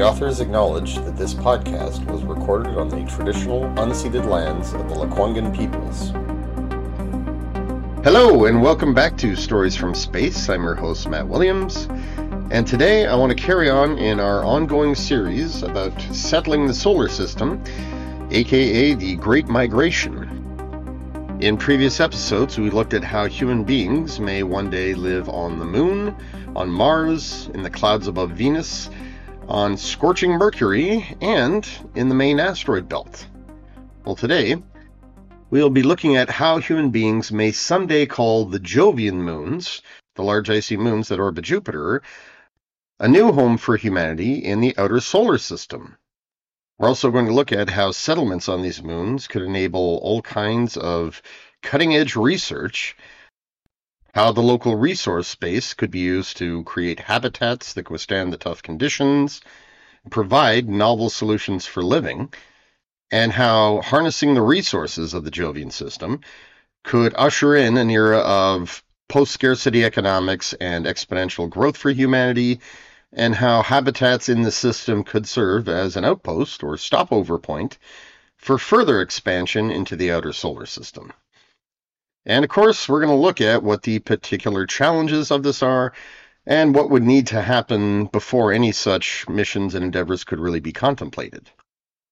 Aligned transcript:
The 0.00 0.06
authors 0.06 0.40
acknowledge 0.40 0.94
that 0.94 1.18
this 1.18 1.34
podcast 1.34 2.10
was 2.10 2.22
recorded 2.22 2.78
on 2.78 2.88
the 2.88 3.04
traditional 3.04 3.64
unceded 3.76 4.24
lands 4.24 4.72
of 4.72 4.88
the 4.88 4.94
Lekwungen 4.94 5.54
peoples. 5.54 6.08
Hello, 8.02 8.46
and 8.46 8.62
welcome 8.62 8.94
back 8.94 9.18
to 9.18 9.36
Stories 9.36 9.76
from 9.76 9.94
Space. 9.94 10.48
I'm 10.48 10.62
your 10.62 10.74
host, 10.74 11.06
Matt 11.06 11.28
Williams, 11.28 11.86
and 12.50 12.66
today 12.66 13.08
I 13.08 13.14
want 13.14 13.28
to 13.28 13.36
carry 13.36 13.68
on 13.68 13.98
in 13.98 14.20
our 14.20 14.42
ongoing 14.42 14.94
series 14.94 15.62
about 15.62 16.00
settling 16.14 16.66
the 16.66 16.72
solar 16.72 17.10
system, 17.10 17.62
aka 18.30 18.94
the 18.94 19.16
Great 19.16 19.48
Migration. 19.48 20.16
In 21.42 21.58
previous 21.58 22.00
episodes, 22.00 22.58
we 22.58 22.70
looked 22.70 22.94
at 22.94 23.04
how 23.04 23.26
human 23.26 23.64
beings 23.64 24.18
may 24.18 24.44
one 24.44 24.70
day 24.70 24.94
live 24.94 25.28
on 25.28 25.58
the 25.58 25.66
moon, 25.66 26.16
on 26.56 26.70
Mars, 26.70 27.50
in 27.52 27.62
the 27.62 27.70
clouds 27.70 28.06
above 28.06 28.30
Venus, 28.30 28.88
on 29.50 29.76
scorching 29.76 30.30
Mercury 30.30 31.04
and 31.20 31.68
in 31.96 32.08
the 32.08 32.14
main 32.14 32.38
asteroid 32.38 32.88
belt. 32.88 33.26
Well, 34.04 34.14
today 34.14 34.62
we'll 35.50 35.70
be 35.70 35.82
looking 35.82 36.16
at 36.16 36.30
how 36.30 36.58
human 36.58 36.90
beings 36.90 37.32
may 37.32 37.50
someday 37.50 38.06
call 38.06 38.44
the 38.44 38.60
Jovian 38.60 39.16
moons, 39.16 39.82
the 40.14 40.22
large 40.22 40.48
icy 40.48 40.76
moons 40.76 41.08
that 41.08 41.18
orbit 41.18 41.44
Jupiter, 41.44 42.02
a 43.00 43.08
new 43.08 43.32
home 43.32 43.58
for 43.58 43.76
humanity 43.76 44.34
in 44.34 44.60
the 44.60 44.74
outer 44.78 45.00
solar 45.00 45.36
system. 45.36 45.96
We're 46.78 46.88
also 46.88 47.10
going 47.10 47.26
to 47.26 47.34
look 47.34 47.50
at 47.50 47.68
how 47.68 47.90
settlements 47.90 48.48
on 48.48 48.62
these 48.62 48.82
moons 48.82 49.26
could 49.26 49.42
enable 49.42 49.98
all 50.02 50.22
kinds 50.22 50.76
of 50.76 51.20
cutting 51.60 51.96
edge 51.96 52.14
research 52.14 52.96
how 54.14 54.32
the 54.32 54.42
local 54.42 54.74
resource 54.76 55.28
space 55.28 55.74
could 55.74 55.90
be 55.90 56.00
used 56.00 56.36
to 56.36 56.64
create 56.64 57.00
habitats 57.00 57.74
that 57.74 57.90
withstand 57.90 58.32
the 58.32 58.36
tough 58.36 58.62
conditions, 58.62 59.40
provide 60.10 60.68
novel 60.68 61.10
solutions 61.10 61.66
for 61.66 61.82
living, 61.82 62.32
and 63.12 63.32
how 63.32 63.80
harnessing 63.82 64.34
the 64.34 64.42
resources 64.42 65.14
of 65.14 65.24
the 65.24 65.30
Jovian 65.30 65.70
system 65.72 66.20
could 66.82 67.14
usher 67.16 67.54
in 67.56 67.76
an 67.76 67.90
era 67.90 68.18
of 68.18 68.82
post 69.08 69.32
scarcity 69.32 69.84
economics 69.84 70.54
and 70.54 70.86
exponential 70.86 71.48
growth 71.48 71.76
for 71.76 71.90
humanity, 71.90 72.60
and 73.12 73.34
how 73.34 73.62
habitats 73.62 74.28
in 74.28 74.42
the 74.42 74.52
system 74.52 75.02
could 75.02 75.26
serve 75.26 75.68
as 75.68 75.96
an 75.96 76.04
outpost 76.04 76.62
or 76.62 76.76
stopover 76.76 77.38
point 77.38 77.78
for 78.36 78.56
further 78.56 79.00
expansion 79.00 79.70
into 79.70 79.96
the 79.96 80.12
outer 80.12 80.32
solar 80.32 80.66
system. 80.66 81.12
And 82.26 82.44
of 82.44 82.50
course, 82.50 82.88
we're 82.88 83.00
going 83.00 83.16
to 83.16 83.22
look 83.22 83.40
at 83.40 83.62
what 83.62 83.82
the 83.82 83.98
particular 83.98 84.66
challenges 84.66 85.30
of 85.30 85.42
this 85.42 85.62
are 85.62 85.92
and 86.46 86.74
what 86.74 86.90
would 86.90 87.02
need 87.02 87.28
to 87.28 87.40
happen 87.40 88.06
before 88.06 88.52
any 88.52 88.72
such 88.72 89.28
missions 89.28 89.74
and 89.74 89.84
endeavors 89.84 90.24
could 90.24 90.38
really 90.38 90.60
be 90.60 90.72
contemplated. 90.72 91.50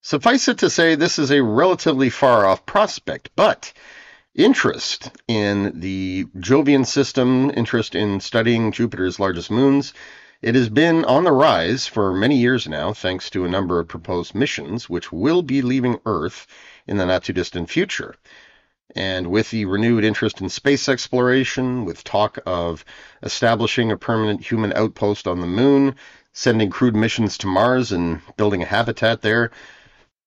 Suffice 0.02 0.48
it 0.48 0.58
to 0.58 0.70
say, 0.70 0.94
this 0.94 1.18
is 1.18 1.30
a 1.30 1.42
relatively 1.42 2.08
far 2.08 2.46
off 2.46 2.64
prospect, 2.64 3.30
but 3.36 3.72
interest 4.34 5.10
in 5.26 5.80
the 5.80 6.24
Jovian 6.38 6.86
system, 6.86 7.50
interest 7.54 7.94
in 7.94 8.20
studying 8.20 8.72
Jupiter's 8.72 9.18
largest 9.18 9.50
moons, 9.50 9.92
it 10.40 10.54
has 10.54 10.68
been 10.68 11.04
on 11.04 11.24
the 11.24 11.32
rise 11.32 11.86
for 11.86 12.14
many 12.14 12.36
years 12.36 12.68
now, 12.68 12.92
thanks 12.92 13.28
to 13.30 13.44
a 13.44 13.48
number 13.48 13.80
of 13.80 13.88
proposed 13.88 14.34
missions 14.34 14.88
which 14.88 15.10
will 15.10 15.42
be 15.42 15.62
leaving 15.62 15.98
Earth 16.06 16.46
in 16.86 16.96
the 16.96 17.04
not 17.04 17.24
too 17.24 17.32
distant 17.32 17.68
future. 17.68 18.14
And 18.96 19.26
with 19.26 19.50
the 19.50 19.66
renewed 19.66 20.04
interest 20.04 20.40
in 20.40 20.48
space 20.48 20.88
exploration, 20.88 21.84
with 21.84 22.04
talk 22.04 22.38
of 22.46 22.84
establishing 23.22 23.92
a 23.92 23.96
permanent 23.96 24.42
human 24.42 24.72
outpost 24.72 25.26
on 25.26 25.40
the 25.40 25.46
moon, 25.46 25.94
sending 26.32 26.70
crewed 26.70 26.96
missions 26.96 27.36
to 27.38 27.46
Mars 27.46 27.92
and 27.92 28.20
building 28.36 28.62
a 28.62 28.66
habitat 28.66 29.22
there, 29.22 29.50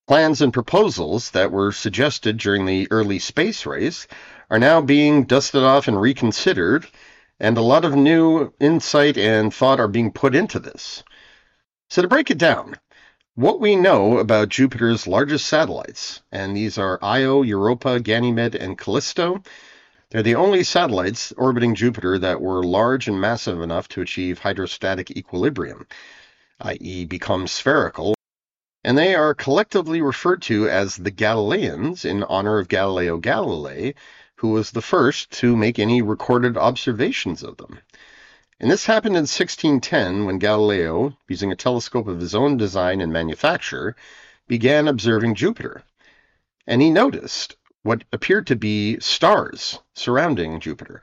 plans 0.08 0.42
and 0.42 0.54
proposals 0.54 1.32
that 1.32 1.52
were 1.52 1.72
suggested 1.72 2.38
during 2.38 2.66
the 2.66 2.88
early 2.92 3.18
space 3.18 3.66
race 3.66 4.08
are 4.50 4.60
now 4.60 4.82
being 4.82 5.24
dusted 5.24 5.64
off 5.64 5.88
and 5.88 6.00
reconsidered, 6.00 6.86
and 7.40 7.58
a 7.58 7.62
lot 7.62 7.86
of 7.86 7.96
new 7.96 8.54
insight 8.60 9.18
and 9.18 9.54
thought 9.54 9.80
are 9.80 9.88
being 9.88 10.12
put 10.12 10.36
into 10.36 10.60
this. 10.60 11.04
So, 11.90 12.02
to 12.02 12.08
break 12.08 12.30
it 12.30 12.38
down, 12.38 12.78
what 13.36 13.62
we 13.62 13.76
know 13.76 14.18
about 14.18 14.50
Jupiter's 14.50 15.08
largest 15.08 15.46
satellites, 15.46 16.22
and 16.32 16.56
these 16.56 16.78
are 16.78 17.00
Io, 17.02 17.42
Europa, 17.42 18.00
Ganymede, 18.00 18.56
and 18.56 18.78
Callisto. 18.78 19.42
They're 20.10 20.22
the 20.22 20.36
only 20.36 20.64
satellites 20.64 21.32
orbiting 21.38 21.74
Jupiter 21.74 22.20
that 22.20 22.42
were 22.42 22.64
large 22.64 23.08
and 23.08 23.22
massive 23.22 23.62
enough 23.62 23.88
to 23.90 24.02
achieve 24.02 24.40
hydrostatic 24.40 25.12
equilibrium, 25.12 25.88
i.e., 26.60 27.06
become 27.06 27.48
spherical, 27.48 28.14
and 28.84 28.98
they 28.98 29.16
are 29.16 29.34
collectively 29.34 30.02
referred 30.02 30.42
to 30.44 30.68
as 30.68 30.98
the 30.98 31.12
Galileans 31.12 32.04
in 32.04 32.24
honor 32.24 32.60
of 32.60 32.68
Galileo 32.68 33.18
Galilei, 33.18 33.94
who 34.36 34.50
was 34.50 34.72
the 34.72 34.82
first 34.82 35.32
to 35.32 35.56
make 35.56 35.80
any 35.80 36.02
recorded 36.02 36.58
observations 36.58 37.44
of 37.44 37.56
them. 37.58 37.80
And 38.62 38.70
this 38.70 38.86
happened 38.86 39.16
in 39.16 39.24
1610 39.24 40.26
when 40.26 40.38
Galileo, 40.38 41.18
using 41.28 41.52
a 41.52 41.56
telescope 41.56 42.08
of 42.08 42.20
his 42.20 42.36
own 42.36 42.58
design 42.58 43.02
and 43.02 43.12
manufacture, 43.12 43.96
began 44.48 44.88
observing 44.88 45.34
Jupiter. 45.34 45.82
And 46.68 46.80
he 46.80 46.92
noticed 46.92 47.56
what 47.82 48.04
appeared 48.14 48.46
to 48.48 48.56
be 48.56 49.00
stars 49.00 49.80
surrounding 49.96 50.60
Jupiter. 50.60 51.02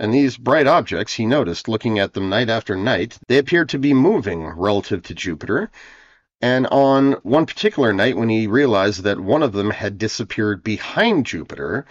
And 0.00 0.12
these 0.12 0.36
bright 0.36 0.66
objects, 0.66 1.12
he 1.12 1.26
noticed 1.26 1.68
looking 1.68 2.00
at 2.00 2.14
them 2.14 2.28
night 2.28 2.50
after 2.50 2.74
night, 2.74 3.20
they 3.28 3.38
appeared 3.38 3.68
to 3.68 3.78
be 3.78 3.94
moving 3.94 4.44
relative 4.44 5.04
to 5.04 5.14
Jupiter. 5.14 5.70
And 6.40 6.66
on 6.72 7.12
one 7.22 7.46
particular 7.46 7.92
night, 7.92 8.16
when 8.16 8.30
he 8.30 8.48
realized 8.48 9.04
that 9.04 9.20
one 9.20 9.44
of 9.44 9.52
them 9.52 9.70
had 9.70 9.96
disappeared 9.96 10.64
behind 10.64 11.24
Jupiter, 11.24 11.86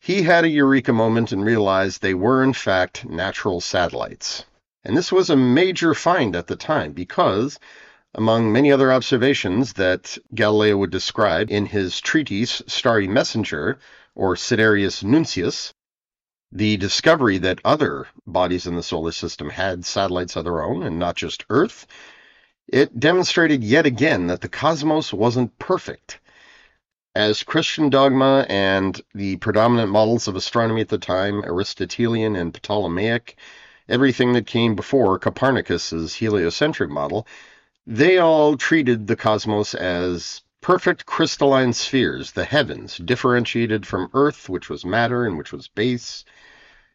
he 0.00 0.22
had 0.22 0.44
a 0.44 0.48
eureka 0.48 0.92
moment 0.92 1.32
and 1.32 1.44
realized 1.44 2.00
they 2.00 2.14
were, 2.14 2.42
in 2.42 2.52
fact, 2.52 3.04
natural 3.04 3.60
satellites. 3.60 4.44
And 4.84 4.96
this 4.96 5.10
was 5.10 5.28
a 5.28 5.36
major 5.36 5.92
find 5.92 6.36
at 6.36 6.46
the 6.46 6.56
time 6.56 6.92
because, 6.92 7.58
among 8.14 8.52
many 8.52 8.70
other 8.70 8.92
observations 8.92 9.74
that 9.74 10.16
Galileo 10.34 10.76
would 10.76 10.90
describe 10.90 11.50
in 11.50 11.66
his 11.66 12.00
treatise 12.00 12.62
Starry 12.66 13.08
Messenger, 13.08 13.78
or 14.14 14.36
Sidereus 14.36 15.02
Nuncius, 15.02 15.72
the 16.50 16.76
discovery 16.76 17.38
that 17.38 17.60
other 17.64 18.06
bodies 18.26 18.66
in 18.66 18.76
the 18.76 18.82
solar 18.82 19.12
system 19.12 19.50
had 19.50 19.84
satellites 19.84 20.36
of 20.36 20.44
their 20.44 20.62
own 20.62 20.82
and 20.82 20.98
not 20.98 21.16
just 21.16 21.44
Earth, 21.50 21.86
it 22.66 22.98
demonstrated 22.98 23.62
yet 23.64 23.84
again 23.84 24.28
that 24.28 24.40
the 24.40 24.48
cosmos 24.48 25.12
wasn't 25.12 25.58
perfect 25.58 26.20
as 27.18 27.42
Christian 27.42 27.90
dogma 27.90 28.46
and 28.48 29.00
the 29.12 29.38
predominant 29.38 29.90
models 29.90 30.28
of 30.28 30.36
astronomy 30.36 30.82
at 30.82 30.88
the 30.88 30.98
time, 30.98 31.42
Aristotelian 31.42 32.36
and 32.36 32.54
Ptolemaic, 32.54 33.36
everything 33.88 34.34
that 34.34 34.46
came 34.46 34.76
before 34.76 35.18
Copernicus's 35.18 36.14
heliocentric 36.14 36.88
model, 36.88 37.26
they 37.88 38.18
all 38.18 38.56
treated 38.56 39.08
the 39.08 39.16
cosmos 39.16 39.74
as 39.74 40.42
perfect 40.60 41.06
crystalline 41.06 41.72
spheres, 41.72 42.30
the 42.30 42.44
heavens, 42.44 42.98
differentiated 42.98 43.84
from 43.84 44.10
Earth, 44.14 44.48
which 44.48 44.70
was 44.70 44.84
matter 44.84 45.26
and 45.26 45.36
which 45.36 45.52
was 45.52 45.66
base. 45.66 46.24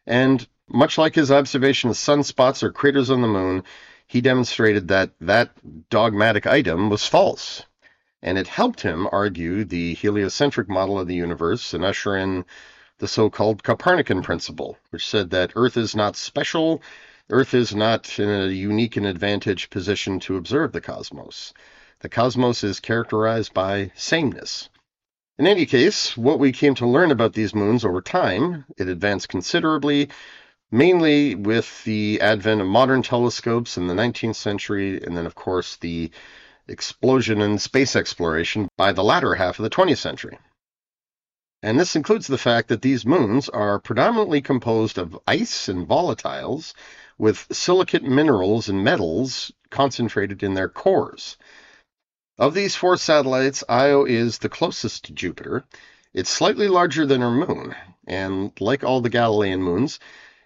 And 0.06 0.48
much 0.66 0.96
like 0.96 1.14
his 1.14 1.30
observation 1.30 1.90
of 1.90 1.96
sunspots 1.96 2.62
or 2.62 2.72
craters 2.72 3.10
on 3.10 3.20
the 3.20 3.28
moon, 3.28 3.62
he 4.06 4.22
demonstrated 4.22 4.88
that 4.88 5.10
that 5.20 5.50
dogmatic 5.90 6.46
item 6.46 6.88
was 6.88 7.06
false. 7.06 7.62
And 8.24 8.38
it 8.38 8.48
helped 8.48 8.80
him 8.80 9.06
argue 9.12 9.64
the 9.64 9.92
heliocentric 9.92 10.66
model 10.66 10.98
of 10.98 11.06
the 11.06 11.14
universe 11.14 11.74
and 11.74 11.84
usher 11.84 12.16
in 12.16 12.46
the 12.96 13.06
so 13.06 13.28
called 13.28 13.62
Copernican 13.62 14.22
principle, 14.22 14.78
which 14.88 15.06
said 15.06 15.28
that 15.30 15.52
Earth 15.54 15.76
is 15.76 15.94
not 15.94 16.16
special, 16.16 16.80
Earth 17.28 17.52
is 17.52 17.74
not 17.74 18.18
in 18.18 18.30
a 18.30 18.46
unique 18.46 18.96
and 18.96 19.04
advantaged 19.04 19.68
position 19.68 20.20
to 20.20 20.38
observe 20.38 20.72
the 20.72 20.80
cosmos. 20.80 21.52
The 22.00 22.08
cosmos 22.08 22.64
is 22.64 22.80
characterized 22.80 23.52
by 23.52 23.92
sameness. 23.94 24.70
In 25.38 25.46
any 25.46 25.66
case, 25.66 26.16
what 26.16 26.38
we 26.38 26.50
came 26.50 26.74
to 26.76 26.86
learn 26.86 27.10
about 27.10 27.34
these 27.34 27.54
moons 27.54 27.84
over 27.84 28.00
time, 28.00 28.64
it 28.78 28.88
advanced 28.88 29.28
considerably, 29.28 30.08
mainly 30.70 31.34
with 31.34 31.84
the 31.84 32.22
advent 32.22 32.62
of 32.62 32.68
modern 32.68 33.02
telescopes 33.02 33.76
in 33.76 33.86
the 33.86 33.94
19th 33.94 34.36
century, 34.36 35.02
and 35.02 35.14
then, 35.14 35.26
of 35.26 35.34
course, 35.34 35.76
the 35.76 36.10
explosion 36.68 37.40
in 37.40 37.58
space 37.58 37.94
exploration 37.94 38.68
by 38.76 38.92
the 38.92 39.04
latter 39.04 39.34
half 39.34 39.58
of 39.58 39.62
the 39.62 39.70
20th 39.70 39.98
century. 39.98 40.38
And 41.62 41.80
this 41.80 41.96
includes 41.96 42.26
the 42.26 42.38
fact 42.38 42.68
that 42.68 42.82
these 42.82 43.06
moons 43.06 43.48
are 43.48 43.78
predominantly 43.78 44.42
composed 44.42 44.98
of 44.98 45.18
ice 45.26 45.68
and 45.68 45.88
volatiles 45.88 46.74
with 47.16 47.46
silicate 47.50 48.02
minerals 48.02 48.68
and 48.68 48.84
metals 48.84 49.50
concentrated 49.70 50.42
in 50.42 50.54
their 50.54 50.68
cores. 50.68 51.36
Of 52.38 52.52
these 52.52 52.74
four 52.74 52.96
satellites, 52.96 53.64
Io 53.68 54.04
is 54.04 54.38
the 54.38 54.48
closest 54.48 55.04
to 55.04 55.12
Jupiter. 55.12 55.64
It's 56.12 56.30
slightly 56.30 56.68
larger 56.68 57.06
than 57.06 57.20
her 57.20 57.30
moon, 57.30 57.74
and 58.06 58.52
like 58.60 58.84
all 58.84 59.00
the 59.00 59.08
Galilean 59.08 59.62
moons, 59.62 60.00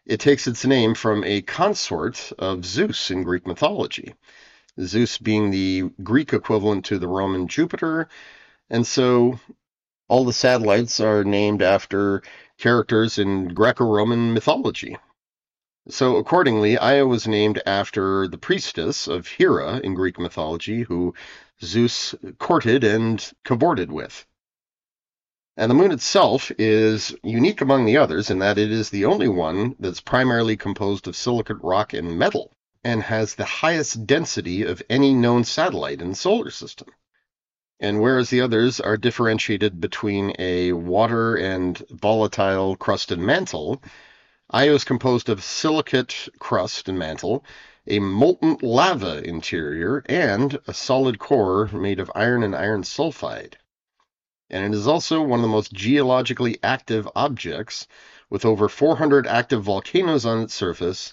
it 0.06 0.20
takes 0.20 0.47
its 0.47 0.65
name 0.65 0.94
from 0.94 1.25
a 1.25 1.43
consort 1.43 2.32
of 2.38 2.65
Zeus 2.65 3.11
in 3.11 3.23
Greek 3.23 3.47
mythology. 3.47 4.15
Zeus 4.81 5.19
being 5.19 5.51
the 5.51 5.91
Greek 6.03 6.33
equivalent 6.33 6.85
to 6.87 6.99
the 6.99 7.09
Roman 7.09 7.49
Jupiter, 7.49 8.09
and 8.71 8.87
so 8.87 9.39
all 10.09 10.25
the 10.25 10.33
satellites 10.33 11.01
are 11.01 11.25
named 11.25 11.63
after 11.63 12.23
characters 12.59 13.19
in 13.19 13.49
Greco 13.49 13.85
Roman 13.85 14.33
mythology. 14.33 14.97
So, 15.91 16.17
accordingly, 16.17 16.77
Io 16.77 17.07
was 17.07 17.27
named 17.27 17.63
after 17.65 18.29
the 18.29 18.37
priestess 18.37 19.09
of 19.09 19.27
Hera 19.27 19.79
in 19.79 19.95
Greek 19.95 20.19
mythology, 20.19 20.83
who 20.83 21.15
Zeus 21.63 22.15
courted 22.39 22.85
and 22.85 23.33
cavorted 23.45 23.91
with. 23.91 24.27
And 25.57 25.71
the 25.71 25.75
moon 25.75 25.91
itself 25.91 26.53
is 26.59 27.17
unique 27.23 27.61
among 27.61 27.85
the 27.85 27.97
others 27.97 28.31
in 28.31 28.39
that 28.41 28.59
it 28.59 28.71
is 28.71 28.91
the 28.91 29.07
only 29.07 29.29
one 29.29 29.77
that's 29.81 30.01
primarily 30.01 30.57
composed 30.57 31.09
of 31.09 31.17
silicate 31.17 31.57
rock 31.63 31.95
and 31.95 32.19
metal, 32.19 32.53
and 32.88 33.02
has 33.02 33.35
the 33.35 33.44
highest 33.44 34.06
density 34.06 34.62
of 34.62 34.82
any 34.88 35.12
known 35.12 35.44
satellite 35.44 36.00
in 36.00 36.08
the 36.08 36.14
solar 36.14 36.50
system. 36.50 36.88
And 37.79 38.00
whereas 38.00 38.31
the 38.31 38.40
others 38.40 38.81
are 38.81 38.96
differentiated 38.96 39.79
between 39.79 40.32
a 40.38 40.73
water 40.73 41.37
and 41.37 41.76
volatile 41.90 42.76
crust 42.76 43.12
and 43.12 43.23
mantle, 43.23 43.82
Io 44.50 44.75
is 44.75 44.85
composed 44.85 45.29
of 45.29 45.44
silicate 45.44 46.31
crust 46.38 46.88
and 46.88 46.99
mantle, 46.99 47.44
a 47.87 47.99
molten 47.99 48.56
lava 48.62 49.23
interior, 49.23 50.02
and 50.06 50.58
a 50.67 50.73
solid 50.73 51.19
core 51.19 51.67
made 51.67 52.00
of 52.00 52.11
iron 52.14 52.43
and 52.43 52.56
iron 52.56 52.84
sulfide 52.84 53.58
and 54.50 54.64
it 54.64 54.76
is 54.76 54.87
also 54.87 55.20
one 55.20 55.41
of 55.41 55.43
the 55.43 55.49
most 55.49 55.73
geologically 55.73 56.58
active 56.62 57.06
objects, 57.14 57.87
with 58.31 58.46
over 58.46 58.67
400 58.67 59.26
active 59.26 59.62
volcanoes 59.62 60.25
on 60.25 60.41
its 60.41 60.55
surface, 60.55 61.12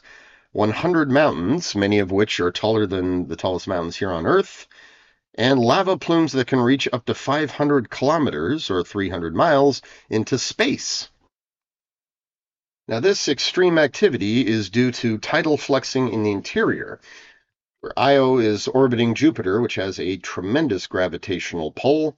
100 0.56 1.12
mountains, 1.12 1.75
many 1.75 2.00
of 2.00 2.12
which 2.12 2.40
are 2.40 2.50
taller 2.50 2.88
than 2.88 3.28
the 3.28 3.36
tallest 3.36 3.68
mountains 3.68 3.98
here 3.98 4.10
on 4.10 4.25
Earth, 4.25 4.68
and 5.38 5.60
lava 5.60 5.98
plumes 5.98 6.31
that 6.31 6.48
can 6.48 6.62
reach 6.62 6.88
up 6.94 7.04
to 7.04 7.13
500 7.13 7.90
kilometers 7.90 8.69
or 8.69 8.81
300 8.81 9.36
miles 9.36 9.81
into 10.10 10.38
space. 10.38 11.10
Now, 12.88 13.02
this 13.02 13.28
extreme 13.28 13.78
activity 13.78 14.48
is 14.48 14.69
due 14.69 14.94
to 14.94 15.18
tidal 15.18 15.57
flexing 15.57 16.13
in 16.13 16.24
the 16.24 16.31
interior, 16.31 17.02
where 17.81 17.92
Io 18.00 18.38
is 18.38 18.69
orbiting 18.69 19.13
Jupiter, 19.13 19.60
which 19.60 19.75
has 19.75 20.00
a 20.00 20.16
tremendous 20.16 20.88
gravitational 20.88 21.74
pull, 21.74 22.18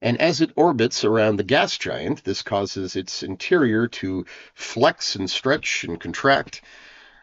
and 0.00 0.18
as 0.18 0.40
it 0.40 0.52
orbits 0.56 1.04
around 1.04 1.36
the 1.36 1.44
gas 1.44 1.76
giant, 1.76 2.24
this 2.24 2.40
causes 2.40 2.96
its 2.96 3.22
interior 3.22 3.86
to 3.86 4.24
flex 4.54 5.14
and 5.14 5.28
stretch 5.28 5.84
and 5.84 6.00
contract. 6.00 6.62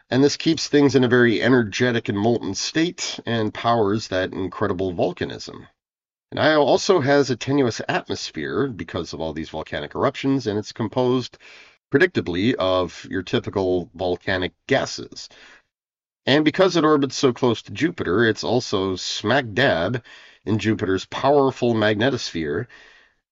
And 0.08 0.22
this 0.22 0.36
keeps 0.36 0.68
things 0.68 0.94
in 0.94 1.02
a 1.02 1.08
very 1.08 1.42
energetic 1.42 2.08
and 2.08 2.18
molten 2.18 2.54
state 2.54 3.18
and 3.26 3.52
powers 3.52 4.08
that 4.08 4.32
incredible 4.32 4.92
volcanism. 4.92 5.66
And 6.30 6.38
Io 6.38 6.62
also 6.62 7.00
has 7.00 7.30
a 7.30 7.36
tenuous 7.36 7.80
atmosphere 7.88 8.68
because 8.68 9.12
of 9.12 9.20
all 9.20 9.32
these 9.32 9.48
volcanic 9.48 9.94
eruptions, 9.94 10.46
and 10.46 10.58
it's 10.58 10.72
composed, 10.72 11.38
predictably, 11.92 12.54
of 12.54 13.06
your 13.10 13.22
typical 13.22 13.90
volcanic 13.94 14.52
gases. 14.68 15.28
And 16.24 16.44
because 16.44 16.76
it 16.76 16.84
orbits 16.84 17.16
so 17.16 17.32
close 17.32 17.62
to 17.62 17.72
Jupiter, 17.72 18.24
it's 18.24 18.44
also 18.44 18.96
smack 18.96 19.44
dab 19.54 20.04
in 20.44 20.58
Jupiter's 20.58 21.06
powerful 21.06 21.74
magnetosphere, 21.74 22.66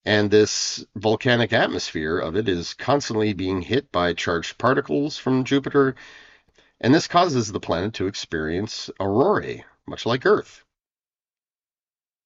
and 0.05 0.31
this 0.31 0.85
volcanic 0.97 1.53
atmosphere 1.53 2.19
of 2.19 2.37
it 2.37 2.49
is 2.49 2.75
constantly 2.75 3.33
being 3.33 3.63
hit 3.63 3.91
by 3.91 4.13
charged 4.13 4.59
particles 4.59 5.19
from 5.19 5.45
Jupiter, 5.45 5.95
and 6.85 6.95
this 6.95 7.09
causes 7.09 7.51
the 7.51 7.59
planet 7.59 7.95
to 7.95 8.07
experience 8.07 8.91
aurorae, 9.01 9.65
much 9.87 10.05
like 10.05 10.27
Earth. 10.27 10.63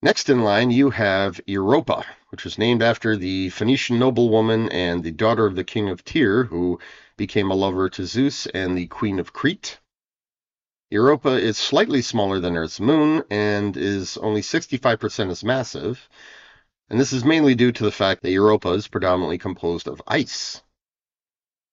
Next 0.03 0.29
in 0.29 0.43
line, 0.43 0.73
you 0.73 0.91
have 0.91 1.41
Europa, 1.47 2.05
which 2.31 2.43
was 2.43 2.59
named 2.59 2.83
after 2.83 3.15
the 3.15 3.51
Phoenician 3.51 4.01
noblewoman 4.01 4.69
and 4.71 5.05
the 5.05 5.13
daughter 5.13 5.47
of 5.47 5.55
the 5.55 5.63
king 5.63 5.89
of 5.89 6.05
Tyre, 6.05 6.43
who 6.43 6.81
became 7.17 7.53
a 7.53 7.55
lover 7.55 7.89
to 7.91 8.05
Zeus 8.05 8.47
and 8.47 8.77
the 8.77 8.89
queen 8.89 9.21
of 9.21 9.33
Crete. 9.33 9.79
Europa 10.91 11.35
is 11.35 11.57
slightly 11.57 12.03
smaller 12.03 12.41
than 12.41 12.57
Earth's 12.57 12.81
moon 12.81 13.23
and 13.31 13.77
is 13.77 14.17
only 14.17 14.41
65% 14.41 15.31
as 15.31 15.45
massive. 15.45 16.09
And 16.91 16.99
this 16.99 17.13
is 17.13 17.25
mainly 17.25 17.55
due 17.55 17.71
to 17.71 17.85
the 17.85 17.93
fact 17.93 18.23
that 18.23 18.33
Europa 18.33 18.71
is 18.71 18.89
predominantly 18.89 19.39
composed 19.39 19.87
of 19.87 20.03
ice. 20.09 20.65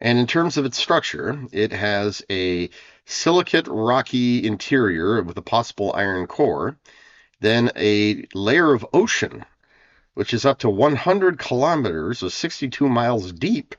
And 0.01 0.19
in 0.19 0.27
terms 0.27 0.57
of 0.57 0.65
its 0.65 0.77
structure, 0.77 1.39
it 1.51 1.71
has 1.71 2.23
a 2.29 2.69
silicate 3.05 3.67
rocky 3.67 4.45
interior 4.45 5.21
with 5.23 5.37
a 5.37 5.41
possible 5.41 5.93
iron 5.95 6.27
core, 6.27 6.77
then 7.39 7.71
a 7.75 8.27
layer 8.33 8.73
of 8.73 8.85
ocean, 8.93 9.45
which 10.13 10.33
is 10.33 10.45
up 10.45 10.59
to 10.59 10.69
100 10.69 11.39
kilometers 11.39 12.23
or 12.23 12.29
62 12.29 12.89
miles 12.89 13.31
deep, 13.31 13.75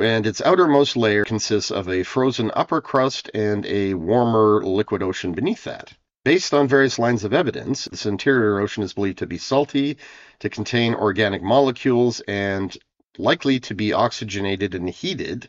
and 0.00 0.26
its 0.26 0.40
outermost 0.40 0.96
layer 0.96 1.24
consists 1.24 1.70
of 1.70 1.88
a 1.88 2.02
frozen 2.02 2.50
upper 2.54 2.80
crust 2.80 3.30
and 3.34 3.66
a 3.66 3.94
warmer 3.94 4.64
liquid 4.64 5.02
ocean 5.02 5.32
beneath 5.32 5.64
that. 5.64 5.92
Based 6.24 6.54
on 6.54 6.68
various 6.68 6.98
lines 6.98 7.24
of 7.24 7.32
evidence, 7.32 7.86
this 7.86 8.06
interior 8.06 8.60
ocean 8.60 8.82
is 8.82 8.94
believed 8.94 9.18
to 9.18 9.26
be 9.26 9.38
salty, 9.38 9.98
to 10.38 10.48
contain 10.48 10.94
organic 10.94 11.42
molecules, 11.42 12.20
and 12.28 12.76
likely 13.18 13.60
to 13.60 13.74
be 13.74 13.92
oxygenated 13.92 14.74
and 14.74 14.88
heated 14.88 15.48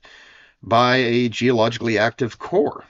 by 0.61 0.97
a 0.97 1.29
geologically 1.29 1.97
active 1.97 2.39
core. 2.39 2.85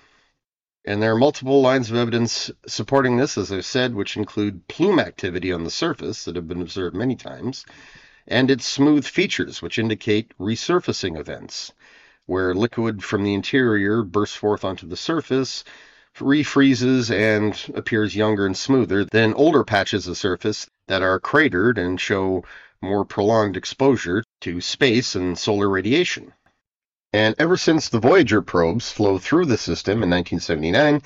And 0.85 1.01
there 1.01 1.13
are 1.13 1.17
multiple 1.17 1.61
lines 1.61 1.89
of 1.89 1.95
evidence 1.95 2.51
supporting 2.67 3.17
this, 3.17 3.37
as 3.37 3.51
I've 3.51 3.65
said, 3.65 3.95
which 3.95 4.17
include 4.17 4.67
plume 4.67 4.99
activity 4.99 5.51
on 5.51 5.63
the 5.63 5.71
surface 5.71 6.25
that 6.25 6.35
have 6.35 6.47
been 6.47 6.61
observed 6.61 6.95
many 6.95 7.15
times, 7.15 7.65
and 8.27 8.51
its 8.51 8.65
smooth 8.65 9.05
features, 9.05 9.61
which 9.61 9.79
indicate 9.79 10.37
resurfacing 10.37 11.17
events, 11.17 11.71
where 12.25 12.53
liquid 12.53 13.03
from 13.03 13.23
the 13.23 13.33
interior 13.33 14.03
bursts 14.03 14.35
forth 14.35 14.65
onto 14.65 14.87
the 14.87 14.97
surface, 14.97 15.63
refreezes, 16.17 17.09
and 17.09 17.75
appears 17.75 18.15
younger 18.15 18.45
and 18.45 18.57
smoother 18.57 19.05
than 19.05 19.33
older 19.33 19.63
patches 19.63 20.07
of 20.07 20.17
surface 20.17 20.67
that 20.87 21.01
are 21.01 21.19
cratered 21.19 21.77
and 21.77 21.99
show 21.99 22.43
more 22.83 23.05
prolonged 23.05 23.57
exposure 23.57 24.23
to 24.41 24.61
space 24.61 25.15
and 25.15 25.37
solar 25.37 25.69
radiation. 25.69 26.33
And 27.13 27.33
ever 27.39 27.57
since 27.57 27.89
the 27.89 27.99
Voyager 27.99 28.41
probes 28.41 28.91
flew 28.91 29.17
through 29.17 29.45
the 29.45 29.57
system 29.57 30.03
in 30.03 30.09
1979, 30.09 31.01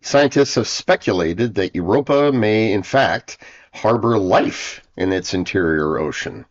scientists 0.00 0.54
have 0.54 0.68
speculated 0.68 1.54
that 1.54 1.74
Europa 1.74 2.30
may, 2.30 2.72
in 2.72 2.82
fact, 2.84 3.38
harbor 3.74 4.18
life 4.18 4.82
in 4.96 5.12
its 5.12 5.34
interior 5.34 5.98
ocean 5.98 6.44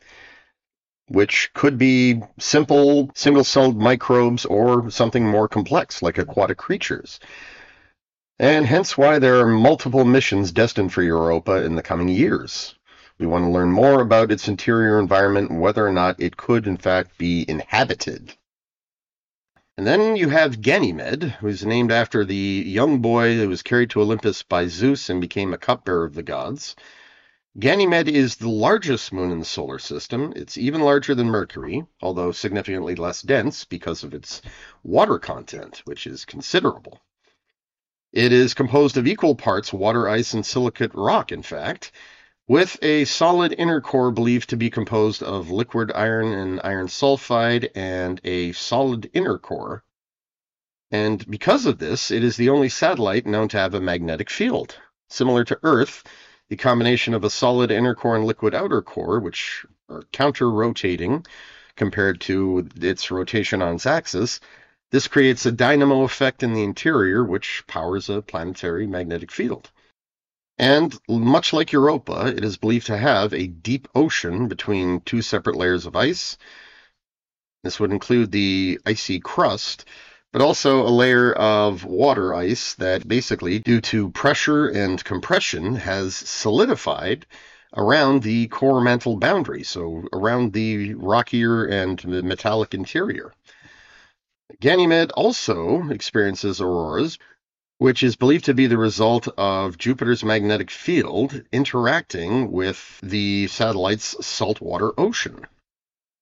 which 1.12 1.52
could 1.54 1.78
be 1.78 2.22
simple 2.40 3.12
single 3.14 3.44
celled 3.44 3.78
microbes 3.78 4.46
or 4.46 4.90
something 4.90 5.28
more 5.28 5.48
complex 5.48 6.02
like 6.02 6.18
aquatic 6.18 6.58
creatures. 6.58 7.20
And 8.40 8.66
hence 8.66 8.98
why 8.98 9.20
there 9.20 9.40
are 9.40 9.48
multiple 9.48 10.06
missions 10.06 10.52
destined 10.52 10.94
for 10.94 11.04
Europa 11.04 11.64
in 11.64 11.76
the 11.76 11.84
coming 11.84 12.08
years. 12.08 12.76
We 13.22 13.28
want 13.28 13.46
to 13.46 13.52
learn 13.52 13.72
more 13.72 14.02
about 14.02 14.32
its 14.32 14.48
interior 14.48 15.00
environment 15.00 15.52
whether 15.52 15.86
or 15.86 15.92
not 15.92 16.20
it 16.20 16.38
could, 16.38 16.66
in 16.66 16.78
fact, 16.78 17.20
be 17.20 17.46
inhabited. 17.48 18.36
And 19.78 19.86
then 19.86 20.16
you 20.16 20.30
have 20.30 20.60
Ganymede, 20.60 21.36
who's 21.40 21.64
named 21.64 21.92
after 21.92 22.26
the 22.26 22.34
young 22.66 22.98
boy 22.98 23.38
that 23.38 23.48
was 23.48 23.62
carried 23.62 23.92
to 23.92 24.02
Olympus 24.02 24.42
by 24.42 24.66
Zeus 24.66 25.08
and 25.08 25.22
became 25.22 25.54
a 25.54 25.60
cupbearer 25.60 26.04
of 26.04 26.16
the 26.16 26.24
gods. 26.24 26.76
Ganymede 27.60 28.10
is 28.10 28.38
the 28.38 28.50
largest 28.50 29.14
moon 29.14 29.32
in 29.32 29.38
the 29.38 29.46
solar 29.46 29.78
system. 29.78 30.34
It's 30.36 30.58
even 30.58 30.82
larger 30.82 31.14
than 31.14 31.28
Mercury, 31.28 31.86
although 32.02 32.32
significantly 32.32 32.96
less 32.96 33.22
dense 33.22 33.66
because 33.66 34.04
of 34.04 34.16
its 34.16 34.42
water 34.82 35.20
content, 35.20 35.84
which 35.86 36.08
is 36.08 36.26
considerable. 36.26 37.00
It 38.12 38.34
is 38.34 38.56
composed 38.56 38.98
of 38.98 39.06
equal 39.06 39.36
parts 39.36 39.72
water, 39.72 40.10
ice, 40.10 40.34
and 40.34 40.44
silicate 40.44 40.96
rock, 40.96 41.32
in 41.32 41.44
fact, 41.44 41.92
with 42.52 42.78
a 42.84 43.06
solid 43.06 43.56
inner 43.58 43.80
core 43.80 44.12
believed 44.12 44.50
to 44.50 44.58
be 44.58 44.70
composed 44.70 45.24
of 45.24 45.50
liquid 45.50 45.90
iron 45.96 46.34
and 46.34 46.60
iron 46.66 46.86
sulfide 46.86 47.70
and 47.76 48.20
a 48.26 48.52
solid 48.52 49.10
inner 49.14 49.38
core. 49.38 49.86
And 50.92 51.26
because 51.32 51.66
of 51.66 51.78
this, 51.78 52.12
it 52.12 52.26
is 52.26 52.36
the 52.36 52.50
only 52.50 52.68
satellite 52.68 53.26
known 53.26 53.48
to 53.48 53.58
have 53.58 53.74
a 53.74 53.80
magnetic 53.80 54.30
field. 54.30 54.76
Similar 55.08 55.46
to 55.46 55.60
Earth, 55.64 56.04
the 56.50 56.58
combination 56.58 57.14
of 57.14 57.24
a 57.24 57.30
solid 57.30 57.72
inner 57.72 57.96
core 57.96 58.18
and 58.18 58.26
liquid 58.26 58.54
outer 58.54 58.82
core, 58.82 59.22
which 59.22 59.66
are 59.88 60.04
counter 60.12 60.52
rotating 60.52 61.26
compared 61.78 62.20
to 62.20 62.68
its 62.82 63.10
rotation 63.12 63.62
on 63.62 63.76
its 63.76 63.86
axis, 63.86 64.42
this 64.90 65.08
creates 65.08 65.46
a 65.46 65.54
dynamo 65.54 66.02
effect 66.02 66.44
in 66.44 66.52
the 66.52 66.66
interior, 66.66 67.24
which 67.24 67.64
powers 67.68 68.10
a 68.10 68.22
planetary 68.22 68.88
magnetic 68.88 69.32
field. 69.32 69.72
And 70.58 70.98
much 71.10 71.54
like 71.54 71.72
Europa, 71.72 72.28
it 72.28 72.44
is 72.44 72.58
believed 72.58 72.88
to 72.88 72.98
have 72.98 73.34
a 73.34 73.48
deep 73.48 73.88
ocean 73.96 74.48
between 74.48 75.02
two 75.02 75.22
separate 75.22 75.56
layers 75.56 75.86
of 75.86 75.96
ice. 75.96 76.38
This 77.64 77.80
would 77.80 77.92
include 77.92 78.32
the 78.32 78.80
icy 78.86 79.20
crust, 79.20 79.86
but 80.32 80.42
also 80.42 80.86
a 80.86 80.90
layer 80.90 81.34
of 81.34 81.84
water 81.84 82.34
ice 82.34 82.76
that 82.76 83.08
basically, 83.08 83.60
due 83.60 83.82
to 83.82 84.12
pressure 84.12 84.68
and 84.68 85.04
compression, 85.04 85.76
has 85.76 86.16
solidified 86.16 87.26
around 87.76 88.22
the 88.22 88.48
core 88.48 88.82
mantle 88.82 89.18
boundary, 89.18 89.64
so 89.64 90.04
around 90.14 90.54
the 90.54 90.94
rockier 90.96 91.66
and 91.66 92.04
metallic 92.06 92.74
interior. 92.74 93.34
Ganymede 94.60 95.12
also 95.12 95.90
experiences 95.90 96.62
auroras, 96.62 97.18
which 97.82 98.04
is 98.04 98.16
believed 98.16 98.46
to 98.46 98.54
be 98.54 98.68
the 98.68 98.78
result 98.78 99.28
of 99.40 99.76
Jupiter's 99.76 100.24
magnetic 100.24 100.70
field 100.70 101.42
interacting 101.52 102.52
with 102.52 103.00
the 103.02 103.48
satellite's 103.48 104.24
saltwater 104.24 104.92
ocean. 105.00 105.48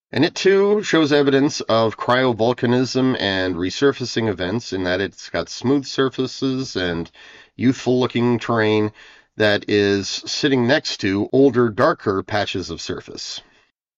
And 0.09 0.23
it 0.23 0.35
too 0.35 0.81
shows 0.83 1.11
evidence 1.11 1.59
of 1.59 1.97
cryovolcanism 1.97 3.19
and 3.19 3.55
resurfacing 3.55 4.29
events 4.29 4.71
in 4.71 4.85
that 4.85 5.01
it's 5.01 5.29
got 5.29 5.49
smooth 5.49 5.85
surfaces 5.85 6.77
and 6.77 7.11
youthful 7.57 7.99
looking 7.99 8.39
terrain 8.39 8.93
that 9.35 9.65
is 9.67 10.07
sitting 10.07 10.65
next 10.65 11.01
to 11.01 11.27
older, 11.33 11.67
darker 11.67 12.23
patches 12.23 12.69
of 12.69 12.79
surface. 12.79 13.41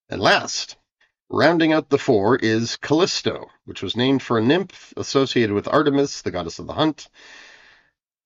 And 0.09 0.19
last, 0.19 0.77
rounding 1.29 1.73
out 1.73 1.89
the 1.89 1.99
four 1.99 2.37
is 2.37 2.77
Callisto, 2.77 3.51
which 3.65 3.83
was 3.83 3.95
named 3.95 4.23
for 4.23 4.39
a 4.39 4.43
nymph 4.43 4.95
associated 4.97 5.53
with 5.53 5.67
Artemis, 5.67 6.23
the 6.23 6.31
goddess 6.31 6.57
of 6.57 6.65
the 6.65 6.73
hunt, 6.73 7.07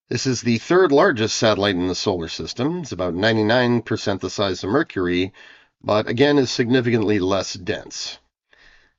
this 0.10 0.28
is 0.28 0.42
the 0.42 0.60
third 0.60 0.92
largest 0.92 1.36
satellite 1.36 1.76
in 1.76 1.88
the 1.88 1.96
solar 1.96 2.28
system. 2.28 2.80
It's 2.80 2.92
about 2.92 3.16
99% 3.16 4.20
the 4.20 4.30
size 4.30 4.64
of 4.64 4.70
Mercury, 4.70 5.34
but 5.84 6.08
again 6.08 6.38
is 6.38 6.52
significantly 6.52 7.20
less 7.20 7.54
dense. 7.54 8.20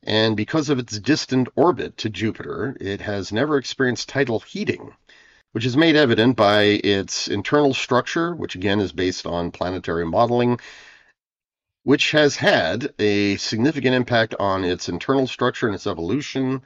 And 0.03 0.37
because 0.37 0.69
of 0.69 0.79
its 0.79 0.99
distant 0.99 1.49
orbit 1.55 1.97
to 1.99 2.11
Jupiter, 2.11 2.77
it 2.81 3.01
has 3.01 3.33
never 3.33 3.57
experienced 3.57 4.09
tidal 4.09 4.41
heating, 4.41 4.95
which 5.53 5.65
is 5.65 5.77
made 5.77 5.97
evident 5.97 6.37
by 6.37 6.63
its 6.63 7.29
internal 7.29 7.73
structure, 7.73 8.35
which 8.35 8.57
again 8.57 8.81
is 8.81 8.93
based 8.93 9.27
on 9.27 9.53
planetary 9.53 10.07
modeling, 10.07 10.61
which 11.85 12.11
has 12.11 12.37
had 12.37 12.93
a 12.99 13.37
significant 13.37 13.95
impact 13.95 14.35
on 14.41 14.65
its 14.65 14.89
internal 14.89 15.29
structure 15.29 15.67
and 15.67 15.75
its 15.77 15.87
evolution, 15.87 16.63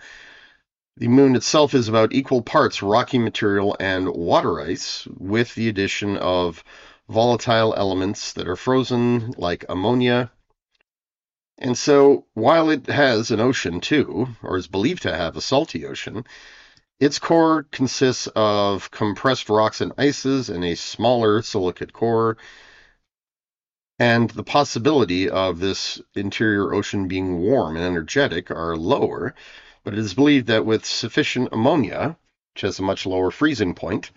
the 1.01 1.09
moon 1.09 1.35
itself 1.35 1.73
is 1.73 1.89
about 1.89 2.13
equal 2.13 2.43
parts 2.43 2.83
rocky 2.83 3.19
material 3.19 3.75
and 3.81 4.07
water 4.07 4.61
ice, 4.61 5.09
with 5.17 5.55
the 5.55 5.67
addition 5.67 6.19
of 6.19 6.63
volatile 7.09 7.75
elements 7.75 8.35
that 8.35 8.47
are 8.47 8.55
frozen, 8.55 9.33
like 9.39 9.65
ammonia. 9.71 10.31
And 11.57 11.77
so, 11.77 12.27
while 12.35 12.69
it 12.69 12.87
has 12.87 13.31
an 13.31 13.41
ocean 13.41 13.81
too, 13.81 14.29
or 14.43 14.59
is 14.59 14.69
believed 14.69 15.01
to 15.05 15.17
have 15.17 15.39
a 15.39 15.41
salty 15.41 15.87
ocean, 15.87 16.27
its 17.01 17.19
core 17.19 17.63
consists 17.73 18.29
of 18.37 18.91
compressed 18.91 19.49
rocks 19.49 19.81
and 19.81 19.93
ices 19.97 20.51
and 20.51 20.63
a 20.63 20.75
smaller 20.75 21.41
silicate 21.41 21.95
core. 21.95 22.37
And 23.99 24.29
the 24.29 24.45
possibility 24.45 25.31
of 25.31 25.61
this 25.61 25.99
interior 26.15 26.75
ocean 26.75 27.09
being 27.09 27.39
warm 27.39 27.77
and 27.77 27.87
energetic 27.87 28.51
are 28.51 28.77
lower 28.77 29.35
but 29.85 29.93
it 29.93 29.99
is 29.99 30.15
believed 30.15 30.47
that 30.47 30.67
with 30.67 30.85
sufficient 30.85 31.49
ammonia, 31.53 32.17
which 32.55 32.63
has 32.63 32.79
a 32.79 32.83
much 32.83 33.07
lower 33.07 33.31
freezing 33.31 33.75
point, 33.75 34.11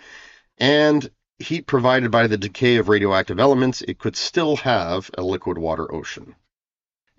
and 0.57 1.09
heat 1.39 1.67
provided 1.67 2.11
by 2.11 2.27
the 2.27 2.37
decay 2.37 2.77
of 2.77 2.89
radioactive 2.89 3.39
elements, 3.39 3.81
it 3.81 3.99
could 3.99 4.15
still 4.15 4.55
have 4.57 5.09
a 5.17 5.23
liquid 5.23 5.57
water 5.57 5.93
ocean. 5.93 6.35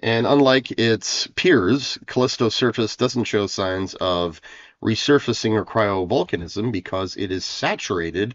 And 0.03 0.27
unlike 0.27 0.73
its 0.73 1.27
peers, 1.29 1.99
Callisto's 2.07 2.55
surface 2.55 2.97
doesn't 2.97 3.25
show 3.25 3.47
signs 3.47 3.95
of 3.95 4.41
resurfacing 4.83 5.53
or 5.53 5.65
cryovolcanism 5.65 6.73
because 6.73 7.17
it 7.17 7.31
is 7.31 7.45
saturated 7.45 8.35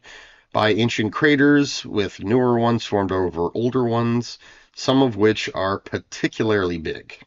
by 0.51 0.71
ancient 0.73 1.13
craters 1.13 1.85
with 1.85 2.23
newer 2.23 2.57
ones 2.57 2.85
formed 2.85 3.11
over 3.11 3.49
older 3.53 3.83
ones, 3.83 4.39
some 4.75 5.03
of 5.03 5.15
which 5.15 5.49
are 5.53 5.79
particularly 5.79 6.79
big. 6.79 7.19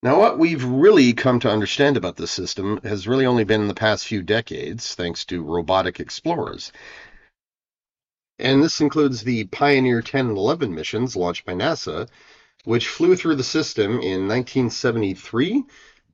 Now, 0.00 0.20
what 0.20 0.38
we've 0.38 0.64
really 0.64 1.12
come 1.12 1.40
to 1.40 1.50
understand 1.50 1.96
about 1.96 2.16
this 2.16 2.30
system 2.30 2.78
has 2.84 3.08
really 3.08 3.26
only 3.26 3.42
been 3.42 3.62
in 3.62 3.66
the 3.68 3.74
past 3.74 4.06
few 4.06 4.22
decades, 4.22 4.94
thanks 4.94 5.24
to 5.24 5.42
robotic 5.42 5.98
explorers. 5.98 6.70
And 8.38 8.62
this 8.62 8.80
includes 8.80 9.22
the 9.22 9.44
Pioneer 9.46 10.00
10 10.00 10.28
and 10.28 10.38
11 10.38 10.72
missions 10.72 11.16
launched 11.16 11.44
by 11.44 11.54
NASA, 11.54 12.08
which 12.64 12.86
flew 12.86 13.16
through 13.16 13.34
the 13.34 13.42
system 13.42 13.94
in 13.94 14.28
1973 14.28 15.50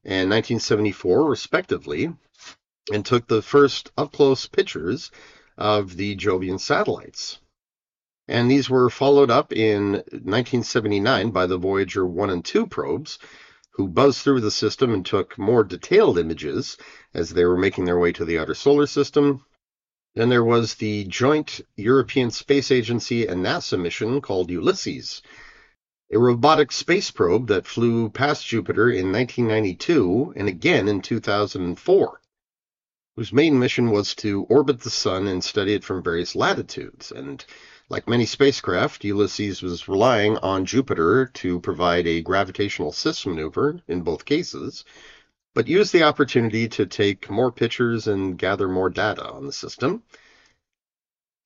and 0.07 0.31
1974, 0.31 1.29
respectively, 1.29 2.11
and 2.91 3.05
took 3.05 3.27
the 3.27 3.43
first 3.43 3.93
up 3.99 4.13
close 4.13 4.47
pictures 4.47 5.11
of 5.59 5.95
the 5.97 6.17
Jovian 6.17 6.59
satellites. 6.59 7.39
And 8.29 8.51
these 8.51 8.71
were 8.71 8.89
followed 8.89 9.31
up 9.31 9.53
in 9.53 9.93
1979 9.93 11.33
by 11.33 11.47
the 11.47 11.59
Voyager 11.59 12.07
1 12.07 12.31
and 12.31 12.43
2 12.43 12.67
probes, 12.67 13.19
who 13.75 13.89
buzzed 13.89 14.21
through 14.21 14.41
the 14.41 14.51
system 14.51 14.95
and 14.95 15.05
took 15.05 15.37
more 15.37 15.65
detailed 15.65 16.17
images 16.17 16.77
as 17.13 17.31
they 17.31 17.45
were 17.45 17.59
making 17.59 17.85
their 17.85 17.99
way 17.99 18.13
to 18.13 18.25
the 18.25 18.39
outer 18.39 18.55
solar 18.55 18.87
system. 18.87 19.45
Then 20.15 20.29
there 20.29 20.45
was 20.45 20.75
the 20.75 21.05
joint 21.05 21.61
European 21.77 22.31
Space 22.31 22.71
Agency 22.71 23.27
and 23.27 23.45
NASA 23.45 23.81
mission 23.81 24.21
called 24.21 24.49
Ulysses, 24.49 25.23
a 26.13 26.19
robotic 26.19 26.71
space 26.71 27.11
probe 27.11 27.49
that 27.49 27.67
flew 27.67 28.11
past 28.11 28.47
Jupiter 28.47 28.91
in 28.91 29.11
1992 29.11 30.35
and 30.37 30.47
again 30.47 30.87
in 30.87 31.01
2004, 31.01 32.21
whose 33.17 33.33
main 33.33 33.59
mission 33.59 33.91
was 33.91 34.15
to 34.15 34.45
orbit 34.45 34.81
the 34.83 34.91
Sun 34.91 35.27
and 35.27 35.43
study 35.43 35.75
it 35.75 35.83
from 35.83 36.01
various 36.01 36.37
latitudes. 36.37 37.11
And 37.11 37.45
like 37.95 38.09
many 38.09 38.27
spacecraft, 38.27 39.05
Ulysses 39.05 39.63
was 39.63 39.87
relying 39.87 40.37
on 40.39 40.67
Jupiter 40.67 41.27
to 41.27 41.61
provide 41.61 42.09
a 42.09 42.23
gravitational 42.23 42.89
assist 42.89 43.25
maneuver 43.25 43.81
in 43.87 44.03
both 44.03 44.25
cases, 44.25 44.85
but 45.55 45.69
used 45.69 45.93
the 45.93 46.03
opportunity 46.03 46.67
to 46.71 46.87
take 46.87 47.31
more 47.31 47.53
pictures 47.53 48.09
and 48.09 48.37
gather 48.37 48.67
more 48.67 48.91
data 48.91 49.25
on 49.25 49.47
the 49.47 49.53
system. 49.53 50.03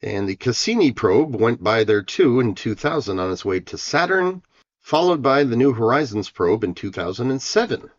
And 0.00 0.26
the 0.26 0.36
Cassini 0.36 0.90
probe 0.90 1.36
went 1.36 1.62
by 1.62 1.84
there 1.84 2.00
too 2.00 2.40
in 2.40 2.54
2000 2.54 3.18
on 3.18 3.30
its 3.30 3.44
way 3.44 3.60
to 3.60 3.76
Saturn, 3.76 4.40
followed 4.80 5.20
by 5.20 5.44
the 5.44 5.56
New 5.56 5.74
Horizons 5.74 6.30
probe 6.30 6.64
in 6.64 6.72
2007. 6.72 7.90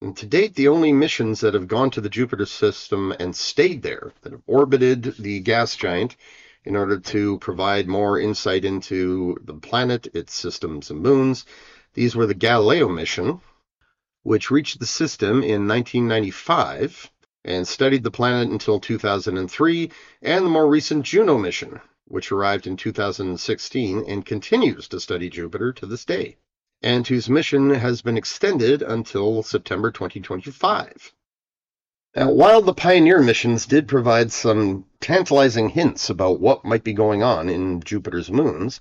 And 0.00 0.16
to 0.16 0.26
date, 0.26 0.56
the 0.56 0.66
only 0.66 0.92
missions 0.92 1.38
that 1.42 1.54
have 1.54 1.68
gone 1.68 1.90
to 1.92 2.00
the 2.00 2.08
Jupiter 2.08 2.46
system 2.46 3.14
and 3.20 3.36
stayed 3.36 3.82
there, 3.82 4.12
that 4.22 4.32
have 4.32 4.42
orbited 4.48 5.14
the 5.16 5.38
gas 5.38 5.76
giant, 5.76 6.16
in 6.64 6.76
order 6.76 6.98
to 6.98 7.38
provide 7.38 7.86
more 7.86 8.18
insight 8.18 8.64
into 8.64 9.36
the 9.44 9.54
planet, 9.54 10.08
its 10.14 10.34
systems 10.34 10.90
and 10.90 11.00
moons. 11.00 11.44
These 11.94 12.16
were 12.16 12.26
the 12.26 12.34
Galileo 12.34 12.88
mission, 12.88 13.40
which 14.22 14.50
reached 14.50 14.80
the 14.80 14.86
system 14.86 15.42
in 15.42 15.68
1995 15.68 17.10
and 17.44 17.68
studied 17.68 18.02
the 18.02 18.10
planet 18.10 18.48
until 18.48 18.80
2003, 18.80 19.90
and 20.22 20.44
the 20.44 20.50
more 20.50 20.68
recent 20.68 21.04
Juno 21.04 21.36
mission, 21.36 21.80
which 22.06 22.32
arrived 22.32 22.66
in 22.66 22.76
2016 22.76 24.04
and 24.08 24.24
continues 24.24 24.88
to 24.88 24.98
study 24.98 25.28
Jupiter 25.28 25.72
to 25.74 25.86
this 25.86 26.04
day. 26.04 26.36
and 26.82 27.06
whose 27.06 27.30
mission 27.30 27.70
has 27.70 28.02
been 28.02 28.18
extended 28.18 28.82
until 28.82 29.42
September 29.42 29.90
2025. 29.90 31.14
Now, 32.16 32.30
while 32.30 32.62
the 32.62 32.72
Pioneer 32.72 33.20
missions 33.20 33.66
did 33.66 33.88
provide 33.88 34.30
some 34.30 34.84
tantalizing 35.00 35.70
hints 35.70 36.08
about 36.08 36.38
what 36.38 36.64
might 36.64 36.84
be 36.84 36.92
going 36.92 37.24
on 37.24 37.48
in 37.48 37.80
Jupiter's 37.80 38.30
moons, 38.30 38.78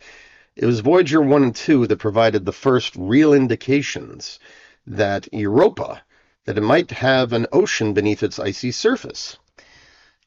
it 0.56 0.68
was 0.68 0.82
Voyager 0.82 1.20
1 1.20 1.44
and 1.44 1.56
2 1.56 1.88
that 1.88 1.98
provided 1.98 2.46
the 2.46 2.54
first 2.54 2.96
real 2.96 3.34
indications 3.34 4.38
that 4.86 5.28
Europa, 5.34 6.04
that 6.46 6.60
it 6.60 6.62
might 6.62 6.92
have 6.92 7.34
an 7.34 7.48
ocean 7.52 7.94
beneath 7.94 8.22
its 8.22 8.38
icy 8.38 8.72
surface. 8.72 9.40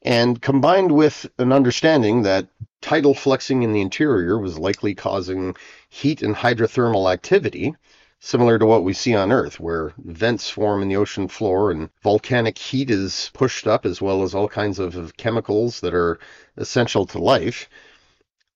And 0.02 0.42
combined 0.42 0.90
with 0.90 1.26
an 1.38 1.52
understanding 1.52 2.22
that 2.22 2.48
tidal 2.80 3.14
flexing 3.14 3.62
in 3.62 3.72
the 3.72 3.82
interior 3.82 4.36
was 4.36 4.58
likely 4.58 4.96
causing 4.96 5.54
heat 5.88 6.22
and 6.22 6.34
hydrothermal 6.34 7.12
activity, 7.12 7.72
similar 8.20 8.58
to 8.58 8.66
what 8.66 8.84
we 8.84 8.92
see 8.92 9.14
on 9.14 9.30
Earth, 9.32 9.60
where 9.60 9.92
vents 9.98 10.48
form 10.50 10.82
in 10.82 10.88
the 10.88 10.96
ocean 10.96 11.28
floor 11.28 11.70
and 11.70 11.90
volcanic 12.02 12.58
heat 12.58 12.90
is 12.90 13.30
pushed 13.34 13.66
up, 13.66 13.86
as 13.86 14.00
well 14.00 14.22
as 14.22 14.34
all 14.34 14.48
kinds 14.48 14.78
of 14.78 15.16
chemicals 15.16 15.80
that 15.80 15.94
are 15.94 16.18
essential 16.56 17.06
to 17.06 17.18
life. 17.18 17.68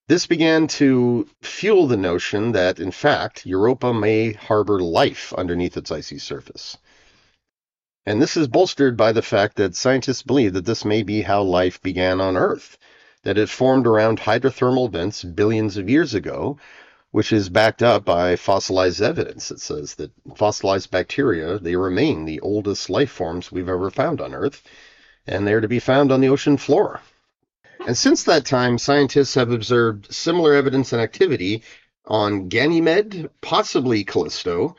This 0.08 0.26
began 0.26 0.66
to 0.68 1.28
fuel 1.40 1.86
the 1.86 1.96
notion 1.96 2.52
that, 2.52 2.80
in 2.80 2.90
fact, 2.90 3.46
Europa 3.46 3.94
may 3.94 4.32
harbor 4.32 4.80
life 4.80 5.32
underneath 5.38 5.76
its 5.76 5.92
icy 5.92 6.18
surface. 6.18 6.76
And 8.06 8.20
this 8.20 8.36
is 8.36 8.48
bolstered 8.48 8.96
by 8.96 9.12
the 9.12 9.22
fact 9.22 9.56
that 9.56 9.76
scientists 9.76 10.22
believe 10.22 10.54
that 10.54 10.64
this 10.64 10.84
may 10.84 11.04
be 11.04 11.22
how 11.22 11.42
life 11.42 11.80
began 11.80 12.20
on 12.20 12.36
Earth, 12.36 12.76
that 13.22 13.38
it 13.38 13.48
formed 13.50 13.86
around 13.86 14.18
hydrothermal 14.18 14.90
vents 14.90 15.22
billions 15.22 15.76
of 15.76 15.88
years 15.88 16.14
ago, 16.14 16.58
which 17.12 17.32
is 17.32 17.48
backed 17.48 17.82
up 17.82 18.04
by 18.04 18.36
fossilized 18.36 19.02
evidence 19.02 19.48
that 19.48 19.60
says 19.60 19.96
that 19.96 20.12
fossilized 20.36 20.90
bacteria, 20.90 21.58
they 21.58 21.74
remain 21.74 22.24
the 22.24 22.40
oldest 22.40 22.88
life 22.88 23.10
forms 23.10 23.50
we've 23.50 23.68
ever 23.68 23.90
found 23.90 24.20
on 24.20 24.34
Earth, 24.34 24.62
and 25.26 25.46
they're 25.46 25.60
to 25.60 25.68
be 25.68 25.80
found 25.80 26.12
on 26.12 26.20
the 26.20 26.28
ocean 26.28 26.56
floor. 26.56 27.00
And 27.86 27.96
since 27.96 28.24
that 28.24 28.44
time, 28.44 28.78
scientists 28.78 29.34
have 29.34 29.50
observed 29.50 30.12
similar 30.12 30.54
evidence 30.54 30.92
and 30.92 31.02
activity 31.02 31.62
on 32.06 32.48
Ganymede, 32.48 33.30
possibly 33.40 34.04
Callisto, 34.04 34.76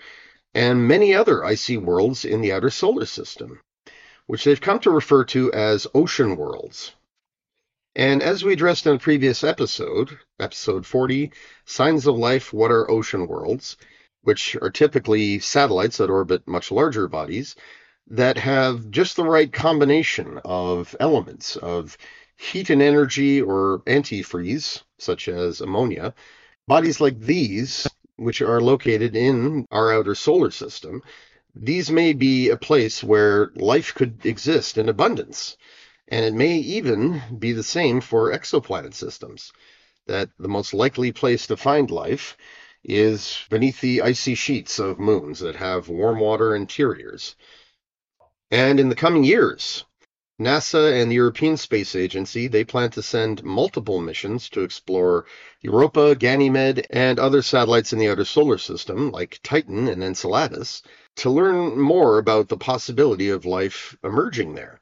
and 0.53 0.87
many 0.87 1.13
other 1.13 1.43
icy 1.43 1.77
worlds 1.77 2.25
in 2.25 2.41
the 2.41 2.53
outer 2.53 2.69
solar 2.69 3.05
system, 3.05 3.59
which 4.27 4.43
they've 4.43 4.61
come 4.61 4.79
to 4.79 4.91
refer 4.91 5.23
to 5.25 5.51
as 5.53 5.87
ocean 5.93 6.35
worlds. 6.35 6.93
And 7.95 8.23
as 8.23 8.41
we 8.41 8.53
addressed 8.53 8.87
in 8.87 8.95
a 8.95 8.99
previous 8.99 9.43
episode, 9.43 10.17
episode 10.39 10.85
40, 10.85 11.33
Signs 11.65 12.07
of 12.07 12.17
Life 12.17 12.53
What 12.53 12.71
Are 12.71 12.89
Ocean 12.89 13.27
Worlds, 13.27 13.75
which 14.21 14.55
are 14.61 14.69
typically 14.69 15.39
satellites 15.39 15.97
that 15.97 16.09
orbit 16.09 16.47
much 16.47 16.71
larger 16.71 17.09
bodies 17.09 17.57
that 18.07 18.37
have 18.37 18.89
just 18.91 19.17
the 19.17 19.25
right 19.25 19.51
combination 19.51 20.39
of 20.45 20.95
elements 21.01 21.57
of 21.57 21.97
heat 22.37 22.69
and 22.69 22.81
energy 22.81 23.41
or 23.41 23.79
antifreeze, 23.85 24.83
such 24.97 25.27
as 25.27 25.59
ammonia. 25.59 26.13
Bodies 26.69 27.01
like 27.01 27.19
these 27.19 27.87
which 28.15 28.41
are 28.41 28.61
located 28.61 29.17
in 29.17 29.65
our 29.69 29.93
outer 29.93 30.15
solar 30.15 30.51
system, 30.51 31.01
these 31.55 31.91
may 31.91 32.13
be 32.13 32.51
a 32.51 32.55
place 32.55 33.03
where 33.03 33.51
life 33.55 33.93
could 33.93 34.25
exist 34.25 34.77
in 34.77 34.87
abundance. 34.87 35.57
And 36.11 36.25
it 36.25 36.33
may 36.33 36.57
even 36.57 37.21
be 37.39 37.53
the 37.53 37.63
same 37.63 38.01
for 38.01 38.33
exoplanet 38.33 38.93
systems, 38.93 39.53
that 40.07 40.29
the 40.37 40.49
most 40.49 40.73
likely 40.73 41.13
place 41.13 41.47
to 41.47 41.55
find 41.55 41.89
life 41.89 42.35
is 42.83 43.39
beneath 43.49 43.79
the 43.79 44.01
icy 44.01 44.35
sheets 44.35 44.77
of 44.77 44.99
moons 44.99 45.39
that 45.39 45.55
have 45.55 45.87
warm 45.87 46.19
water 46.19 46.53
interiors. 46.53 47.37
And 48.51 48.77
in 48.77 48.89
the 48.89 48.95
coming 48.95 49.23
years, 49.23 49.85
NASA 50.37 51.01
and 51.01 51.09
the 51.09 51.15
European 51.15 51.55
Space 51.55 51.95
Agency, 51.95 52.47
they 52.47 52.65
plan 52.65 52.89
to 52.89 53.01
send 53.01 53.45
multiple 53.45 54.01
missions 54.01 54.49
to 54.49 54.63
explore 54.63 55.25
Europa, 55.61 56.15
Ganymede, 56.15 56.87
and 56.89 57.19
other 57.19 57.41
satellites 57.41 57.93
in 57.93 57.99
the 57.99 58.09
outer 58.09 58.25
solar 58.25 58.57
system, 58.57 59.11
like 59.11 59.39
Titan 59.43 59.87
and 59.87 60.03
Enceladus, 60.03 60.81
to 61.17 61.29
learn 61.29 61.79
more 61.79 62.17
about 62.17 62.49
the 62.49 62.57
possibility 62.57 63.29
of 63.29 63.45
life 63.45 63.95
emerging 64.03 64.55
there. 64.55 64.81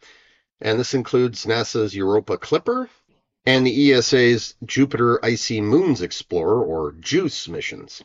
And 0.62 0.80
this 0.80 0.94
includes 0.94 1.46
NASA's 1.46 1.96
Europa 1.96 2.38
Clipper 2.38 2.90
and 3.46 3.66
the 3.66 3.94
ESA's 3.94 4.56
Jupiter 4.66 5.24
Icy 5.24 5.62
Moons 5.62 6.02
Explorer, 6.02 6.64
or 6.64 6.92
JUICE 6.92 7.48
missions, 7.48 8.04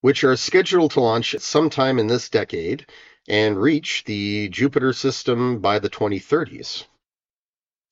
which 0.00 0.24
are 0.24 0.36
scheduled 0.36 0.92
to 0.92 1.00
launch 1.00 1.36
sometime 1.38 1.98
in 1.98 2.06
this 2.06 2.30
decade 2.30 2.86
and 3.28 3.60
reach 3.60 4.04
the 4.04 4.48
Jupiter 4.48 4.92
system 4.92 5.60
by 5.60 5.78
the 5.78 5.90
2030s. 5.90 6.84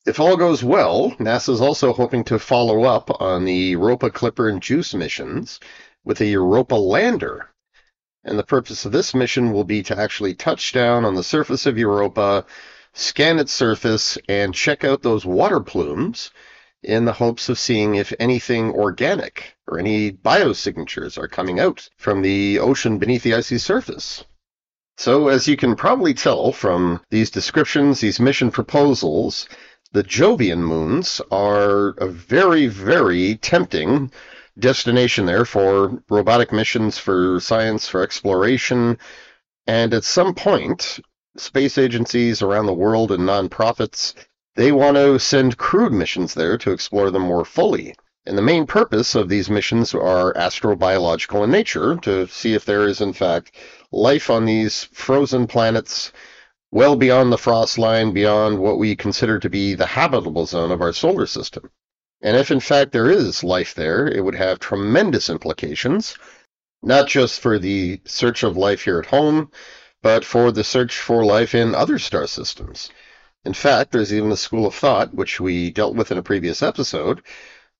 If 0.07 0.19
all 0.19 0.37
goes 0.37 0.63
well, 0.63 1.11
NASA 1.19 1.49
is 1.49 1.61
also 1.61 1.93
hoping 1.93 2.23
to 2.25 2.39
follow 2.39 2.83
up 2.83 3.21
on 3.21 3.45
the 3.45 3.53
Europa 3.53 4.09
Clipper 4.09 4.49
and 4.49 4.61
JUICE 4.61 4.95
missions 4.95 5.59
with 6.03 6.21
a 6.21 6.25
Europa 6.25 6.75
lander. 6.75 7.49
And 8.23 8.39
the 8.39 8.43
purpose 8.43 8.85
of 8.85 8.91
this 8.91 9.13
mission 9.13 9.53
will 9.53 9.63
be 9.63 9.83
to 9.83 9.99
actually 9.99 10.33
touch 10.33 10.73
down 10.73 11.05
on 11.05 11.15
the 11.15 11.23
surface 11.23 11.65
of 11.65 11.77
Europa, 11.77 12.45
scan 12.97 13.37
its 13.37 13.53
surface, 13.53 14.17
and 14.27 14.55
check 14.55 14.83
out 14.83 15.03
those 15.03 15.25
water 15.25 15.59
plumes 15.59 16.31
in 16.81 17.05
the 17.05 17.13
hopes 17.13 17.47
of 17.47 17.59
seeing 17.59 17.93
if 17.93 18.11
anything 18.19 18.71
organic 18.71 19.55
or 19.67 19.77
any 19.77 20.11
biosignatures 20.11 21.17
are 21.17 21.27
coming 21.27 21.59
out 21.59 21.87
from 21.97 22.21
the 22.21 22.57
ocean 22.57 22.97
beneath 22.97 23.21
the 23.21 23.35
icy 23.35 23.57
surface. 23.57 24.23
So, 24.97 25.27
as 25.27 25.47
you 25.47 25.55
can 25.55 25.75
probably 25.75 26.15
tell 26.15 26.51
from 26.51 27.01
these 27.11 27.29
descriptions, 27.29 27.99
these 27.99 28.19
mission 28.19 28.49
proposals, 28.49 29.47
the 29.91 30.03
Jovian 30.03 30.59
moons 30.59 31.21
are 31.29 31.89
a 31.99 32.07
very, 32.07 32.65
very 32.65 33.35
tempting 33.35 34.11
destination 34.57 35.27
there 35.27 35.45
for 35.45 36.01
robotic 36.09 36.51
missions, 36.51 36.97
for 36.97 37.39
science, 37.39 37.87
for 37.87 38.01
exploration. 38.01 38.97
And 39.67 39.93
at 39.93 40.03
some 40.03 40.33
point, 40.33 40.99
space 41.39 41.77
agencies 41.77 42.41
around 42.41 42.65
the 42.65 42.73
world 42.73 43.11
and 43.11 43.23
nonprofits, 43.23 44.13
they 44.55 44.71
want 44.71 44.97
to 44.97 45.19
send 45.19 45.57
crewed 45.57 45.93
missions 45.93 46.33
there 46.33 46.57
to 46.57 46.71
explore 46.71 47.11
them 47.11 47.23
more 47.23 47.45
fully. 47.45 47.95
And 48.25 48.37
the 48.37 48.41
main 48.41 48.65
purpose 48.65 49.15
of 49.15 49.29
these 49.29 49.49
missions 49.49 49.93
are 49.93 50.33
astrobiological 50.33 51.43
in 51.43 51.51
nature 51.51 51.95
to 52.01 52.27
see 52.27 52.53
if 52.53 52.65
there 52.65 52.87
is, 52.87 52.99
in 52.99 53.13
fact, 53.13 53.55
life 53.91 54.29
on 54.29 54.45
these 54.45 54.83
frozen 54.91 55.47
planets 55.47 56.11
well 56.71 56.95
beyond 56.95 57.31
the 57.31 57.37
frost 57.37 57.77
line, 57.77 58.11
beyond 58.11 58.59
what 58.59 58.77
we 58.77 58.95
consider 58.95 59.39
to 59.39 59.49
be 59.49 59.73
the 59.73 59.85
habitable 59.85 60.45
zone 60.45 60.71
of 60.71 60.81
our 60.81 60.91
solar 60.91 61.25
system. 61.25 61.71
And 62.21 62.35
if 62.35 62.51
in 62.51 62.59
fact 62.59 62.91
there 62.91 63.09
is 63.09 63.43
life 63.43 63.75
there, 63.75 64.07
it 64.07 64.23
would 64.25 64.35
have 64.35 64.59
tremendous 64.59 65.29
implications, 65.29 66.17
not 66.81 67.07
just 67.07 67.39
for 67.39 67.59
the 67.59 68.01
search 68.05 68.43
of 68.43 68.57
life 68.57 68.81
here 68.81 68.99
at 68.99 69.05
home, 69.05 69.51
but 70.01 70.23
for 70.23 70.51
the 70.51 70.63
search 70.63 70.97
for 70.97 71.25
life 71.25 71.55
in 71.55 71.73
other 71.73 71.99
star 71.99 72.27
systems. 72.27 72.89
In 73.45 73.53
fact, 73.53 73.91
there's 73.91 74.13
even 74.13 74.31
a 74.31 74.37
school 74.37 74.65
of 74.65 74.75
thought, 74.75 75.13
which 75.13 75.39
we 75.39 75.71
dealt 75.71 75.95
with 75.95 76.11
in 76.11 76.17
a 76.17 76.23
previous 76.23 76.61
episode, 76.61 77.21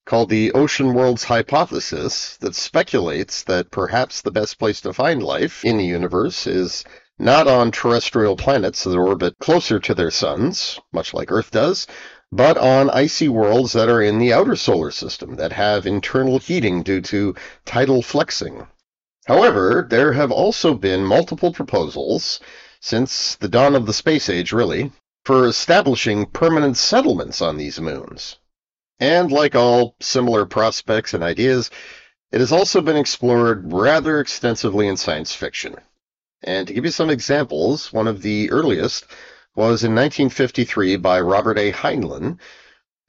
called 0.06 0.30
the 0.30 0.54
Ocean 0.54 0.94
Worlds 0.94 1.26
Hypothesis 1.26 2.38
that 2.38 2.56
speculates 2.56 3.44
that 3.44 3.72
perhaps 3.72 4.22
the 4.22 4.32
best 4.32 4.58
place 4.58 4.80
to 4.82 4.94
find 4.94 5.22
life 5.22 5.66
in 5.66 5.78
the 5.78 5.86
universe 5.86 6.48
is 6.48 6.86
not 7.20 7.48
on 7.48 7.72
terrestrial 7.72 8.38
planets 8.38 8.84
that 8.84 8.96
orbit 8.96 9.36
closer 9.40 9.80
to 9.80 9.94
their 9.94 10.12
suns, 10.12 10.80
much 10.94 11.14
like 11.14 11.32
Earth 11.32 11.52
does, 11.52 11.88
but 12.32 12.58
on 12.58 12.90
icy 12.90 13.28
worlds 13.28 13.74
that 13.74 13.90
are 13.90 14.02
in 14.02 14.20
the 14.20 14.32
outer 14.32 14.56
solar 14.56 14.92
system 14.92 15.36
that 15.36 15.52
have 15.52 15.86
internal 15.86 16.40
heating 16.40 16.84
due 16.84 17.02
to 17.02 17.36
tidal 17.66 18.02
flexing. 18.02 18.68
However, 19.28 19.86
there 19.90 20.14
have 20.14 20.32
also 20.32 20.74
been 20.74 21.04
multiple 21.04 21.52
proposals 21.52 22.40
since 22.80 23.36
the 23.36 23.50
dawn 23.50 23.76
of 23.76 23.86
the 23.86 23.94
space 23.94 24.30
age, 24.30 24.54
really, 24.54 24.94
for 25.26 25.46
establishing 25.46 26.28
permanent 26.28 26.78
settlements 26.78 27.42
on 27.42 27.58
these 27.58 27.82
moons. 27.82 28.38
And 29.02 29.30
like 29.30 29.54
all 29.54 29.96
similar 30.00 30.46
prospects 30.46 31.14
and 31.14 31.22
ideas, 31.22 31.70
it 32.32 32.40
has 32.40 32.54
also 32.54 32.80
been 32.80 32.96
explored 32.96 33.74
rather 33.74 34.22
extensively 34.22 34.88
in 34.88 34.96
science 34.96 35.36
fiction. 35.36 35.76
And 36.42 36.66
to 36.68 36.74
give 36.74 36.86
you 36.86 36.92
some 36.92 37.10
examples, 37.10 37.92
one 37.92 38.08
of 38.08 38.22
the 38.22 38.50
earliest 38.50 39.08
was 39.56 39.84
in 39.84 39.94
1953 39.94 40.96
by 40.96 41.20
Robert 41.20 41.58
A. 41.58 41.74
Heinlein. 41.74 42.40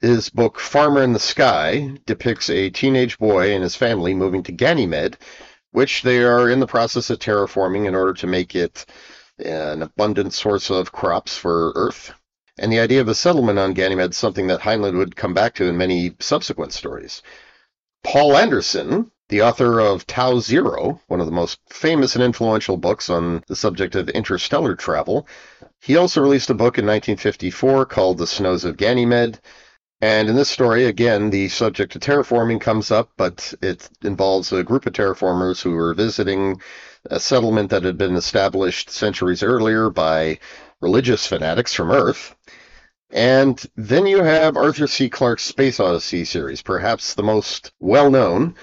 His 0.01 0.29
book 0.29 0.59
Farmer 0.59 1.01
in 1.01 1.13
the 1.13 1.19
Sky 1.19 1.97
depicts 2.05 2.49
a 2.49 2.69
teenage 2.69 3.17
boy 3.17 3.53
and 3.53 3.63
his 3.63 3.75
family 3.75 4.13
moving 4.13 4.43
to 4.43 4.51
Ganymede, 4.51 5.17
which 5.79 6.01
they 6.01 6.21
are 6.21 6.49
in 6.49 6.59
the 6.59 6.67
process 6.67 7.09
of 7.09 7.19
terraforming 7.19 7.87
in 7.87 7.95
order 7.95 8.11
to 8.11 8.27
make 8.27 8.53
it 8.53 8.85
an 9.37 9.81
abundant 9.81 10.33
source 10.33 10.69
of 10.69 10.91
crops 10.91 11.37
for 11.37 11.71
Earth. 11.73 12.11
And 12.57 12.69
the 12.69 12.81
idea 12.81 12.99
of 12.99 13.07
a 13.07 13.15
settlement 13.15 13.59
on 13.59 13.73
Ganymede 13.73 14.11
is 14.11 14.17
something 14.17 14.47
that 14.47 14.59
Heinlein 14.59 14.97
would 14.97 15.15
come 15.15 15.33
back 15.33 15.55
to 15.55 15.69
in 15.69 15.77
many 15.77 16.15
subsequent 16.19 16.73
stories. 16.73 17.21
Poul 18.03 18.35
Anderson 18.35 19.09
the 19.29 19.43
author 19.43 19.79
of 19.79 20.05
Tau 20.07 20.39
Zero, 20.39 20.99
one 21.07 21.19
of 21.19 21.27
the 21.27 21.31
most 21.31 21.59
famous 21.69 22.15
and 22.15 22.23
influential 22.23 22.77
books 22.77 23.09
on 23.09 23.43
the 23.47 23.55
subject 23.55 23.95
of 23.95 24.09
interstellar 24.09 24.75
travel. 24.75 25.27
He 25.79 25.95
also 25.95 26.19
released 26.19 26.49
a 26.49 26.55
book 26.55 26.77
in 26.79 26.85
1954 26.85 27.85
called 27.85 28.17
The 28.17 28.27
Snows 28.27 28.65
of 28.65 28.75
Ganymede. 28.75 29.39
And 30.01 30.29
in 30.29 30.35
this 30.35 30.49
story, 30.49 30.85
again, 30.85 31.29
the 31.29 31.49
subject 31.49 31.95
of 31.95 32.01
terraforming 32.01 32.61
comes 32.61 32.89
up, 32.89 33.11
but 33.17 33.53
it 33.61 33.89
involves 34.01 34.51
a 34.53 34.63
group 34.63 34.85
of 34.85 34.93
terraformers 34.93 35.61
who 35.61 35.71
were 35.71 35.93
visiting 35.93 36.61
a 37.09 37.19
settlement 37.19 37.69
that 37.71 37.83
had 37.83 37.97
been 37.97 38.15
established 38.15 38.89
centuries 38.89 39.43
earlier 39.43 39.89
by 39.89 40.39
religious 40.79 41.27
fanatics 41.27 41.73
from 41.73 41.91
Earth. 41.91 42.35
And 43.11 43.61
then 43.75 44.05
you 44.05 44.23
have 44.23 44.55
Arthur 44.55 44.87
C. 44.87 45.09
Clarke's 45.09 45.43
Space 45.43 45.79
Odyssey 45.79 46.23
series, 46.23 46.61
perhaps 46.61 47.13
the 47.13 47.23
most 47.23 47.71
well 47.79 48.09
known, 48.09 48.55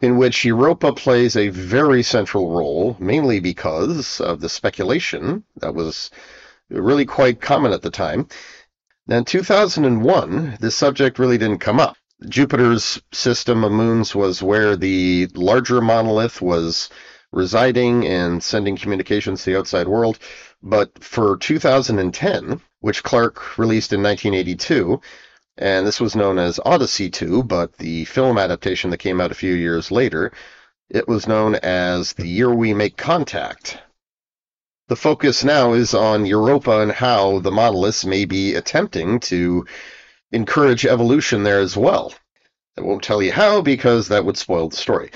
in 0.00 0.16
which 0.16 0.44
Europa 0.44 0.92
plays 0.92 1.36
a 1.36 1.50
very 1.50 2.02
central 2.02 2.50
role, 2.50 2.96
mainly 2.98 3.38
because 3.38 4.20
of 4.20 4.40
the 4.40 4.48
speculation 4.48 5.44
that 5.60 5.74
was 5.74 6.10
really 6.68 7.04
quite 7.04 7.40
common 7.40 7.72
at 7.72 7.82
the 7.82 7.90
time. 7.90 8.26
Now, 9.06 9.18
in 9.18 9.24
2001, 9.26 10.56
this 10.60 10.74
subject 10.76 11.18
really 11.18 11.36
didn't 11.36 11.58
come 11.58 11.78
up. 11.78 11.96
Jupiter's 12.26 13.02
system 13.12 13.62
of 13.62 13.70
moons 13.70 14.14
was 14.14 14.42
where 14.42 14.76
the 14.76 15.28
larger 15.34 15.82
monolith 15.82 16.40
was 16.40 16.88
residing 17.30 18.06
and 18.06 18.42
sending 18.42 18.78
communications 18.78 19.44
to 19.44 19.50
the 19.50 19.58
outside 19.58 19.88
world. 19.88 20.18
But 20.62 21.04
for 21.04 21.36
2010, 21.36 22.62
which 22.80 23.02
Clarke 23.02 23.58
released 23.58 23.92
in 23.92 24.02
1982, 24.02 25.02
and 25.58 25.86
this 25.86 26.00
was 26.00 26.16
known 26.16 26.38
as 26.38 26.58
Odyssey 26.64 27.10
2, 27.10 27.42
but 27.42 27.76
the 27.76 28.06
film 28.06 28.38
adaptation 28.38 28.88
that 28.88 28.98
came 28.98 29.20
out 29.20 29.30
a 29.30 29.34
few 29.34 29.52
years 29.52 29.90
later, 29.90 30.32
it 30.88 31.06
was 31.06 31.28
known 31.28 31.56
as 31.56 32.14
The 32.14 32.26
Year 32.26 32.54
We 32.54 32.72
Make 32.72 32.96
Contact. 32.96 33.78
The 34.88 34.96
focus 34.96 35.42
now 35.42 35.72
is 35.72 35.94
on 35.94 36.26
Europa 36.26 36.80
and 36.80 36.92
how 36.92 37.38
the 37.38 37.50
monoliths 37.50 38.04
may 38.04 38.26
be 38.26 38.54
attempting 38.54 39.18
to 39.20 39.64
encourage 40.30 40.84
evolution 40.84 41.42
there 41.42 41.60
as 41.60 41.74
well. 41.74 42.12
I 42.76 42.82
won't 42.82 43.02
tell 43.02 43.22
you 43.22 43.32
how 43.32 43.62
because 43.62 44.08
that 44.08 44.26
would 44.26 44.36
spoil 44.36 44.68
the 44.68 44.76
story. 44.76 45.10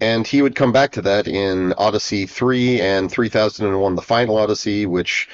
And 0.00 0.26
he 0.26 0.40
would 0.40 0.54
come 0.54 0.72
back 0.72 0.92
to 0.92 1.02
that 1.02 1.28
in 1.28 1.74
Odyssey 1.74 2.26
3 2.26 2.80
and 2.80 3.10
3001 3.10 3.96
The 3.96 4.02
Final 4.02 4.38
Odyssey, 4.38 4.86
which 4.86 5.28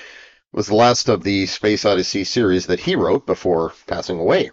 was 0.53 0.67
the 0.67 0.75
last 0.75 1.09
of 1.09 1.23
the 1.23 1.47
Space 1.47 1.85
Odyssey 1.85 2.25
series 2.25 2.67
that 2.67 2.81
he 2.81 2.97
wrote 2.97 3.27
before 3.27 3.73
passing 3.87 4.19
away. 4.19 4.51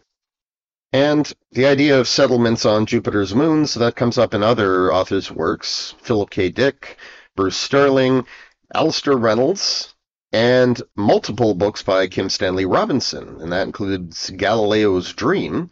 And 0.93 1.32
the 1.52 1.65
idea 1.65 2.00
of 2.00 2.08
settlements 2.08 2.65
on 2.65 2.86
Jupiter's 2.86 3.34
moons, 3.36 3.74
that 3.76 3.95
comes 3.95 4.17
up 4.17 4.34
in 4.34 4.43
other 4.43 4.93
authors' 4.93 5.32
works 5.32 5.95
Philip 6.02 6.30
K. 6.30 6.50
Dick, 6.50 6.98
Bruce 7.36 7.58
Sterling, 7.58 8.26
Alastair 8.73 9.17
Reynolds, 9.17 9.95
and 10.32 10.79
multiple 10.95 11.55
books 11.55 11.82
by 11.82 12.05
Kim 12.08 12.29
Stanley 12.29 12.65
Robinson, 12.65 13.41
and 13.41 13.51
that 13.51 13.65
includes 13.65 14.29
Galileo's 14.29 15.12
Dream, 15.13 15.71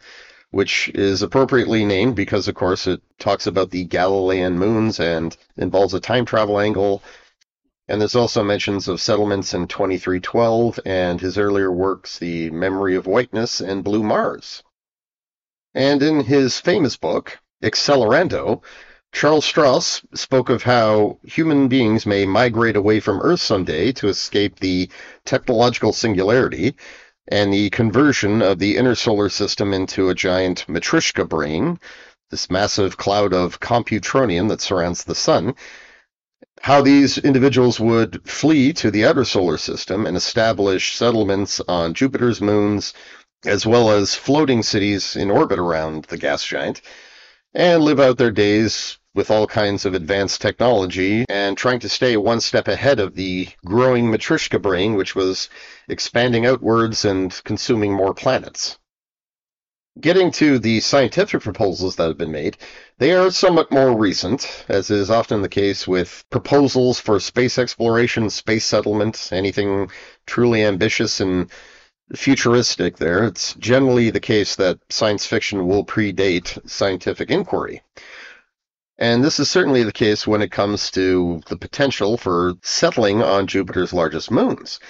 which 0.50 0.88
is 0.94 1.22
appropriately 1.22 1.84
named 1.84 2.16
because, 2.16 2.48
of 2.48 2.56
course, 2.56 2.88
it 2.88 3.00
talks 3.20 3.46
about 3.46 3.70
the 3.70 3.84
Galilean 3.84 4.58
moons 4.58 4.98
and 4.98 5.36
involves 5.56 5.94
a 5.94 6.00
time 6.00 6.24
travel 6.24 6.58
angle. 6.58 7.02
And 7.86 8.00
there's 8.00 8.16
also 8.16 8.42
mentions 8.42 8.88
of 8.88 9.00
settlements 9.00 9.54
in 9.54 9.68
2312 9.68 10.80
and 10.84 11.20
his 11.20 11.38
earlier 11.38 11.70
works, 11.70 12.18
The 12.18 12.50
Memory 12.50 12.96
of 12.96 13.06
Whiteness 13.06 13.60
and 13.60 13.84
Blue 13.84 14.02
Mars. 14.02 14.64
And 15.72 16.02
in 16.02 16.24
his 16.24 16.58
famous 16.58 16.96
book, 16.96 17.38
Accelerando, 17.62 18.62
Charles 19.12 19.44
Stross 19.44 20.02
spoke 20.14 20.48
of 20.48 20.62
how 20.62 21.18
human 21.24 21.66
beings 21.66 22.06
may 22.06 22.24
migrate 22.24 22.76
away 22.76 23.00
from 23.00 23.20
Earth 23.20 23.40
someday 23.40 23.90
to 23.94 24.06
escape 24.06 24.60
the 24.60 24.88
technological 25.24 25.92
singularity 25.92 26.76
and 27.26 27.52
the 27.52 27.68
conversion 27.70 28.42
of 28.42 28.60
the 28.60 28.76
inner 28.76 28.94
solar 28.94 29.28
system 29.28 29.74
into 29.74 30.08
a 30.08 30.14
giant 30.14 30.64
matryoshka 30.68 31.28
brain, 31.28 31.80
this 32.30 32.48
massive 32.48 32.96
cloud 32.96 33.32
of 33.32 33.58
computronium 33.58 34.48
that 34.50 34.60
surrounds 34.60 35.02
the 35.02 35.16
sun, 35.16 35.56
how 36.60 36.80
these 36.80 37.18
individuals 37.18 37.80
would 37.80 38.22
flee 38.24 38.72
to 38.74 38.88
the 38.88 39.04
outer 39.04 39.24
solar 39.24 39.58
system 39.58 40.06
and 40.06 40.16
establish 40.16 40.94
settlements 40.94 41.60
on 41.66 41.92
Jupiter's 41.92 42.40
moons, 42.40 42.94
as 43.44 43.66
well 43.66 43.90
as 43.90 44.14
floating 44.14 44.62
cities 44.62 45.16
in 45.16 45.28
orbit 45.28 45.58
around 45.58 46.04
the 46.04 46.18
gas 46.18 46.44
giant, 46.44 46.82
and 47.54 47.82
live 47.82 47.98
out 47.98 48.18
their 48.18 48.30
days 48.30 48.97
with 49.14 49.30
all 49.30 49.46
kinds 49.46 49.84
of 49.84 49.94
advanced 49.94 50.40
technology 50.40 51.24
and 51.28 51.56
trying 51.56 51.80
to 51.80 51.88
stay 51.88 52.16
one 52.16 52.40
step 52.40 52.68
ahead 52.68 53.00
of 53.00 53.14
the 53.14 53.48
growing 53.64 54.06
Matryoshka 54.06 54.60
brain, 54.60 54.94
which 54.94 55.14
was 55.14 55.48
expanding 55.88 56.46
outwards 56.46 57.04
and 57.04 57.40
consuming 57.44 57.92
more 57.92 58.14
planets. 58.14 58.78
Getting 60.00 60.30
to 60.32 60.60
the 60.60 60.78
scientific 60.78 61.42
proposals 61.42 61.96
that 61.96 62.06
have 62.06 62.18
been 62.18 62.30
made, 62.30 62.56
they 62.98 63.12
are 63.14 63.32
somewhat 63.32 63.72
more 63.72 63.96
recent, 63.96 64.64
as 64.68 64.90
is 64.90 65.10
often 65.10 65.42
the 65.42 65.48
case 65.48 65.88
with 65.88 66.24
proposals 66.30 67.00
for 67.00 67.18
space 67.18 67.58
exploration, 67.58 68.30
space 68.30 68.64
settlement, 68.64 69.30
anything 69.32 69.90
truly 70.24 70.64
ambitious 70.64 71.20
and 71.20 71.50
futuristic 72.14 72.98
there. 72.98 73.24
It's 73.24 73.54
generally 73.54 74.10
the 74.10 74.20
case 74.20 74.54
that 74.56 74.78
science 74.88 75.26
fiction 75.26 75.66
will 75.66 75.84
predate 75.84 76.68
scientific 76.68 77.30
inquiry. 77.30 77.82
And 78.98 79.22
this 79.22 79.38
is 79.38 79.48
certainly 79.48 79.84
the 79.84 79.92
case 79.92 80.26
when 80.26 80.42
it 80.42 80.50
comes 80.50 80.90
to 80.92 81.40
the 81.46 81.56
potential 81.56 82.16
for 82.16 82.54
settling 82.62 83.22
on 83.22 83.46
Jupiter's 83.46 83.92
largest 83.92 84.30
moons. 84.30 84.80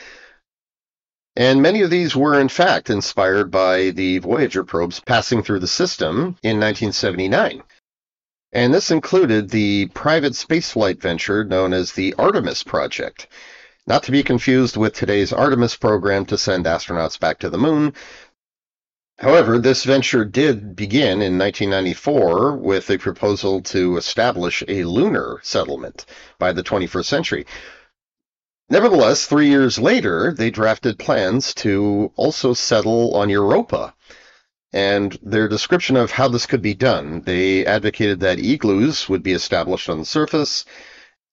And 1.36 1.62
many 1.62 1.82
of 1.82 1.90
these 1.90 2.16
were, 2.16 2.40
in 2.40 2.48
fact, 2.48 2.90
inspired 2.90 3.50
by 3.50 3.90
the 3.90 4.18
Voyager 4.18 4.64
probes 4.64 4.98
passing 4.98 5.42
through 5.42 5.60
the 5.60 5.68
system 5.68 6.36
in 6.42 6.58
1979. 6.58 7.62
And 8.50 8.72
this 8.72 8.90
included 8.90 9.50
the 9.50 9.86
private 9.88 10.32
spaceflight 10.32 11.00
venture 11.00 11.44
known 11.44 11.74
as 11.74 11.92
the 11.92 12.14
Artemis 12.18 12.62
Project. 12.62 13.28
Not 13.86 14.02
to 14.04 14.12
be 14.12 14.22
confused 14.22 14.76
with 14.76 14.94
today's 14.94 15.32
Artemis 15.32 15.76
program 15.76 16.24
to 16.26 16.38
send 16.38 16.64
astronauts 16.64 17.20
back 17.20 17.38
to 17.40 17.50
the 17.50 17.58
moon, 17.58 17.92
However, 19.20 19.58
this 19.58 19.82
venture 19.82 20.24
did 20.24 20.76
begin 20.76 21.20
in 21.22 21.36
1994 21.36 22.56
with 22.56 22.88
a 22.88 22.98
proposal 22.98 23.60
to 23.62 23.96
establish 23.96 24.62
a 24.68 24.84
lunar 24.84 25.40
settlement 25.42 26.06
by 26.38 26.52
the 26.52 26.62
21st 26.62 27.04
century. 27.04 27.46
Nevertheless, 28.70 29.26
three 29.26 29.48
years 29.48 29.76
later, 29.76 30.32
they 30.32 30.50
drafted 30.50 31.00
plans 31.00 31.52
to 31.54 32.12
also 32.14 32.54
settle 32.54 33.16
on 33.16 33.28
Europa. 33.28 33.92
And 34.72 35.18
their 35.20 35.48
description 35.48 35.96
of 35.96 36.12
how 36.12 36.28
this 36.28 36.46
could 36.46 36.62
be 36.62 36.74
done, 36.74 37.22
they 37.22 37.66
advocated 37.66 38.20
that 38.20 38.38
igloos 38.38 39.08
would 39.08 39.24
be 39.24 39.32
established 39.32 39.88
on 39.88 39.98
the 39.98 40.04
surface, 40.04 40.64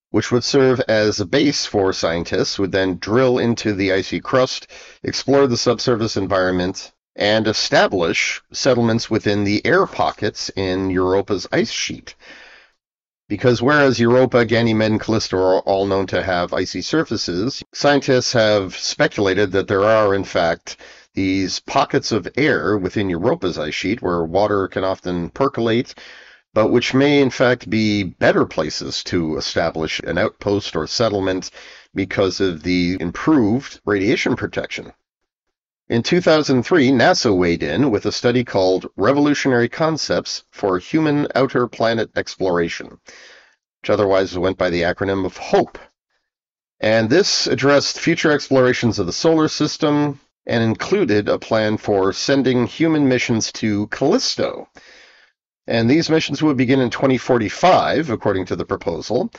which 0.10 0.32
would 0.32 0.44
serve 0.44 0.80
as 0.88 1.20
a 1.20 1.26
base 1.26 1.68
for 1.68 1.94
scientists, 1.94 2.58
would 2.58 2.72
then 2.72 2.98
drill 2.98 3.38
into 3.38 3.74
the 3.74 3.94
icy 3.94 4.22
crust, 4.22 4.66
explore 5.04 5.46
the 5.46 5.58
subsurface 5.58 6.18
environment, 6.18 6.92
and 7.16 7.48
establish 7.48 8.42
settlements 8.52 9.10
within 9.10 9.44
the 9.44 9.66
air 9.66 9.86
pockets 9.86 10.50
in 10.56 10.90
Europa's 10.90 11.48
ice 11.52 11.72
sheet. 11.72 12.16
Because 13.28 13.62
whereas 13.62 14.00
Europa, 14.00 14.46
Ganymede, 14.46 14.92
and 14.92 15.02
Callisto 15.02 15.38
are 15.38 15.60
all 15.62 15.88
known 15.88 16.06
to 16.08 16.22
have 16.22 16.54
icy 16.54 16.82
surfaces, 16.82 17.64
scientists 17.74 18.34
have 18.34 18.76
speculated 18.76 19.52
that 19.54 19.68
there 19.68 19.84
are, 19.84 20.14
in 20.14 20.24
fact, 20.24 20.78
these 21.16 21.60
pockets 21.62 22.12
of 22.12 22.28
air 22.38 22.78
within 22.78 23.10
Europa's 23.10 23.58
ice 23.58 23.74
sheet 23.74 24.02
where 24.02 24.24
water 24.24 24.68
can 24.68 24.84
often 24.84 25.30
percolate, 25.30 25.96
but 26.54 26.68
which 26.68 26.94
may, 26.94 27.22
in 27.22 27.30
fact, 27.30 27.70
be 27.70 28.04
better 28.04 28.46
places 28.46 29.04
to 29.06 29.38
establish 29.38 30.00
an 30.02 30.18
outpost 30.18 30.76
or 30.76 30.86
settlement 30.86 31.50
because 31.96 32.40
of 32.40 32.62
the 32.64 32.98
improved 33.00 33.80
radiation 33.86 34.36
protection. 34.36 34.94
In 35.88 36.02
2003, 36.02 36.90
NASA 36.90 37.36
weighed 37.36 37.62
in 37.62 37.92
with 37.92 38.08
a 38.08 38.12
study 38.12 38.44
called 38.44 38.88
Revolutionary 38.98 39.70
Concepts 39.70 40.44
for 40.50 40.80
Human 40.80 41.28
Outer 41.36 41.68
Planet 41.68 42.10
Exploration, 42.16 42.98
which 43.82 43.92
otherwise 43.92 44.36
went 44.36 44.58
by 44.58 44.72
the 44.72 44.82
acronym 44.82 45.28
of 45.28 45.38
HOPE. 45.38 45.78
And 46.80 47.08
this 47.08 47.46
addressed 47.46 48.00
future 48.00 48.32
explorations 48.32 48.98
of 48.98 49.06
the 49.06 49.14
solar 49.14 49.48
system 49.48 50.20
and 50.48 50.64
included 50.64 51.30
a 51.30 51.38
plan 51.38 51.78
for 51.78 52.12
sending 52.14 52.66
human 52.66 53.08
missions 53.08 53.52
to 53.52 53.86
Callisto. 53.88 54.68
And 55.68 55.88
these 55.88 56.10
missions 56.10 56.42
would 56.42 56.58
begin 56.58 56.80
in 56.80 56.90
2045, 56.90 58.10
according 58.10 58.46
to 58.46 58.56
the 58.56 58.66
proposal, 58.66 59.30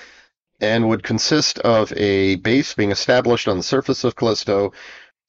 and 0.60 0.88
would 0.88 1.02
consist 1.02 1.58
of 1.58 1.92
a 1.96 2.36
base 2.36 2.72
being 2.74 2.92
established 2.92 3.48
on 3.48 3.56
the 3.56 3.64
surface 3.64 4.04
of 4.04 4.14
Callisto 4.14 4.72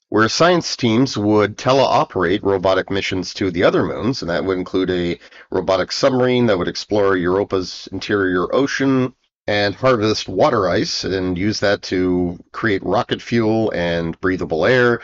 where 0.09 0.29
science 0.29 0.75
teams 0.75 1.17
would 1.17 1.57
teleoperate 1.57 2.43
robotic 2.43 2.89
missions 2.89 3.33
to 3.33 3.51
the 3.51 3.63
other 3.63 3.83
moons, 3.83 4.21
and 4.21 4.29
that 4.29 4.45
would 4.45 4.57
include 4.57 4.89
a 4.89 5.19
robotic 5.51 5.91
submarine 5.91 6.45
that 6.45 6.57
would 6.57 6.67
explore 6.67 7.17
Europa's 7.17 7.89
interior 7.91 8.53
ocean 8.55 9.13
and 9.47 9.75
harvest 9.75 10.27
water 10.27 10.69
ice 10.69 11.03
and 11.03 11.37
use 11.37 11.59
that 11.59 11.81
to 11.81 12.37
create 12.51 12.83
rocket 12.83 13.21
fuel 13.21 13.71
and 13.71 14.19
breathable 14.19 14.65
air 14.65 15.01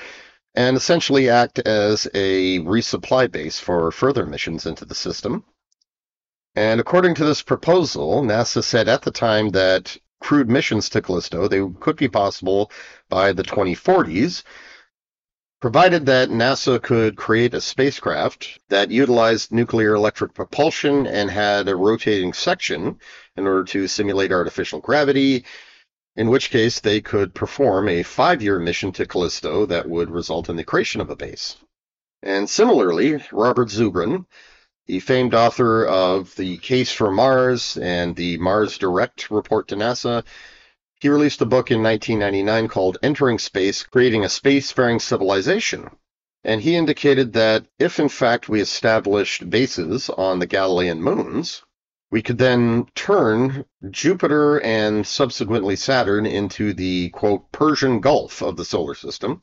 and 0.56 0.78
essentially 0.78 1.30
act 1.30 1.60
as 1.60 2.08
a 2.14 2.60
resupply 2.60 3.30
base 3.32 3.60
for 3.60 3.92
further 3.92 4.26
missions 4.26 4.66
into 4.66 4.86
the 4.86 4.96
system. 4.96 5.44
And 6.56 6.80
according 6.80 7.16
to 7.16 7.26
this 7.26 7.42
proposal, 7.42 8.22
NASA 8.22 8.64
said 8.64 8.88
at 8.88 9.02
the 9.02 9.12
time 9.12 9.50
that 9.50 9.98
crewed 10.22 10.50
missions 10.50 10.90
to 10.90 11.02
Callisto 11.02 11.48
they 11.48 11.62
could 11.80 11.96
be 11.96 12.08
possible 12.08 12.72
by 13.10 13.34
the 13.34 13.44
2040s, 13.44 14.44
provided 15.64 16.08
that 16.08 16.28
NASA 16.28 16.78
could 16.84 17.16
create 17.16 17.54
a 17.54 17.62
spacecraft 17.62 18.60
that 18.68 18.92
utilized 18.92 19.50
nuclear 19.50 19.96
electric 19.96 20.34
propulsion 20.34 21.08
and 21.08 21.32
had 21.32 21.70
a 21.70 21.76
rotating 21.78 22.34
section 22.34 23.00
in 23.38 23.48
order 23.48 23.64
to 23.64 23.88
simulate 23.88 24.34
artificial 24.34 24.82
gravity, 24.82 25.46
in 26.18 26.30
which 26.30 26.50
case 26.50 26.82
they 26.82 27.00
could 27.00 27.34
perform 27.34 27.88
a 27.88 28.04
five-year 28.04 28.60
mission 28.60 28.92
to 28.92 29.06
Callisto 29.06 29.66
that 29.66 29.88
would 29.88 30.12
result 30.12 30.50
in 30.50 30.58
the 30.58 30.66
creation 30.66 31.00
of 31.00 31.10
a 31.10 31.16
base. 31.16 31.56
And 32.22 32.50
similarly, 32.50 33.24
Robert 33.32 33.70
Zubrin, 33.70 34.26
the 34.88 35.00
famed 35.00 35.34
author 35.34 35.86
of 35.86 36.36
The 36.36 36.58
Case 36.58 36.92
for 36.92 37.10
Mars 37.10 37.78
and 37.78 38.18
the 38.18 38.38
Mars 38.38 38.78
Direct 38.78 39.32
report 39.32 39.70
to 39.70 39.78
NASA, 39.78 40.26
he 41.04 41.10
released 41.10 41.42
a 41.42 41.46
book 41.46 41.70
in 41.70 41.84
1999 41.84 42.70
called 42.70 42.98
Entering 43.04 43.38
Space, 43.38 43.84
Creating 43.84 44.24
a 44.24 44.30
Spacefaring 44.30 45.02
Civilization. 45.02 45.90
And 46.46 46.62
he 46.62 46.78
indicated 46.78 47.34
that 47.34 47.66
if 47.78 48.00
in 48.00 48.08
fact 48.08 48.48
we 48.48 48.62
established 48.62 49.50
bases 49.50 50.10
on 50.10 50.40
the 50.40 50.46
Galilean 50.46 51.02
moons, 51.02 51.62
we 52.10 52.22
could 52.22 52.38
then 52.38 52.86
turn 52.96 53.66
Jupiter 53.92 54.62
and 54.62 55.06
subsequently 55.06 55.76
Saturn 55.76 56.26
into 56.26 56.72
the 56.74 57.10
quote 57.10 57.52
Persian 57.52 58.00
Gulf 58.00 58.42
of 58.42 58.56
the 58.56 58.64
solar 58.64 58.96
system, 58.96 59.42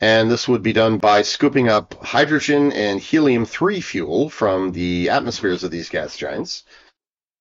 and 0.00 0.30
this 0.30 0.46
would 0.48 0.62
be 0.62 0.74
done 0.74 0.98
by 0.98 1.22
scooping 1.22 1.70
up 1.70 1.94
hydrogen 2.04 2.72
and 2.72 3.00
helium 3.00 3.46
3 3.46 3.80
fuel 3.80 4.28
from 4.28 4.72
the 4.72 5.08
atmospheres 5.08 5.64
of 5.64 5.70
these 5.70 5.88
gas 5.88 6.14
giants. 6.14 6.64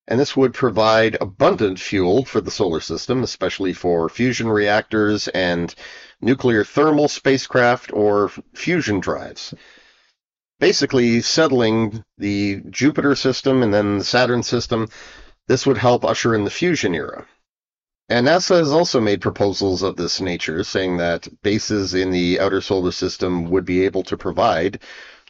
And 0.08 0.20
this 0.20 0.38
would 0.38 0.54
provide 0.54 1.17
abundant 1.20 1.80
fuel 1.80 2.24
for 2.24 2.39
the 2.39 2.52
solar 2.52 2.80
system, 2.80 3.24
especially 3.24 3.74
for 3.74 4.08
fusion 4.08 4.48
reactors 4.48 5.28
and 5.28 5.74
nuclear 6.22 6.63
thermal 6.63 7.10
spacecraft 7.10 7.91
or 7.91 8.32
fusion 8.54 9.02
drives. 9.02 9.54
Basically, 10.60 11.22
settling 11.22 12.04
the 12.17 12.62
Jupiter 12.70 13.15
system 13.15 13.62
and 13.62 13.74
then 13.74 14.00
the 14.00 14.04
Saturn 14.04 14.43
system, 14.43 14.88
this 15.48 15.65
would 15.65 15.78
help 15.78 16.06
usher 16.06 16.34
in 16.34 16.46
the 16.46 16.50
fusion 16.50 16.96
era. 16.96 17.28
And 18.10 18.26
NASA 18.26 18.58
has 18.58 18.72
also 18.72 19.02
made 19.02 19.22
proposals 19.22 19.84
of 19.84 19.98
this 19.98 20.22
nature, 20.22 20.63
saying 20.63 20.98
that 20.98 21.28
bases 21.43 21.93
in 21.93 22.12
the 22.12 22.39
outer 22.39 22.62
solar 22.62 22.93
system 22.93 23.50
would 23.50 23.65
be 23.65 23.84
able 23.84 24.04
to 24.04 24.15
provide 24.15 24.80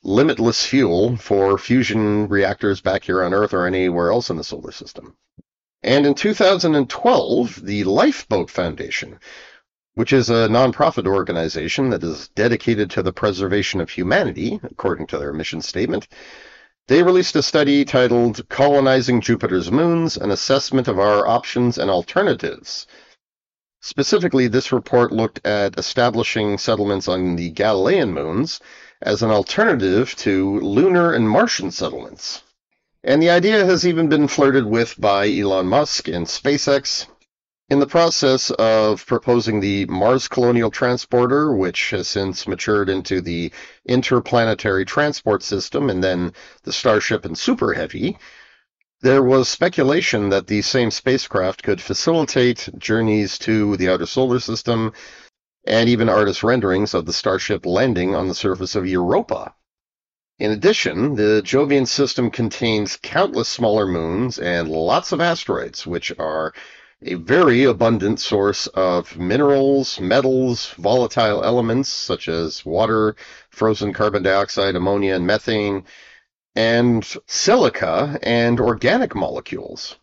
limitless 0.03 0.65
fuel 0.65 1.17
for 1.17 1.57
fusion 1.57 2.27
reactors 2.27 2.81
back 2.81 3.03
here 3.03 3.23
on 3.23 3.33
Earth 3.33 3.53
or 3.53 3.65
anywhere 3.65 4.11
else 4.11 4.29
in 4.29 4.37
the 4.37 4.43
solar 4.43 4.71
system. 4.71 5.15
And 5.83 6.05
in 6.05 6.15
2012, 6.15 7.63
the 7.63 7.83
Lifeboat 7.83 8.49
Foundation, 8.49 9.19
which 9.93 10.13
is 10.13 10.29
a 10.29 10.47
nonprofit 10.47 11.07
organization 11.07 11.89
that 11.91 12.03
is 12.03 12.29
dedicated 12.29 12.89
to 12.91 13.03
the 13.03 13.13
preservation 13.13 13.81
of 13.81 13.89
humanity, 13.89 14.59
according 14.63 15.07
to 15.07 15.17
their 15.17 15.33
mission 15.33 15.61
statement, 15.61 16.07
they 16.87 17.03
released 17.03 17.35
a 17.35 17.43
study 17.43 17.83
titled 17.83 18.47
Colonizing 18.47 19.21
Jupiter's 19.21 19.71
Moons 19.71 20.15
An 20.15 20.31
Assessment 20.31 20.87
of 20.87 20.97
Our 20.99 21.27
Options 21.27 21.77
and 21.77 21.91
Alternatives. 21.91 22.87
Specifically, 23.81 24.47
this 24.47 24.71
report 24.71 25.11
looked 25.11 25.45
at 25.45 25.77
establishing 25.77 26.57
settlements 26.57 27.07
on 27.07 27.35
the 27.35 27.51
Galilean 27.51 28.13
moons 28.13 28.59
as 29.01 29.21
an 29.21 29.31
alternative 29.31 30.15
to 30.15 30.59
lunar 30.59 31.13
and 31.13 31.29
Martian 31.29 31.71
settlements. 31.71 32.43
And 33.03 33.21
the 33.21 33.29
idea 33.29 33.65
has 33.65 33.85
even 33.85 34.09
been 34.09 34.27
flirted 34.27 34.65
with 34.65 34.99
by 34.99 35.29
Elon 35.29 35.67
Musk 35.67 36.07
and 36.07 36.25
SpaceX, 36.25 37.07
in 37.69 37.79
the 37.79 37.87
process 37.87 38.49
of 38.51 39.05
proposing 39.05 39.59
the 39.59 39.85
Mars 39.87 40.29
Colonial 40.29 40.71
Transporter, 40.71 41.53
which 41.53 41.89
has 41.89 42.07
since 42.07 42.47
matured 42.47 42.87
into 42.87 43.19
the 43.19 43.51
Interplanetary 43.85 44.85
Transport 44.85 45.43
System 45.43 45.89
and 45.89 46.01
then 46.01 46.31
the 46.63 46.71
Starship 46.71 47.25
and 47.25 47.37
Super 47.37 47.73
Heavy, 47.73 48.17
there 49.01 49.21
was 49.21 49.49
speculation 49.49 50.29
that 50.29 50.47
the 50.47 50.61
same 50.61 50.91
spacecraft 50.91 51.61
could 51.61 51.81
facilitate 51.81 52.69
journeys 52.77 53.37
to 53.39 53.75
the 53.75 53.89
outer 53.89 54.05
solar 54.05 54.39
system 54.39 54.93
and 55.67 55.89
even 55.89 56.09
artist 56.09 56.43
renderings 56.43 56.93
of 56.93 57.05
the 57.05 57.13
Starship 57.13 57.65
landing 57.65 58.15
on 58.15 58.27
the 58.27 58.35
surface 58.35 58.75
of 58.75 58.87
Europa. 58.87 59.53
In 60.39 60.51
addition, 60.51 61.15
the 61.15 61.41
Jovian 61.43 61.87
system 61.87 62.31
contains 62.31 62.97
countless 63.01 63.49
smaller 63.49 63.85
moons 63.85 64.39
and 64.39 64.69
lots 64.69 65.11
of 65.11 65.19
asteroids, 65.19 65.85
which 65.85 66.11
are 66.19 66.53
a 67.01 67.15
very 67.15 67.63
abundant 67.63 68.19
source 68.19 68.67
of 68.67 69.17
minerals, 69.17 69.99
metals, 69.99 70.71
volatile 70.77 71.43
elements 71.43 71.89
such 71.89 72.27
as 72.27 72.65
water, 72.65 73.15
frozen 73.49 73.93
carbon 73.93 74.23
dioxide, 74.23 74.75
ammonia, 74.75 75.15
and 75.15 75.27
methane, 75.27 75.83
and 76.55 77.17
silica 77.27 78.17
and 78.23 78.59
organic 78.59 79.13
molecules. 79.15 79.97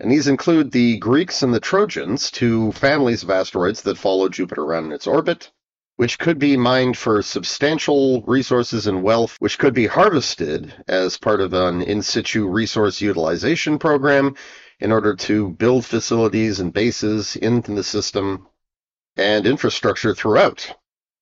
And 0.00 0.12
these 0.12 0.28
include 0.28 0.70
the 0.70 0.98
Greeks 0.98 1.42
and 1.42 1.52
the 1.52 1.60
Trojans, 1.60 2.30
two 2.30 2.70
families 2.72 3.24
of 3.24 3.30
asteroids 3.30 3.82
that 3.82 3.98
follow 3.98 4.28
Jupiter 4.28 4.62
around 4.62 4.86
in 4.86 4.92
its 4.92 5.08
orbit, 5.08 5.50
which 5.96 6.20
could 6.20 6.38
be 6.38 6.56
mined 6.56 6.96
for 6.96 7.20
substantial 7.20 8.22
resources 8.22 8.86
and 8.86 9.02
wealth, 9.02 9.36
which 9.40 9.58
could 9.58 9.74
be 9.74 9.86
harvested 9.86 10.72
as 10.86 11.18
part 11.18 11.40
of 11.40 11.52
an 11.52 11.82
in 11.82 12.02
situ 12.02 12.46
resource 12.46 13.00
utilization 13.00 13.76
program 13.78 14.36
in 14.78 14.92
order 14.92 15.16
to 15.16 15.50
build 15.50 15.84
facilities 15.84 16.60
and 16.60 16.72
bases 16.72 17.34
in 17.34 17.60
the 17.62 17.82
system 17.82 18.46
and 19.16 19.46
infrastructure 19.46 20.14
throughout. 20.14 20.72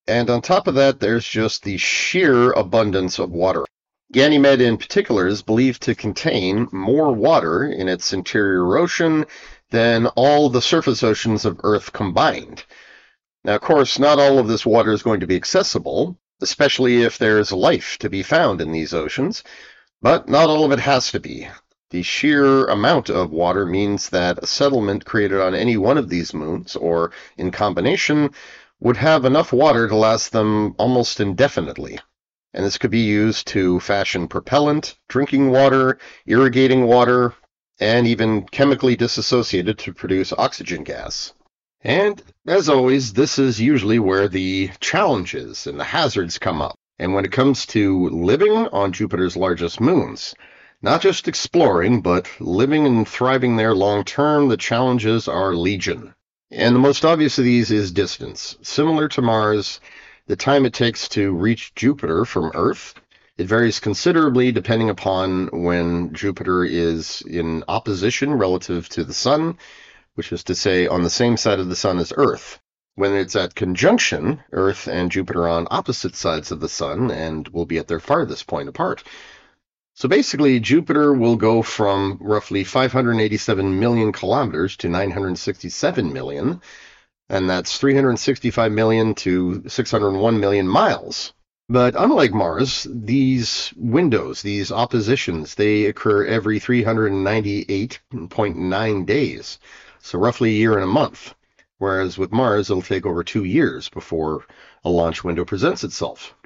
And 0.06 0.28
on 0.28 0.42
top 0.42 0.68
of 0.68 0.74
that, 0.74 1.00
there's 1.00 1.26
just 1.26 1.62
the 1.62 1.78
sheer 1.78 2.52
abundance 2.52 3.18
of 3.18 3.30
water. 3.30 3.64
Ganymede 4.12 4.60
in 4.60 4.76
particular 4.76 5.26
is 5.26 5.42
believed 5.42 5.82
to 5.82 5.94
contain 5.94 6.68
more 6.70 7.12
water 7.12 7.64
in 7.64 7.88
its 7.88 8.12
interior 8.12 8.78
ocean 8.78 9.26
than 9.70 10.06
all 10.14 10.48
the 10.48 10.62
surface 10.62 11.02
oceans 11.02 11.44
of 11.44 11.60
Earth 11.64 11.92
combined. 11.92 12.64
Now, 13.42 13.56
of 13.56 13.62
course, 13.62 13.98
not 13.98 14.20
all 14.20 14.38
of 14.38 14.46
this 14.46 14.64
water 14.64 14.92
is 14.92 15.02
going 15.02 15.20
to 15.20 15.26
be 15.26 15.36
accessible, 15.36 16.16
especially 16.40 17.02
if 17.02 17.18
there's 17.18 17.50
life 17.50 17.96
to 17.98 18.08
be 18.08 18.22
found 18.22 18.60
in 18.60 18.70
these 18.70 18.94
oceans, 18.94 19.42
but 20.00 20.28
not 20.28 20.48
all 20.48 20.64
of 20.64 20.72
it 20.72 20.80
has 20.80 21.10
to 21.10 21.20
be. 21.20 21.48
The 21.90 22.02
sheer 22.02 22.66
amount 22.66 23.10
of 23.10 23.30
water 23.30 23.66
means 23.66 24.10
that 24.10 24.38
a 24.42 24.46
settlement 24.46 25.04
created 25.04 25.40
on 25.40 25.54
any 25.54 25.76
one 25.76 25.98
of 25.98 26.08
these 26.08 26.32
moons, 26.34 26.76
or 26.76 27.10
in 27.36 27.50
combination, 27.50 28.30
would 28.80 28.96
have 28.98 29.24
enough 29.24 29.52
water 29.52 29.88
to 29.88 29.96
last 29.96 30.32
them 30.32 30.74
almost 30.78 31.20
indefinitely. 31.20 31.98
And 32.56 32.64
this 32.64 32.78
could 32.78 32.90
be 32.90 33.00
used 33.00 33.48
to 33.48 33.80
fashion 33.80 34.28
propellant, 34.28 34.96
drinking 35.08 35.50
water, 35.50 35.98
irrigating 36.24 36.86
water, 36.86 37.34
and 37.78 38.06
even 38.06 38.46
chemically 38.46 38.96
disassociated 38.96 39.78
to 39.80 39.92
produce 39.92 40.32
oxygen 40.32 40.82
gas. 40.82 41.34
And 41.82 42.22
as 42.46 42.70
always, 42.70 43.12
this 43.12 43.38
is 43.38 43.60
usually 43.60 43.98
where 43.98 44.26
the 44.26 44.70
challenges 44.80 45.66
and 45.66 45.78
the 45.78 45.84
hazards 45.84 46.38
come 46.38 46.62
up. 46.62 46.76
And 46.98 47.12
when 47.12 47.26
it 47.26 47.32
comes 47.32 47.66
to 47.66 48.08
living 48.08 48.52
on 48.72 48.92
Jupiter's 48.92 49.36
largest 49.36 49.78
moons, 49.78 50.34
not 50.80 51.02
just 51.02 51.28
exploring, 51.28 52.00
but 52.00 52.26
living 52.40 52.86
and 52.86 53.06
thriving 53.06 53.56
there 53.56 53.74
long 53.74 54.02
term, 54.02 54.48
the 54.48 54.56
challenges 54.56 55.28
are 55.28 55.54
legion. 55.54 56.14
And 56.50 56.74
the 56.74 56.80
most 56.80 57.04
obvious 57.04 57.36
of 57.36 57.44
these 57.44 57.70
is 57.70 57.92
distance. 57.92 58.56
Similar 58.62 59.08
to 59.08 59.20
Mars, 59.20 59.78
the 60.26 60.36
time 60.36 60.66
it 60.66 60.74
takes 60.74 61.08
to 61.10 61.32
reach 61.32 61.74
Jupiter 61.74 62.24
from 62.24 62.50
Earth, 62.54 62.94
it 63.38 63.46
varies 63.46 63.80
considerably 63.80 64.50
depending 64.50 64.90
upon 64.90 65.48
when 65.52 66.12
Jupiter 66.14 66.64
is 66.64 67.22
in 67.22 67.62
opposition 67.68 68.34
relative 68.34 68.88
to 68.90 69.04
the 69.04 69.14
Sun, 69.14 69.58
which 70.14 70.32
is 70.32 70.42
to 70.44 70.54
say 70.54 70.86
on 70.86 71.02
the 71.02 71.10
same 71.10 71.36
side 71.36 71.60
of 71.60 71.68
the 71.68 71.76
Sun 71.76 71.98
as 71.98 72.12
Earth. 72.16 72.58
When 72.94 73.12
it's 73.12 73.36
at 73.36 73.54
conjunction, 73.54 74.40
Earth 74.52 74.88
and 74.88 75.10
Jupiter 75.10 75.42
are 75.42 75.48
on 75.50 75.68
opposite 75.70 76.16
sides 76.16 76.50
of 76.50 76.60
the 76.60 76.68
Sun 76.68 77.10
and 77.10 77.46
will 77.48 77.66
be 77.66 77.78
at 77.78 77.88
their 77.88 78.00
farthest 78.00 78.46
point 78.46 78.68
apart. 78.70 79.04
So 79.92 80.08
basically, 80.08 80.60
Jupiter 80.60 81.12
will 81.12 81.36
go 81.36 81.62
from 81.62 82.18
roughly 82.20 82.64
587 82.64 83.78
million 83.78 84.12
kilometers 84.12 84.76
to 84.78 84.88
967 84.88 86.12
million, 86.12 86.60
and 87.28 87.50
that's 87.50 87.78
365 87.78 88.72
million 88.72 89.14
to 89.14 89.62
601 89.68 90.40
million 90.40 90.66
miles. 90.68 91.32
But 91.68 91.96
unlike 91.98 92.32
Mars, 92.32 92.86
these 92.88 93.74
windows, 93.76 94.42
these 94.42 94.70
oppositions, 94.70 95.56
they 95.56 95.86
occur 95.86 96.24
every 96.24 96.60
398.9 96.60 99.06
days, 99.06 99.58
so 99.98 100.16
roughly 100.18 100.50
a 100.50 100.58
year 100.58 100.74
and 100.74 100.84
a 100.84 100.86
month. 100.86 101.34
Whereas 101.78 102.16
with 102.16 102.30
Mars, 102.30 102.70
it'll 102.70 102.82
take 102.82 103.04
over 103.04 103.24
two 103.24 103.42
years 103.42 103.88
before 103.88 104.46
a 104.84 104.88
launch 104.88 105.24
window 105.24 105.44
presents 105.44 105.82
itself. 105.82 106.36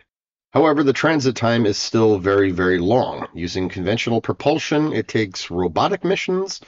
However, 0.53 0.83
the 0.83 0.95
transit 0.95 1.37
time 1.37 1.67
is 1.67 1.77
still 1.77 2.19
very, 2.19 2.51
very 2.51 2.79
long. 2.79 3.29
Using 3.35 3.69
conventional 3.69 4.23
propulsion, 4.23 4.95
it 4.95 5.07
takes 5.07 5.51
robotic 5.51 6.03
missions 6.03 6.63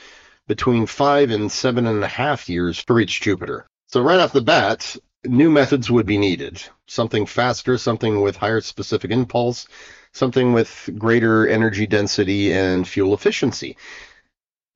between 0.46 0.84
five 0.86 1.30
and 1.30 1.50
seven 1.50 1.86
and 1.86 2.04
a 2.04 2.08
half 2.08 2.50
years 2.50 2.84
to 2.84 2.92
reach 2.92 3.22
Jupiter. 3.22 3.66
So, 3.92 4.00
right 4.00 4.20
off 4.20 4.32
the 4.32 4.40
bat, 4.40 4.96
new 5.22 5.50
methods 5.50 5.90
would 5.90 6.06
be 6.06 6.16
needed. 6.16 6.62
Something 6.86 7.26
faster, 7.26 7.76
something 7.76 8.22
with 8.22 8.38
higher 8.38 8.62
specific 8.62 9.10
impulse, 9.10 9.68
something 10.12 10.54
with 10.54 10.88
greater 10.96 11.46
energy 11.46 11.86
density 11.86 12.54
and 12.54 12.88
fuel 12.88 13.12
efficiency. 13.12 13.76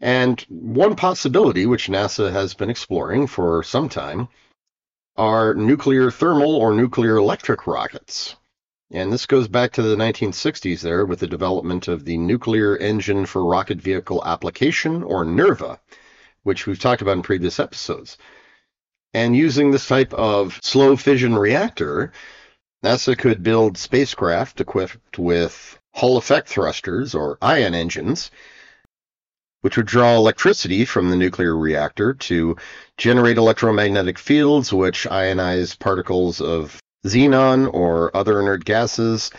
And 0.00 0.38
one 0.50 0.96
possibility, 0.96 1.64
which 1.64 1.88
NASA 1.88 2.30
has 2.30 2.52
been 2.52 2.68
exploring 2.68 3.26
for 3.26 3.62
some 3.62 3.88
time, 3.88 4.28
are 5.16 5.54
nuclear 5.54 6.10
thermal 6.10 6.54
or 6.54 6.74
nuclear 6.74 7.16
electric 7.16 7.66
rockets. 7.66 8.36
And 8.90 9.10
this 9.10 9.24
goes 9.24 9.48
back 9.48 9.72
to 9.72 9.82
the 9.82 9.96
1960s 9.96 10.82
there 10.82 11.06
with 11.06 11.20
the 11.20 11.26
development 11.26 11.88
of 11.88 12.04
the 12.04 12.18
Nuclear 12.18 12.76
Engine 12.76 13.24
for 13.24 13.46
Rocket 13.46 13.80
Vehicle 13.80 14.22
Application, 14.26 15.02
or 15.02 15.24
NERVA, 15.24 15.78
which 16.42 16.66
we've 16.66 16.78
talked 16.78 17.00
about 17.00 17.16
in 17.16 17.22
previous 17.22 17.58
episodes. 17.58 18.18
And 19.16 19.34
using 19.34 19.70
this 19.70 19.88
type 19.88 20.12
of 20.12 20.60
slow 20.62 20.94
fission 20.94 21.38
reactor, 21.38 22.12
NASA 22.84 23.16
could 23.16 23.42
build 23.42 23.78
spacecraft 23.78 24.60
equipped 24.60 25.18
with 25.18 25.78
Hall 25.94 26.18
effect 26.18 26.48
thrusters 26.50 27.14
or 27.14 27.38
ion 27.40 27.74
engines, 27.74 28.30
which 29.62 29.78
would 29.78 29.86
draw 29.86 30.16
electricity 30.16 30.84
from 30.84 31.08
the 31.08 31.16
nuclear 31.16 31.56
reactor 31.56 32.12
to 32.12 32.58
generate 32.98 33.38
electromagnetic 33.38 34.18
fields 34.18 34.70
which 34.70 35.04
ionize 35.04 35.78
particles 35.78 36.42
of 36.42 36.78
xenon 37.06 37.72
or 37.72 38.14
other 38.14 38.38
inert 38.38 38.66
gases, 38.66 39.30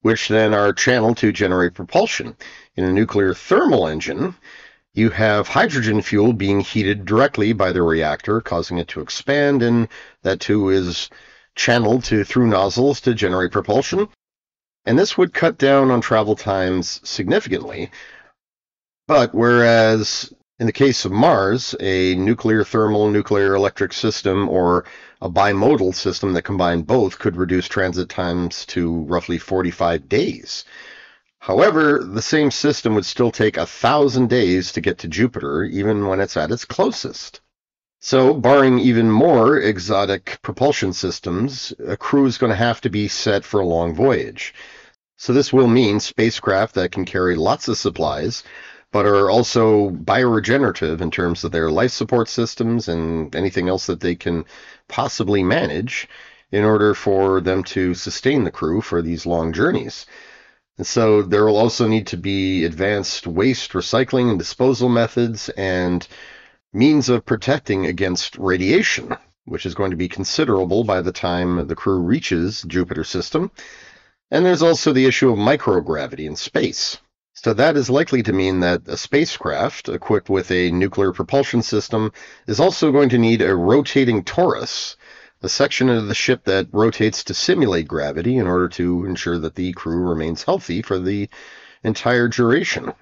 which 0.00 0.26
then 0.26 0.52
are 0.52 0.72
channeled 0.72 1.18
to 1.18 1.30
generate 1.30 1.74
propulsion. 1.74 2.36
In 2.74 2.82
a 2.82 2.92
nuclear 2.92 3.34
thermal 3.34 3.86
engine, 3.86 4.34
you 4.94 5.10
have 5.10 5.48
hydrogen 5.48 6.02
fuel 6.02 6.32
being 6.32 6.60
heated 6.60 7.04
directly 7.04 7.52
by 7.52 7.72
the 7.72 7.82
reactor, 7.82 8.40
causing 8.40 8.78
it 8.78 8.88
to 8.88 9.00
expand, 9.00 9.62
and 9.62 9.88
that 10.22 10.40
too 10.40 10.68
is 10.68 11.08
channeled 11.54 12.04
to 12.04 12.24
through 12.24 12.46
nozzles 12.46 13.00
to 13.00 13.14
generate 13.14 13.52
propulsion. 13.52 14.08
And 14.84 14.98
this 14.98 15.16
would 15.16 15.32
cut 15.32 15.58
down 15.58 15.90
on 15.90 16.00
travel 16.00 16.36
times 16.36 17.00
significantly. 17.04 17.90
But 19.06 19.34
whereas 19.34 20.32
in 20.58 20.66
the 20.66 20.72
case 20.72 21.04
of 21.04 21.12
Mars, 21.12 21.74
a 21.80 22.14
nuclear 22.14 22.62
thermal 22.62 23.10
nuclear 23.10 23.54
electric 23.54 23.92
system 23.92 24.48
or 24.48 24.84
a 25.20 25.28
bimodal 25.30 25.94
system 25.94 26.34
that 26.34 26.42
combined 26.42 26.86
both 26.86 27.18
could 27.18 27.36
reduce 27.36 27.66
transit 27.66 28.08
times 28.08 28.66
to 28.66 29.02
roughly 29.04 29.38
45 29.38 30.08
days. 30.08 30.64
However, 31.42 31.98
the 32.04 32.22
same 32.22 32.52
system 32.52 32.94
would 32.94 33.04
still 33.04 33.32
take 33.32 33.56
a 33.56 33.66
thousand 33.66 34.28
days 34.28 34.70
to 34.70 34.80
get 34.80 34.98
to 34.98 35.08
Jupiter, 35.08 35.64
even 35.64 36.06
when 36.06 36.20
it's 36.20 36.36
at 36.36 36.52
its 36.52 36.64
closest. 36.64 37.40
So, 37.98 38.32
barring 38.32 38.78
even 38.78 39.10
more 39.10 39.58
exotic 39.58 40.38
propulsion 40.42 40.92
systems, 40.92 41.72
a 41.84 41.96
crew 41.96 42.26
is 42.26 42.38
going 42.38 42.50
to 42.50 42.56
have 42.56 42.80
to 42.82 42.90
be 42.90 43.08
set 43.08 43.44
for 43.44 43.58
a 43.58 43.66
long 43.66 43.92
voyage. 43.92 44.54
So, 45.16 45.32
this 45.32 45.52
will 45.52 45.66
mean 45.66 45.98
spacecraft 45.98 46.76
that 46.76 46.92
can 46.92 47.04
carry 47.04 47.34
lots 47.34 47.66
of 47.66 47.76
supplies, 47.76 48.44
but 48.92 49.04
are 49.04 49.28
also 49.28 49.90
bioregenerative 49.90 51.00
in 51.00 51.10
terms 51.10 51.42
of 51.42 51.50
their 51.50 51.72
life 51.72 51.90
support 51.90 52.28
systems 52.28 52.86
and 52.86 53.34
anything 53.34 53.68
else 53.68 53.86
that 53.86 53.98
they 53.98 54.14
can 54.14 54.44
possibly 54.86 55.42
manage 55.42 56.08
in 56.52 56.62
order 56.62 56.94
for 56.94 57.40
them 57.40 57.64
to 57.64 57.94
sustain 57.94 58.44
the 58.44 58.52
crew 58.52 58.80
for 58.80 59.02
these 59.02 59.26
long 59.26 59.52
journeys. 59.52 60.06
And 60.78 60.86
so 60.86 61.22
there 61.22 61.44
will 61.44 61.56
also 61.56 61.86
need 61.86 62.06
to 62.08 62.16
be 62.16 62.64
advanced 62.64 63.26
waste 63.26 63.72
recycling 63.72 64.30
and 64.30 64.38
disposal 64.38 64.88
methods 64.88 65.48
and 65.50 66.06
means 66.72 67.08
of 67.08 67.26
protecting 67.26 67.86
against 67.86 68.38
radiation, 68.38 69.14
which 69.44 69.66
is 69.66 69.74
going 69.74 69.90
to 69.90 69.96
be 69.96 70.08
considerable 70.08 70.84
by 70.84 71.02
the 71.02 71.12
time 71.12 71.66
the 71.66 71.76
crew 71.76 71.98
reaches 71.98 72.62
Jupiter 72.62 73.04
system. 73.04 73.50
And 74.30 74.46
there's 74.46 74.62
also 74.62 74.92
the 74.92 75.04
issue 75.04 75.30
of 75.30 75.38
microgravity 75.38 76.24
in 76.24 76.36
space. 76.36 76.98
So 77.34 77.52
that 77.54 77.76
is 77.76 77.90
likely 77.90 78.22
to 78.22 78.32
mean 78.32 78.60
that 78.60 78.86
a 78.86 78.96
spacecraft 78.96 79.88
equipped 79.88 80.30
with 80.30 80.50
a 80.50 80.70
nuclear 80.70 81.12
propulsion 81.12 81.62
system 81.62 82.12
is 82.46 82.60
also 82.60 82.92
going 82.92 83.10
to 83.10 83.18
need 83.18 83.42
a 83.42 83.54
rotating 83.54 84.22
torus 84.22 84.96
a 85.42 85.48
section 85.48 85.88
of 85.88 86.06
the 86.06 86.14
ship 86.14 86.44
that 86.44 86.68
rotates 86.72 87.24
to 87.24 87.34
simulate 87.34 87.88
gravity 87.88 88.36
in 88.36 88.46
order 88.46 88.68
to 88.68 89.04
ensure 89.04 89.38
that 89.38 89.56
the 89.56 89.72
crew 89.72 89.98
remains 89.98 90.44
healthy 90.44 90.82
for 90.82 90.98
the 90.98 91.28
entire 91.82 92.28
duration. 92.28 92.92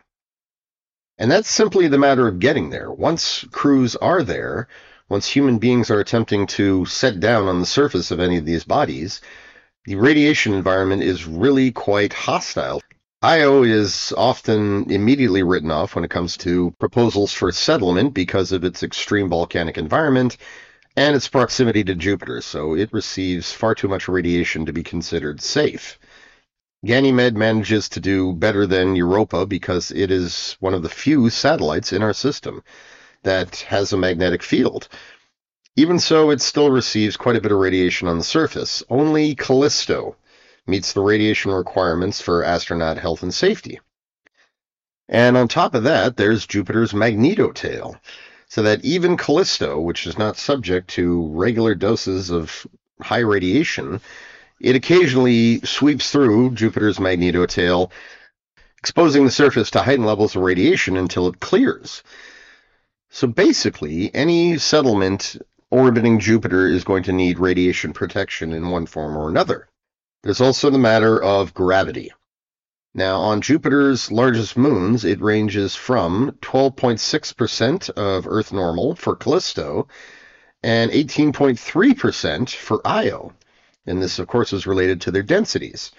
And 1.18 1.31
that's 1.31 1.50
simply 1.50 1.87
the 1.87 1.98
matter 1.98 2.26
of 2.26 2.38
getting 2.38 2.70
there. 2.70 2.90
Once 2.90 3.44
crews 3.53 3.94
are 3.96 4.22
there, 4.22 4.68
once 5.11 5.26
human 5.26 5.59
beings 5.59 5.90
are 5.90 6.00
attempting 6.00 6.46
to 6.46 6.87
set 6.87 7.20
down 7.20 7.46
on 7.46 7.61
the 7.61 7.66
surface 7.66 8.11
of 8.11 8.20
any 8.20 8.38
of 8.38 8.46
these 8.46 8.64
bodies, 8.64 9.20
the 9.85 9.96
radiation 9.96 10.55
environment 10.55 11.03
is 11.03 11.26
really 11.26 11.70
quite 11.72 12.14
hostile. 12.14 12.81
Io 13.22 13.64
is 13.64 14.14
often 14.16 14.90
immediately 14.90 15.42
written 15.42 15.70
off 15.70 15.94
when 15.94 16.05
it 16.05 16.11
comes 16.11 16.38
to 16.38 16.74
proposals 16.79 17.35
for 17.35 17.53
settlement 17.53 18.14
because 18.14 18.50
of 18.50 18.64
its 18.64 18.83
extreme 18.83 19.29
volcanic 19.29 19.76
environment 19.76 20.38
and 21.01 21.17
its 21.17 21.29
proximity 21.29 21.83
to 21.83 21.95
Jupiter, 21.95 22.43
so 22.43 22.77
it 22.77 22.93
receives 22.93 23.51
far 23.51 23.75
too 23.75 23.89
much 23.89 24.07
radiation 24.07 24.67
to 24.67 24.73
be 24.75 24.83
considered 24.83 25.41
safe. 25.41 25.99
Ganymede 26.85 27.35
manages 27.35 27.89
to 27.89 28.01
do 28.01 28.35
better 28.35 28.67
than 28.67 28.95
Europa 28.95 29.47
because 29.47 29.91
it 29.93 30.11
is 30.11 30.59
one 30.61 30.75
of 30.75 30.83
the 30.83 30.91
few 30.91 31.31
satellites 31.31 31.95
in 31.95 32.03
our 32.03 32.13
system 32.13 32.63
that 33.23 33.61
has 33.61 33.95
a 33.95 33.97
magnetic 33.97 34.43
field. 34.43 34.89
Even 35.75 35.99
so, 35.99 36.29
it 36.29 36.43
still 36.43 36.71
receives 36.71 37.17
quite 37.17 37.37
a 37.37 37.41
bit 37.41 37.53
of 37.53 37.59
radiation 37.59 38.07
on 38.07 38.19
the 38.19 38.25
surface. 38.25 38.83
Only 38.91 39.35
Callisto 39.35 40.17
meets 40.67 40.93
the 40.93 41.01
radiation 41.01 41.51
requirements 41.51 42.21
for 42.21 42.45
astronaut 42.45 42.99
health 42.99 43.23
and 43.23 43.33
safety. 43.33 43.81
And 45.09 45.39
on 45.39 45.49
top 45.49 45.75
of 45.75 45.85
that, 45.85 46.19
there's 46.19 46.47
Jupiter's 46.47 46.93
magnetotail 46.93 47.99
so 48.51 48.63
that 48.63 48.85
even 48.85 49.17
Callisto, 49.17 49.81
which 49.81 50.09
is 50.09 50.19
not 50.19 50.37
subject 50.37 50.91
to 50.91 51.29
regular 51.29 51.77
doses 51.77 52.31
of 52.31 52.67
high 53.01 53.21
radiation, 53.21 54.01
it 54.61 54.75
occasionally 54.75 55.61
sweeps 55.61 56.11
through 56.11 56.51
Jupiter's 56.51 56.99
magnetotail, 56.99 57.93
exposing 58.79 59.25
the 59.25 59.31
surface 59.31 59.71
to 59.71 59.81
heightened 59.81 60.07
levels 60.07 60.35
of 60.35 60.43
radiation 60.43 60.97
until 60.97 61.29
it 61.29 61.39
clears. 61.39 62.03
So 63.09 63.29
basically, 63.29 64.13
any 64.13 64.59
settlement 64.59 65.37
orbiting 65.71 66.19
Jupiter 66.19 66.67
is 66.67 66.83
going 66.83 67.05
to 67.05 67.13
need 67.13 67.39
radiation 67.39 67.93
protection 67.93 68.53
in 68.53 68.71
one 68.71 68.87
form 68.87 69.17
or 69.17 69.29
another. 69.29 69.69
There's 70.25 70.41
also 70.41 70.71
the 70.71 70.79
matter 70.79 71.23
of 71.23 71.55
gravity. 71.55 72.13
Now, 72.92 73.20
on 73.20 73.40
Jupiter's 73.40 74.11
largest 74.11 74.57
moons, 74.57 75.05
it 75.05 75.20
ranges 75.20 75.76
from 75.76 76.33
12.6% 76.42 77.90
of 77.90 78.26
Earth 78.26 78.53
normal 78.53 78.96
for 78.96 79.14
Callisto 79.14 79.87
and 80.62 80.90
18.3% 80.90 82.50
for 82.50 82.81
Io. 82.85 83.33
And 83.87 84.03
this, 84.03 84.18
of 84.18 84.26
course, 84.26 84.53
is 84.53 84.66
related 84.66 85.00
to 85.03 85.12
their 85.12 85.22
densities. 85.22 85.92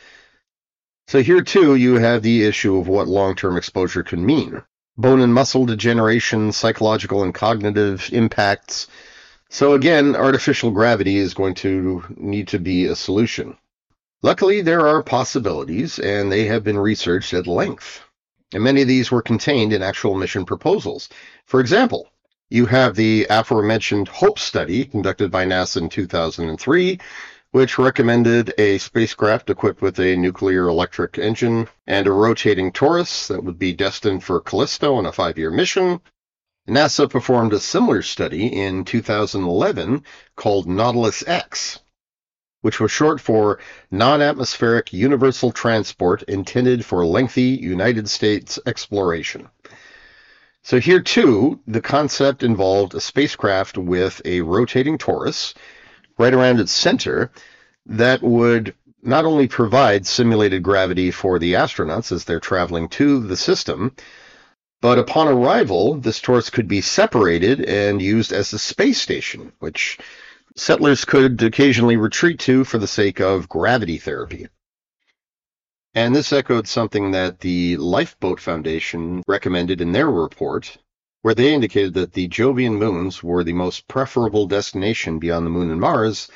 So 1.08 1.22
here, 1.22 1.42
too, 1.42 1.76
you 1.76 1.96
have 1.96 2.24
the 2.24 2.44
issue 2.44 2.78
of 2.78 2.88
what 2.88 3.08
long 3.08 3.36
term 3.36 3.58
exposure 3.58 4.04
can 4.04 4.26
mean 4.26 4.62
bone 4.98 5.22
and 5.22 5.34
muscle 5.34 5.66
degeneration, 5.66 6.52
psychological 6.52 7.24
and 7.24 7.34
cognitive 7.34 8.10
impacts. 8.12 8.88
So, 9.50 9.74
again, 9.74 10.16
artificial 10.16 10.72
gravity 10.72 11.18
is 11.18 11.34
going 11.34 11.56
to 11.56 12.04
need 12.18 12.50
to 12.50 12.60
be 12.60 12.86
a 12.86 12.96
solution. 12.96 13.58
Luckily, 14.24 14.62
there 14.62 14.86
are 14.86 15.02
possibilities, 15.02 15.98
and 15.98 16.32
they 16.32 16.46
have 16.46 16.64
been 16.64 16.78
researched 16.78 17.34
at 17.34 17.48
length. 17.48 18.02
And 18.54 18.64
many 18.64 18.84
of 18.84 18.88
these 18.88 19.10
were 19.10 19.24
contained 19.24 19.74
in 19.74 19.82
actual 19.82 20.14
mission 20.16 20.46
proposals. 20.46 21.10
For 21.46 21.60
example, 21.60 22.08
you 22.50 22.68
have 22.68 22.96
the 22.96 23.26
aforementioned 23.30 24.10
HOPE 24.10 24.38
study 24.38 24.86
conducted 24.86 25.32
by 25.32 25.46
NASA 25.46 25.78
in 25.78 25.90
2003, 25.90 27.00
which 27.52 27.80
recommended 27.80 28.54
a 28.60 28.78
spacecraft 28.78 29.50
equipped 29.50 29.82
with 29.82 30.00
a 30.00 30.16
nuclear 30.16 30.68
electric 30.68 31.18
engine 31.18 31.68
and 31.88 32.06
a 32.06 32.12
rotating 32.12 32.72
torus 32.72 33.28
that 33.28 33.44
would 33.44 33.58
be 33.58 33.74
destined 33.74 34.24
for 34.24 34.40
Callisto 34.40 34.96
on 34.96 35.06
a 35.08 35.12
five 35.12 35.38
year 35.38 35.50
mission. 35.50 36.00
NASA 36.70 37.10
performed 37.10 37.54
a 37.54 37.60
similar 37.60 38.04
study 38.04 38.46
in 38.48 38.86
2011 38.86 40.04
called 40.36 40.68
Nautilus 40.68 41.24
X, 41.26 41.80
which 42.62 42.80
was 42.80 42.92
short 42.92 43.20
for 43.20 43.60
Non-Atmospheric 43.90 44.94
Universal 44.94 45.52
Transport 45.52 46.24
intended 46.24 46.86
for 46.86 47.06
lengthy 47.06 47.42
United 47.42 48.10
States 48.10 48.60
exploration. 48.66 49.50
So 50.64 50.80
here 50.80 51.02
too, 51.02 51.60
the 51.68 51.82
concept 51.82 52.44
involved 52.44 52.94
a 52.94 53.02
spacecraft 53.02 53.78
with 53.78 54.22
a 54.26 54.42
rotating 54.42 54.98
torus 54.98 55.56
right 56.18 56.34
around 56.34 56.60
its 56.60 56.72
center 56.72 57.32
that 57.88 58.22
would 58.22 58.76
not 59.02 59.26
only 59.26 59.48
provide 59.48 60.06
simulated 60.06 60.62
gravity 60.62 61.10
for 61.10 61.40
the 61.40 61.54
astronauts 61.54 62.12
as 62.12 62.26
they're 62.26 62.40
traveling 62.40 62.88
to 62.90 63.20
the 63.26 63.36
system, 63.36 63.96
but 64.82 65.00
upon 65.00 65.28
arrival, 65.28 65.96
this 65.96 66.20
torus 66.20 66.52
could 66.52 66.68
be 66.68 66.82
separated 66.82 67.62
and 67.62 68.02
used 68.02 68.32
as 68.32 68.54
a 68.54 68.60
space 68.60 69.02
station, 69.02 69.52
which 69.60 69.98
settlers 70.56 71.06
could 71.06 71.42
occasionally 71.42 71.98
retreat 71.98 72.40
to 72.40 72.64
for 72.64 72.78
the 72.78 72.88
sake 72.88 73.20
of 73.20 73.50
gravity 73.50 73.98
therapy. 73.98 74.48
And 75.94 76.16
this 76.16 76.32
echoed 76.32 76.68
something 76.68 77.12
that 77.12 77.40
the 77.40 77.78
Lifeboat 77.78 78.40
Foundation 78.40 79.24
recommended 79.28 79.82
in 79.82 79.92
their 79.92 80.10
report, 80.10 80.78
where 81.22 81.36
they 81.36 81.54
indicated 81.54 81.94
that 81.96 82.14
the 82.14 82.28
Jovian 82.28 82.78
moons 82.78 83.22
were 83.22 83.44
the 83.44 83.54
most 83.54 83.88
preferable 83.88 84.48
destination 84.48 85.20
beyond 85.20 85.46
the 85.46 85.50
moon 85.50 85.70
and 85.70 85.82
Mars, 85.82 86.30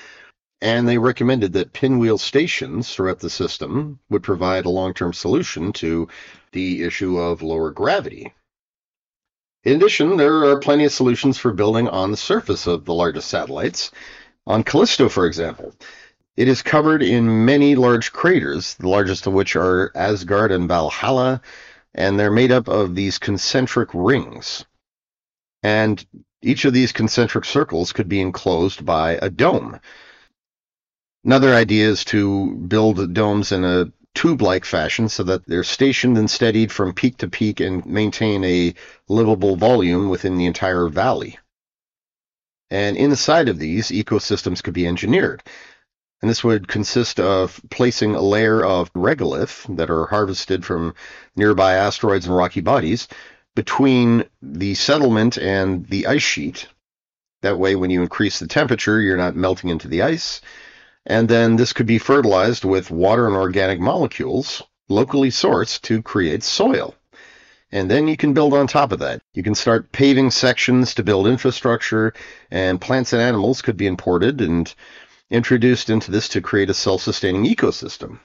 and 0.61 0.87
they 0.87 0.97
recommended 0.97 1.53
that 1.53 1.73
pinwheel 1.73 2.17
stations 2.17 2.93
throughout 2.93 3.19
the 3.19 3.29
system 3.29 3.99
would 4.09 4.23
provide 4.23 4.65
a 4.65 4.69
long 4.69 4.93
term 4.93 5.13
solution 5.13 5.71
to 5.73 6.07
the 6.51 6.83
issue 6.83 7.17
of 7.17 7.41
lower 7.41 7.71
gravity. 7.71 8.33
In 9.65 9.77
addition, 9.77 10.17
there 10.17 10.45
are 10.45 10.59
plenty 10.59 10.85
of 10.85 10.91
solutions 10.91 11.39
for 11.39 11.51
building 11.51 11.87
on 11.87 12.11
the 12.11 12.17
surface 12.17 12.67
of 12.67 12.85
the 12.85 12.93
largest 12.93 13.27
satellites. 13.27 13.89
On 14.45 14.63
Callisto, 14.63 15.09
for 15.09 15.25
example, 15.25 15.73
it 16.37 16.47
is 16.47 16.61
covered 16.61 17.01
in 17.01 17.45
many 17.45 17.73
large 17.73 18.13
craters, 18.13 18.75
the 18.75 18.87
largest 18.87 19.25
of 19.25 19.33
which 19.33 19.55
are 19.55 19.91
Asgard 19.95 20.51
and 20.51 20.67
Valhalla, 20.67 21.41
and 21.95 22.19
they're 22.19 22.29
made 22.29 22.51
up 22.51 22.67
of 22.67 22.93
these 22.93 23.17
concentric 23.17 23.89
rings. 23.91 24.65
And 25.63 26.05
each 26.43 26.65
of 26.65 26.73
these 26.73 26.91
concentric 26.91 27.43
circles 27.43 27.91
could 27.91 28.07
be 28.07 28.21
enclosed 28.21 28.85
by 28.85 29.17
a 29.19 29.31
dome. 29.31 29.79
Another 31.23 31.55
idea 31.55 31.89
is 31.89 32.05
to 32.05 32.53
build 32.67 33.15
domes 33.15 33.51
in 33.51 33.65
a 33.65 33.91
tube-like 34.15 34.65
fashion 34.65 35.09
so 35.09 35.23
that 35.23 35.45
they're 35.45 35.63
stationed 35.63 36.17
and 36.17 36.29
steadied 36.29 36.71
from 36.71 36.93
peak 36.93 37.17
to 37.17 37.27
peak 37.27 37.59
and 37.59 37.85
maintain 37.85 38.43
a 38.43 38.73
livable 39.07 39.55
volume 39.55 40.09
within 40.09 40.37
the 40.37 40.47
entire 40.47 40.87
valley. 40.87 41.37
And 42.71 42.97
inside 42.97 43.49
of 43.49 43.59
these, 43.59 43.89
ecosystems 43.89 44.63
could 44.63 44.73
be 44.73 44.87
engineered. 44.87 45.43
And 46.21 46.29
this 46.29 46.43
would 46.43 46.67
consist 46.67 47.19
of 47.19 47.61
placing 47.69 48.15
a 48.15 48.21
layer 48.21 48.65
of 48.65 48.91
regolith 48.93 49.75
that 49.75 49.91
are 49.91 50.07
harvested 50.07 50.65
from 50.65 50.95
nearby 51.35 51.75
asteroids 51.75 52.25
and 52.25 52.35
rocky 52.35 52.61
bodies 52.61 53.07
between 53.55 54.25
the 54.41 54.73
settlement 54.73 55.37
and 55.37 55.85
the 55.87 56.07
ice 56.07 56.23
sheet. 56.23 56.67
That 57.41 57.59
way, 57.59 57.75
when 57.75 57.91
you 57.91 58.01
increase 58.01 58.39
the 58.39 58.47
temperature, 58.47 58.99
you're 58.99 59.17
not 59.17 59.35
melting 59.35 59.69
into 59.69 59.87
the 59.87 60.01
ice. 60.01 60.41
And 61.05 61.29
then 61.29 61.55
this 61.55 61.73
could 61.73 61.85
be 61.85 61.99
fertilized 61.99 62.65
with 62.65 62.89
water 62.89 63.27
and 63.27 63.35
organic 63.35 63.79
molecules 63.79 64.63
locally 64.89 65.29
sourced 65.29 65.81
to 65.81 66.01
create 66.01 66.43
soil. 66.43 66.95
And 67.71 67.91
then 67.91 68.07
you 68.07 68.15
can 68.15 68.33
build 68.33 68.53
on 68.53 68.67
top 68.67 68.91
of 68.91 68.99
that. 68.99 69.21
You 69.33 69.43
can 69.43 69.55
start 69.55 69.91
paving 69.91 70.31
sections 70.31 70.93
to 70.95 71.03
build 71.03 71.27
infrastructure, 71.27 72.13
and 72.49 72.79
plants 72.79 73.11
and 73.11 73.21
animals 73.21 73.61
could 73.61 73.75
be 73.75 73.87
imported 73.87 74.39
and 74.41 74.73
introduced 75.29 75.89
into 75.89 76.11
this 76.11 76.29
to 76.29 76.41
create 76.41 76.69
a 76.69 76.73
self-sustaining 76.73 77.43
ecosystem. 77.43 78.19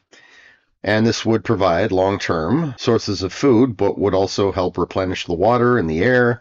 And 0.83 1.07
this 1.07 1.27
would 1.27 1.45
provide 1.45 1.93
long-term 1.93 2.75
sources 2.79 3.23
of 3.23 3.33
food, 3.33 3.77
but 3.77 3.99
would 3.99 4.15
also 4.15 4.53
help 4.53 4.79
replenish 4.79 5.27
the 5.27 5.35
water 5.35 5.79
and 5.79 5.89
the 5.91 6.03
air. 6.03 6.41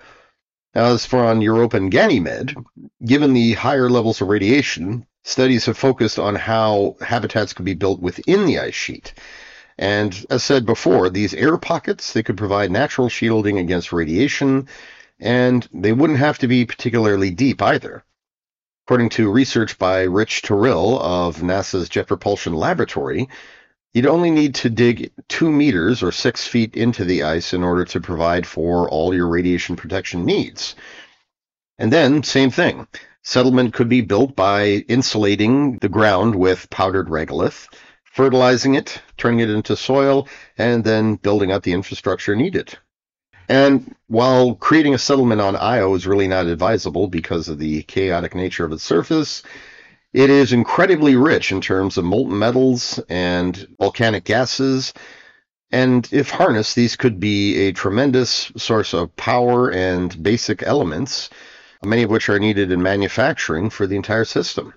As 0.76 1.06
for 1.06 1.26
on 1.26 1.42
Europa 1.42 1.78
and 1.78 1.92
Ganymede, 1.92 2.56
given 3.04 3.34
the 3.34 3.54
higher 3.54 3.90
levels 3.90 4.22
of 4.22 4.28
radiation, 4.28 5.06
studies 5.24 5.66
have 5.66 5.78
focused 5.78 6.20
on 6.20 6.36
how 6.36 6.96
habitats 7.02 7.54
could 7.54 7.66
be 7.66 7.74
built 7.74 8.00
within 8.00 8.46
the 8.46 8.60
ice 8.60 8.76
sheet. 8.76 9.14
And 9.78 10.26
as 10.30 10.44
said 10.44 10.66
before, 10.66 11.10
these 11.10 11.34
air 11.34 11.58
pockets, 11.58 12.12
they 12.12 12.24
could 12.24 12.38
provide 12.38 12.72
natural 12.72 13.08
shielding 13.08 13.58
against 13.58 13.94
radiation, 13.94 14.68
and 15.20 15.68
they 15.74 15.94
wouldn't 15.94 16.20
have 16.20 16.40
to 16.40 16.48
be 16.48 16.66
particularly 16.66 17.32
deep 17.32 17.62
either. 17.62 18.04
According 18.86 19.10
to 19.12 19.32
research 19.32 19.78
by 19.78 20.02
Rich 20.02 20.42
Terrile 20.42 21.00
of 21.00 21.38
NASA's 21.38 21.90
Jet 21.90 22.08
Propulsion 22.08 22.54
Laboratory, 22.54 23.30
you'd 23.94 24.06
only 24.06 24.32
need 24.32 24.56
to 24.56 24.70
dig 24.70 25.12
two 25.28 25.52
meters 25.52 26.04
or 26.04 26.12
six 26.12 26.48
feet 26.48 26.76
into 26.76 27.06
the 27.06 27.24
ice 27.24 27.54
in 27.54 27.64
order 27.64 27.86
to 27.86 28.02
provide 28.02 28.46
for 28.46 28.90
all 28.90 29.14
your 29.14 29.28
radiation 29.28 29.76
protection 29.76 30.26
needs. 30.26 30.76
And 31.78 31.94
then, 31.94 32.24
same 32.24 32.52
thing. 32.52 32.88
Settlement 33.24 33.74
could 33.74 33.90
be 33.90 34.02
built 34.02 34.36
by 34.36 34.86
insulating 34.88 35.78
the 35.80 35.90
ground 35.90 36.36
with 36.36 36.70
powdered 36.70 37.10
regolith, 37.10 37.68
fertilizing 38.04 38.76
it, 38.76 39.02
turning 39.18 39.40
it 39.40 39.50
into 39.50 39.76
soil, 39.76 40.28
and 40.58 40.84
then 40.84 41.16
building 41.16 41.52
up 41.52 41.64
the 41.64 41.74
infrastructure 41.74 42.36
needed. 42.36 42.78
And 43.48 43.96
while 44.08 44.56
creating 44.56 44.94
a 44.94 45.00
settlement 45.00 45.42
on 45.42 45.56
Io 45.56 45.96
is 45.96 46.06
really 46.06 46.28
not 46.28 46.46
advisable 46.46 47.08
because 47.08 47.50
of 47.50 47.58
the 47.58 47.84
chaotic 47.84 48.36
nature 48.36 48.64
of 48.64 48.72
its 48.72 48.84
surface, 48.84 49.42
it 50.14 50.30
is 50.30 50.54
incredibly 50.54 51.16
rich 51.16 51.52
in 51.52 51.62
terms 51.62 51.98
of 51.98 52.06
molten 52.06 52.38
metals 52.38 53.00
and 53.10 53.68
volcanic 53.80 54.24
gases. 54.24 54.94
And 55.72 56.08
if 56.12 56.30
harnessed, 56.30 56.76
these 56.76 56.96
could 56.96 57.20
be 57.20 57.68
a 57.68 57.74
tremendous 57.74 58.52
source 58.58 58.94
of 58.94 59.16
power 59.16 59.72
and 59.72 60.22
basic 60.22 60.64
elements, 60.64 61.30
many 61.84 62.04
of 62.04 62.10
which 62.10 62.30
are 62.30 62.40
needed 62.40 62.72
in 62.72 62.82
manufacturing 62.82 63.70
for 63.70 63.88
the 63.88 63.96
entire 63.96 64.26
system. 64.26 64.74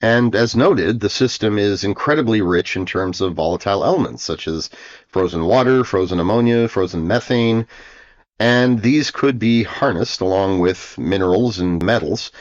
And 0.00 0.34
as 0.34 0.54
noted, 0.54 1.00
the 1.00 1.08
system 1.08 1.58
is 1.58 1.84
incredibly 1.84 2.42
rich 2.42 2.76
in 2.76 2.84
terms 2.84 3.20
of 3.20 3.34
volatile 3.34 3.84
elements 3.84 4.22
such 4.22 4.46
as 4.46 4.68
frozen 5.08 5.46
water, 5.46 5.84
frozen 5.84 6.20
ammonia, 6.20 6.68
frozen 6.68 7.06
methane, 7.06 7.66
and 8.38 8.82
these 8.82 9.10
could 9.10 9.38
be 9.38 9.62
harnessed 9.62 10.20
along 10.20 10.58
with 10.58 10.98
minerals 10.98 11.58
and 11.58 11.82
metals. 11.82 12.32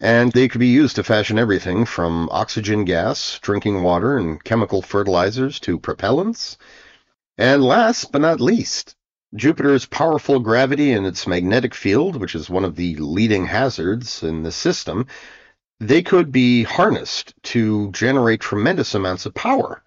And 0.00 0.32
they 0.32 0.48
could 0.48 0.60
be 0.60 0.68
used 0.68 0.96
to 0.96 1.04
fashion 1.04 1.38
everything 1.38 1.84
from 1.84 2.28
oxygen 2.32 2.84
gas, 2.84 3.38
drinking 3.42 3.82
water, 3.82 4.16
and 4.16 4.42
chemical 4.42 4.80
fertilizers 4.80 5.60
to 5.60 5.78
propellants. 5.78 6.56
And 7.36 7.62
last 7.62 8.10
but 8.10 8.22
not 8.22 8.40
least, 8.40 8.96
Jupiter's 9.34 9.86
powerful 9.86 10.40
gravity 10.40 10.92
and 10.92 11.06
its 11.06 11.26
magnetic 11.26 11.74
field, 11.74 12.16
which 12.16 12.34
is 12.34 12.50
one 12.50 12.64
of 12.64 12.74
the 12.74 12.96
leading 12.96 13.46
hazards 13.46 14.24
in 14.24 14.42
the 14.42 14.50
system, 14.50 15.06
they 15.78 16.02
could 16.02 16.32
be 16.32 16.64
harnessed 16.64 17.34
to 17.44 17.90
generate 17.92 18.40
tremendous 18.40 18.94
amounts 18.94 19.26
of 19.26 19.34
power. 19.34 19.82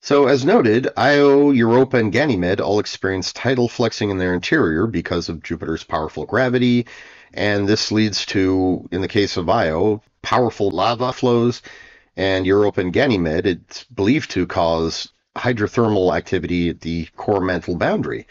So, 0.00 0.26
as 0.26 0.44
noted, 0.44 0.88
Io, 0.96 1.50
Europa, 1.50 1.96
and 1.96 2.12
Ganymede 2.12 2.60
all 2.60 2.78
experience 2.78 3.32
tidal 3.32 3.68
flexing 3.68 4.10
in 4.10 4.18
their 4.18 4.34
interior 4.34 4.86
because 4.86 5.28
of 5.28 5.42
Jupiter's 5.42 5.84
powerful 5.84 6.24
gravity, 6.24 6.86
and 7.34 7.68
this 7.68 7.92
leads 7.92 8.24
to, 8.26 8.88
in 8.92 9.00
the 9.00 9.08
case 9.08 9.36
of 9.36 9.48
Io, 9.48 10.02
powerful 10.22 10.70
lava 10.70 11.12
flows, 11.12 11.62
and 12.16 12.46
Europa 12.46 12.80
and 12.80 12.92
Ganymede, 12.92 13.46
it's 13.46 13.84
believed 13.84 14.30
to 14.32 14.46
cause 14.46 15.08
hydrothermal 15.36 16.16
activity 16.16 16.68
at 16.68 16.80
the 16.80 17.06
core 17.16 17.40
mantle 17.40 17.76
boundary. 17.76 18.26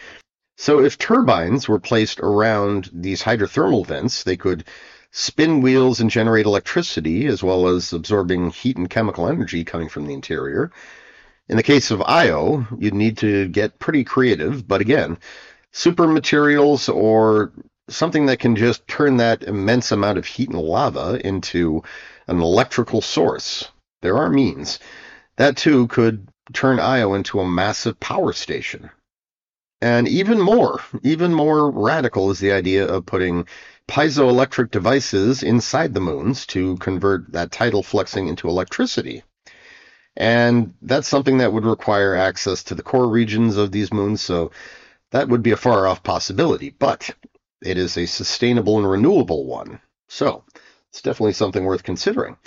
So, 0.62 0.80
if 0.80 1.00
turbines 1.00 1.68
were 1.68 1.80
placed 1.80 2.20
around 2.20 2.92
these 2.94 3.24
hydrothermal 3.24 3.84
vents, 3.84 4.22
they 4.22 4.38
could 4.38 4.64
spin 5.10 5.62
wheels 5.62 6.00
and 6.00 6.08
generate 6.08 6.46
electricity, 6.46 7.26
as 7.26 7.42
well 7.42 7.68
as 7.68 7.92
absorbing 7.92 8.52
heat 8.52 8.78
and 8.78 8.88
chemical 8.88 9.28
energy 9.28 9.64
coming 9.64 9.90
from 9.90 10.06
the 10.06 10.14
interior. 10.14 10.72
In 11.50 11.58
the 11.58 11.64
case 11.64 11.90
of 11.90 12.04
Io, 12.04 12.68
you'd 12.78 12.94
need 12.94 13.18
to 13.18 13.48
get 13.48 13.80
pretty 13.80 14.04
creative, 14.04 14.68
but 14.68 14.82
again, 14.82 15.18
super 15.72 16.08
materials 16.08 16.88
or 16.90 17.52
something 17.90 18.28
that 18.28 18.38
can 18.38 18.56
just 18.56 18.88
turn 18.88 19.18
that 19.18 19.42
immense 19.42 19.92
amount 19.92 20.20
of 20.20 20.28
heat 20.28 20.50
and 20.50 20.62
lava 20.62 21.20
into 21.26 21.82
an 22.28 22.40
electrical 22.40 23.02
source. 23.02 23.68
There 24.04 24.20
are 24.20 24.30
means. 24.30 24.78
That 25.38 25.58
too 25.58 25.88
could 25.88 26.28
turn 26.54 26.80
Io 26.80 27.16
into 27.16 27.40
a 27.40 27.50
massive 27.50 28.00
power 28.00 28.32
station. 28.32 28.92
And 29.82 30.08
even 30.08 30.40
more, 30.40 30.80
even 31.02 31.34
more 31.34 31.72
radical 31.72 32.30
is 32.30 32.40
the 32.40 32.52
idea 32.52 32.86
of 32.86 33.06
putting 33.06 33.48
piezoelectric 33.88 34.70
devices 34.70 35.42
inside 35.42 35.94
the 35.94 36.00
moons 36.00 36.46
to 36.48 36.78
convert 36.78 37.32
that 37.32 37.52
tidal 37.52 37.82
flexing 37.82 38.28
into 38.28 38.48
electricity. 38.48 39.24
And 40.16 40.76
that's 40.82 41.08
something 41.08 41.40
that 41.40 41.52
would 41.52 41.66
require 41.66 42.16
access 42.16 42.64
to 42.66 42.76
the 42.76 42.84
core 42.84 43.08
regions 43.08 43.58
of 43.58 43.72
these 43.72 43.92
moons, 43.92 44.22
so 44.22 44.52
that 45.12 45.30
would 45.30 45.42
be 45.42 45.52
a 45.52 45.58
far 45.58 45.88
off 45.88 46.04
possibility. 46.04 46.70
But 46.70 47.10
it 47.64 47.78
is 47.78 47.98
a 47.98 48.06
sustainable 48.06 48.78
and 48.78 48.90
renewable 48.90 49.46
one. 49.46 49.80
So 50.10 50.44
it's 50.90 51.02
definitely 51.02 51.34
something 51.34 51.64
worth 51.64 51.84
considering. 51.84 52.38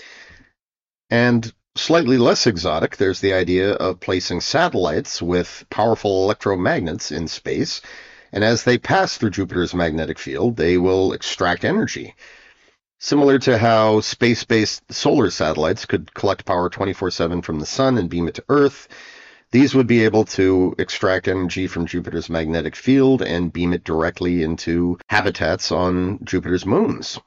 And 1.10 1.52
slightly 1.76 2.18
less 2.18 2.46
exotic, 2.46 2.96
there's 2.96 3.20
the 3.20 3.32
idea 3.32 3.72
of 3.72 4.00
placing 4.00 4.40
satellites 4.40 5.20
with 5.20 5.64
powerful 5.70 6.28
electromagnets 6.28 7.10
in 7.10 7.28
space. 7.28 7.80
And 8.32 8.44
as 8.44 8.64
they 8.64 8.78
pass 8.78 9.16
through 9.16 9.30
Jupiter's 9.30 9.74
magnetic 9.74 10.18
field, 10.18 10.56
they 10.56 10.78
will 10.78 11.12
extract 11.12 11.64
energy. 11.64 12.14
Similar 12.98 13.38
to 13.40 13.58
how 13.58 14.00
space 14.00 14.44
based 14.44 14.92
solar 14.92 15.30
satellites 15.30 15.84
could 15.84 16.14
collect 16.14 16.44
power 16.44 16.70
24 16.70 17.10
7 17.10 17.42
from 17.42 17.60
the 17.60 17.66
sun 17.66 17.98
and 17.98 18.08
beam 18.08 18.28
it 18.28 18.34
to 18.34 18.44
Earth, 18.48 18.88
these 19.50 19.74
would 19.74 19.86
be 19.86 20.04
able 20.04 20.24
to 20.24 20.74
extract 20.78 21.28
energy 21.28 21.66
from 21.66 21.86
Jupiter's 21.86 22.30
magnetic 22.30 22.74
field 22.74 23.22
and 23.22 23.52
beam 23.52 23.72
it 23.72 23.84
directly 23.84 24.42
into 24.42 24.98
habitats 25.08 25.70
on 25.70 26.18
Jupiter's 26.24 26.66
moons. 26.66 27.20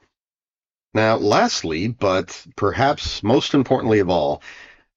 Now, 0.94 1.16
lastly, 1.16 1.88
but 1.88 2.46
perhaps 2.56 3.22
most 3.22 3.54
importantly 3.54 3.98
of 3.98 4.08
all, 4.08 4.42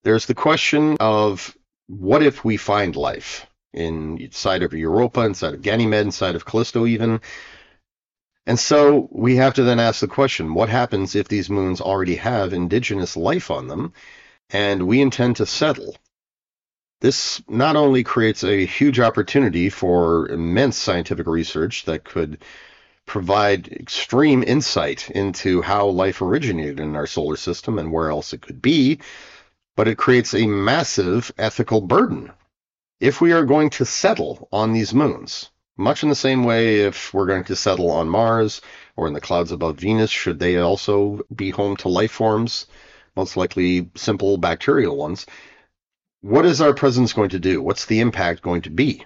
there's 0.04 0.26
the 0.26 0.34
question 0.34 0.98
of 1.00 1.56
what 1.88 2.24
if 2.24 2.46
we 2.46 2.58
find 2.58 2.96
life 2.96 3.46
inside 3.74 4.64
of 4.64 4.74
Europa, 4.74 5.22
inside 5.22 5.54
of 5.54 5.62
Ganymede, 5.62 6.06
inside 6.06 6.36
of 6.36 6.46
Callisto, 6.46 6.86
even. 6.86 7.22
And 8.46 8.60
so 8.60 9.08
we 9.12 9.36
have 9.36 9.54
to 9.56 9.64
then 9.64 9.80
ask 9.80 10.00
the 10.00 10.08
question 10.08 10.54
what 10.54 10.70
happens 10.70 11.16
if 11.16 11.28
these 11.28 11.50
moons 11.50 11.80
already 11.80 12.16
have 12.16 12.54
indigenous 12.54 13.16
life 13.16 13.52
on 13.52 13.68
them 13.68 13.94
and 14.50 14.88
we 14.88 15.02
intend 15.02 15.36
to 15.38 15.46
settle? 15.46 15.96
This 17.02 17.42
not 17.48 17.76
only 17.76 18.04
creates 18.04 18.44
a 18.44 18.66
huge 18.66 19.00
opportunity 19.00 19.70
for 19.70 20.30
immense 20.30 20.78
scientific 20.78 21.28
research 21.28 21.86
that 21.86 22.04
could 22.04 22.44
provide 23.06 23.68
extreme 23.68 24.43
insight 24.43 25.10
into 25.10 25.62
how 25.62 25.88
life 25.88 26.22
originated 26.22 26.80
in 26.80 26.95
our 26.95 27.08
solar 27.08 27.36
system 27.36 27.78
and 27.80 27.91
where 27.91 28.10
else 28.10 28.34
it 28.34 28.41
could 28.41 28.62
be, 28.62 28.99
but 29.76 29.88
it 29.88 29.97
creates 29.97 30.34
a 30.34 30.47
massive 30.47 31.32
ethical 31.38 31.82
burden. 31.82 32.32
If 32.99 33.20
we 33.20 33.32
are 33.32 33.45
going 33.45 33.72
to 33.72 33.86
settle 33.86 34.47
on 34.52 34.74
these 34.74 34.93
moons, 34.93 35.49
much 35.78 36.04
in 36.04 36.10
the 36.10 36.16
same 36.16 36.43
way 36.43 36.82
if 36.82 37.14
we're 37.14 37.26
going 37.26 37.45
to 37.45 37.56
settle 37.56 37.89
on 37.91 38.08
Mars 38.08 38.62
or 38.95 39.08
in 39.08 39.14
the 39.14 39.22
clouds 39.22 39.52
above 39.52 39.78
Venus, 39.78 40.12
should 40.12 40.39
they 40.39 40.58
also 40.58 41.22
be 41.36 41.49
home 41.49 41.76
to 41.78 41.89
life 41.89 42.12
forms, 42.12 42.68
most 43.16 43.36
likely 43.36 43.89
simple 43.95 44.38
bacterial 44.38 44.95
ones, 44.95 45.26
what 46.22 46.45
is 46.45 46.62
our 46.62 46.74
presence 46.74 47.14
going 47.14 47.30
to 47.30 47.39
do? 47.39 47.62
What's 47.62 47.86
the 47.86 47.99
impact 47.99 48.43
going 48.43 48.62
to 48.64 48.70
be? 48.70 49.06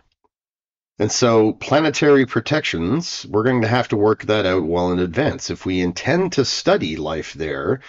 And 0.98 1.12
so, 1.12 1.54
planetary 1.54 2.26
protections, 2.26 3.26
we're 3.30 3.44
going 3.44 3.62
to 3.64 3.68
have 3.68 3.90
to 3.90 3.98
work 3.98 4.24
that 4.24 4.46
out 4.46 4.64
well 4.64 4.92
in 4.92 5.00
advance. 5.00 5.50
If 5.50 5.66
we 5.66 5.82
intend 5.82 6.34
to 6.34 6.46
study 6.46 6.96
life 6.96 7.34
there, 7.34 7.82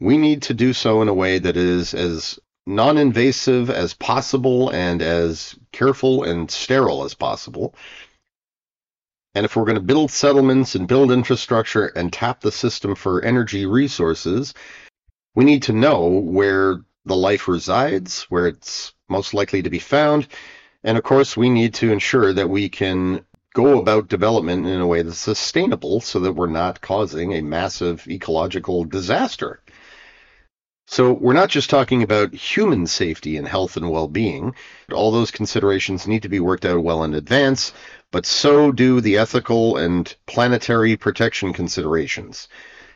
we 0.00 0.18
need 0.18 0.42
to 0.42 0.54
do 0.54 0.72
so 0.72 1.00
in 1.00 1.08
a 1.08 1.14
way 1.14 1.38
that 1.38 1.56
is 1.56 1.94
as 1.94 2.38
non 2.66 2.98
invasive 2.98 3.70
as 3.70 3.94
possible 3.94 4.70
and 4.70 5.00
as 5.02 5.54
careful 5.70 6.24
and 6.24 6.50
sterile 6.50 7.04
as 7.04 7.14
possible. 7.14 7.74
And 9.36 9.44
if 9.44 9.54
we're 9.54 9.64
going 9.64 9.76
to 9.76 9.80
build 9.80 10.10
settlements 10.10 10.74
and 10.74 10.88
build 10.88 11.12
infrastructure 11.12 11.86
and 11.86 12.12
tap 12.12 12.40
the 12.40 12.50
system 12.50 12.96
for 12.96 13.22
energy 13.22 13.66
resources, 13.66 14.52
we 15.36 15.44
need 15.44 15.62
to 15.64 15.72
know 15.72 16.08
where 16.08 16.80
the 17.04 17.16
life 17.16 17.46
resides, 17.46 18.22
where 18.24 18.48
it's 18.48 18.92
most 19.08 19.32
likely 19.32 19.62
to 19.62 19.70
be 19.70 19.78
found, 19.78 20.26
and 20.84 20.96
of 20.96 21.04
course, 21.04 21.36
we 21.36 21.50
need 21.50 21.74
to 21.74 21.92
ensure 21.92 22.32
that 22.32 22.48
we 22.50 22.68
can 22.68 23.24
go 23.54 23.80
about 23.80 24.08
development 24.08 24.66
in 24.66 24.80
a 24.80 24.86
way 24.86 25.02
that's 25.02 25.18
sustainable 25.18 26.00
so 26.00 26.20
that 26.20 26.32
we're 26.32 26.46
not 26.46 26.80
causing 26.80 27.32
a 27.32 27.42
massive 27.42 28.06
ecological 28.08 28.84
disaster. 28.84 29.60
So 30.86 31.12
we're 31.12 31.34
not 31.34 31.50
just 31.50 31.68
talking 31.68 32.02
about 32.02 32.32
human 32.32 32.86
safety 32.86 33.36
and 33.36 33.46
health 33.46 33.76
and 33.76 33.90
well-being. 33.90 34.54
All 34.92 35.10
those 35.10 35.30
considerations 35.30 36.06
need 36.06 36.22
to 36.22 36.30
be 36.30 36.40
worked 36.40 36.64
out 36.64 36.82
well 36.82 37.04
in 37.04 37.14
advance, 37.14 37.74
but 38.10 38.24
so 38.24 38.72
do 38.72 39.00
the 39.00 39.18
ethical 39.18 39.76
and 39.76 40.14
planetary 40.26 40.96
protection 40.96 41.52
considerations. 41.52 42.48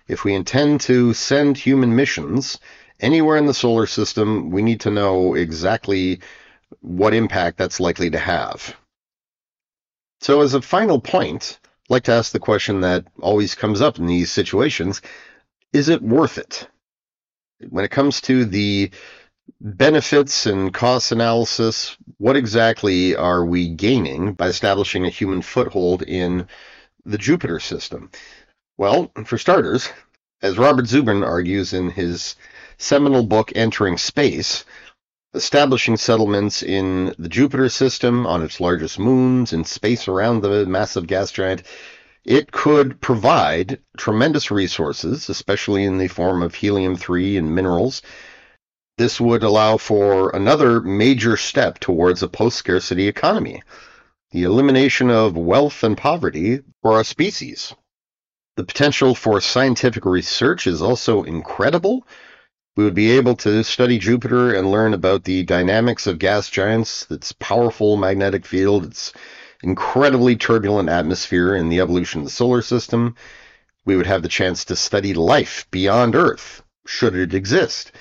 If 0.09 0.24
we 0.24 0.33
intend 0.35 0.80
to 0.83 1.12
send 1.12 1.59
human 1.59 1.95
missions 1.95 2.59
anywhere 2.99 3.37
in 3.37 3.47
the 3.47 3.53
solar 3.53 3.87
system, 3.87 4.51
we 4.51 4.62
need 4.62 4.80
to 4.80 4.91
know 4.91 5.35
exactly 5.35 6.20
what 6.81 7.14
impact 7.14 7.59
that's 7.59 7.81
likely 7.81 8.11
to 8.11 8.18
have. 8.18 8.75
So, 10.20 10.41
as 10.41 10.55
a 10.55 10.62
final 10.62 11.01
point, 11.01 11.59
I'd 11.64 11.91
like 11.91 12.05
to 12.05 12.12
ask 12.12 12.33
the 12.33 12.39
question 12.39 12.81
that 12.81 13.07
always 13.20 13.55
comes 13.55 13.81
up 13.81 13.99
in 13.99 14.07
these 14.07 14.31
situations 14.31 15.03
is 15.73 15.89
it 15.89 16.03
worth 16.03 16.39
it? 16.39 16.68
When 17.70 17.85
it 17.85 17.91
comes 17.91 18.20
to 18.23 18.45
the 18.45 18.91
benefits 19.61 20.47
and 20.47 20.73
cost 20.73 21.12
analysis, 21.12 21.97
what 22.18 22.37
exactly 22.37 23.16
are 23.16 23.45
we 23.45 23.68
gaining 23.68 24.35
by 24.35 24.49
establishing 24.49 25.05
a 25.05 25.11
human 25.11 25.43
foothold 25.43 26.03
in 26.03 26.47
the 27.05 27.18
Jupiter 27.18 27.59
system? 27.59 28.11
Well, 28.77 29.11
for 29.25 29.39
starters, 29.39 29.89
as 30.43 30.59
Robert 30.59 30.87
Zubrin 30.87 31.25
argues 31.25 31.73
in 31.73 31.91
his 31.91 32.37
seminal 32.79 33.25
book 33.25 33.53
Entering 33.55 33.97
Space, 33.97 34.64
establishing 35.35 35.97
settlements 35.97 36.62
in 36.62 37.14
the 37.18 37.28
Jupiter 37.28 37.68
system, 37.68 38.26
on 38.26 38.43
its 38.43 38.61
largest 38.61 38.99
moons, 38.99 39.53
in 39.53 39.64
space 39.64 40.09
around 40.09 40.41
the 40.41 40.66
massive 40.66 41.07
gas 41.07 41.30
giant, 41.30 41.62
it 42.24 42.53
could 42.53 43.01
provide 43.01 43.80
tremendous 43.97 44.51
resources, 44.51 45.28
especially 45.28 45.85
in 45.85 45.99
the 45.99 46.09
form 46.09 46.43
of 46.43 46.55
helium 46.55 46.97
3 46.97 47.37
and 47.37 47.55
minerals. 47.55 48.03
This 48.99 49.20
would 49.20 49.43
allow 49.43 49.78
for 49.78 50.30
another 50.30 50.80
major 50.80 51.37
step 51.37 51.78
towards 51.78 52.22
a 52.22 52.28
post 52.28 52.59
scarcity 52.59 53.09
economy 53.09 53.62
the 54.33 54.45
elimination 54.45 55.11
of 55.11 55.37
wealth 55.37 55.85
and 55.85 55.97
poverty 55.97 56.61
for 56.80 56.93
our 56.93 57.05
species. 57.05 57.74
The 58.57 58.64
potential 58.64 59.14
for 59.14 59.41
scientific 59.43 60.07
research 60.07 60.66
is 60.66 60.80
also 60.80 61.22
incredible 61.22 62.07
we 62.77 62.85
would 62.85 62.95
be 62.95 63.11
able 63.12 63.37
to 63.37 63.62
study 63.62 63.99
Jupiter 63.99 64.55
and 64.55 64.70
learn 64.70 64.95
about 64.95 65.25
the 65.25 65.43
dynamics 65.43 66.07
of 66.07 66.18
gas 66.18 66.49
giants, 66.49 67.07
its 67.11 67.33
powerful 67.33 67.97
magnetic 67.97 68.47
field, 68.47 68.87
its 68.87 69.12
incredibly 69.62 70.37
turbulent 70.37 70.89
atmosphere, 70.89 71.55
and 71.55 71.70
the 71.70 71.81
evolution 71.81 72.20
of 72.20 72.27
the 72.27 72.31
solar 72.31 72.62
system. 72.62 73.14
We 73.85 73.97
would 73.97 74.07
have 74.07 74.23
the 74.23 74.29
chance 74.29 74.64
to 74.66 74.77
study 74.77 75.12
life 75.12 75.66
beyond 75.70 76.14
Earth, 76.14 76.62
should 76.87 77.14
it 77.14 77.35
exist. 77.35 77.93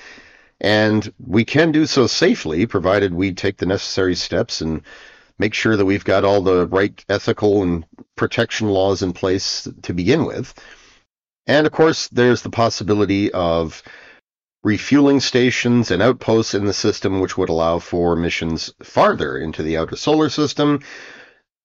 And 0.60 1.12
we 1.18 1.44
can 1.44 1.72
do 1.72 1.86
so 1.86 2.06
safely, 2.06 2.66
provided 2.66 3.12
we 3.12 3.32
take 3.32 3.58
the 3.58 3.66
necessary 3.66 4.14
steps 4.14 4.60
and 4.60 4.82
make 5.38 5.54
sure 5.54 5.76
that 5.76 5.84
we've 5.84 6.04
got 6.04 6.24
all 6.24 6.40
the 6.40 6.66
right 6.68 7.04
ethical 7.08 7.62
and 7.62 7.84
protection 8.16 8.68
laws 8.68 9.02
in 9.02 9.12
place 9.12 9.68
to 9.82 9.92
begin 9.92 10.24
with. 10.24 10.54
And 11.46 11.66
of 11.66 11.72
course, 11.72 12.08
there's 12.08 12.42
the 12.42 12.50
possibility 12.50 13.32
of 13.32 13.82
refueling 14.64 15.18
stations 15.20 15.90
and 15.90 16.00
outposts 16.00 16.54
in 16.54 16.64
the 16.64 16.72
system, 16.72 17.20
which 17.20 17.36
would 17.36 17.48
allow 17.48 17.78
for 17.78 18.14
missions 18.14 18.72
farther 18.82 19.36
into 19.36 19.62
the 19.62 19.76
outer 19.76 19.96
solar 19.96 20.28
system, 20.28 20.80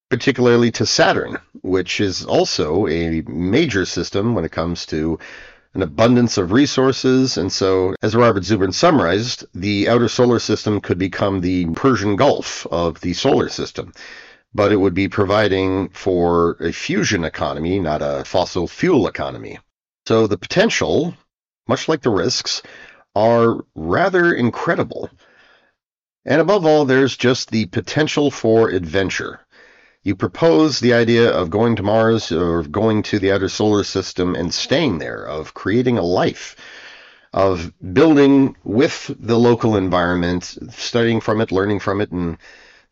particularly 0.09 0.71
to 0.71 0.85
Saturn, 0.85 1.37
which 1.61 1.99
is 1.99 2.25
also 2.25 2.87
a 2.87 3.21
major 3.27 3.85
system 3.85 4.33
when 4.33 4.45
it 4.45 4.51
comes 4.51 4.85
to 4.87 5.19
an 5.73 5.83
abundance 5.83 6.37
of 6.37 6.51
resources. 6.51 7.37
And 7.37 7.51
so, 7.51 7.93
as 8.01 8.15
Robert 8.15 8.43
Zubrin 8.43 8.73
summarized, 8.73 9.45
the 9.53 9.89
outer 9.89 10.07
solar 10.07 10.39
system 10.39 10.81
could 10.81 10.97
become 10.97 11.41
the 11.41 11.67
Persian 11.67 12.15
Gulf 12.15 12.65
of 12.71 12.99
the 13.01 13.13
solar 13.13 13.49
system. 13.49 13.93
But 14.55 14.71
it 14.71 14.77
would 14.77 14.95
be 14.95 15.07
providing 15.07 15.89
for 15.89 16.53
a 16.59 16.71
fusion 16.71 17.23
economy, 17.23 17.79
not 17.79 18.01
a 18.01 18.23
fossil 18.25 18.67
fuel 18.67 19.07
economy. 19.07 19.59
So 20.07 20.25
the 20.25 20.37
potential, 20.37 21.13
much 21.67 21.87
like 21.87 22.01
the 22.01 22.09
risks, 22.09 22.63
are 23.17 23.65
rather 23.73 24.31
incredible. 24.31 25.09
And 26.23 26.39
above 26.39 26.67
all, 26.67 26.85
there's 26.85 27.17
just 27.17 27.49
the 27.49 27.65
potential 27.65 28.29
for 28.29 28.69
adventure. 28.69 29.39
You 30.03 30.15
propose 30.15 30.79
the 30.79 30.93
idea 30.93 31.31
of 31.31 31.49
going 31.49 31.77
to 31.77 31.83
Mars 31.83 32.31
or 32.31 32.61
going 32.61 33.01
to 33.03 33.17
the 33.17 33.31
outer 33.31 33.49
solar 33.49 33.83
system 33.83 34.35
and 34.35 34.53
staying 34.53 34.99
there, 34.99 35.25
of 35.25 35.55
creating 35.55 35.97
a 35.97 36.03
life, 36.03 36.55
of 37.33 37.73
building 37.91 38.55
with 38.63 39.09
the 39.19 39.39
local 39.39 39.75
environment, 39.75 40.55
studying 40.69 41.19
from 41.19 41.41
it, 41.41 41.51
learning 41.51 41.79
from 41.79 42.01
it, 42.01 42.11
and 42.11 42.37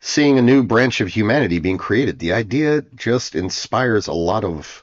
seeing 0.00 0.38
a 0.38 0.42
new 0.50 0.64
branch 0.64 1.00
of 1.00 1.06
humanity 1.08 1.60
being 1.60 1.78
created. 1.78 2.18
The 2.18 2.32
idea 2.32 2.82
just 2.96 3.36
inspires 3.36 4.08
a 4.08 4.12
lot 4.12 4.42
of 4.42 4.82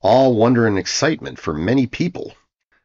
awe, 0.00 0.30
wonder, 0.30 0.66
and 0.66 0.78
excitement 0.78 1.38
for 1.38 1.52
many 1.52 1.86
people. 1.86 2.32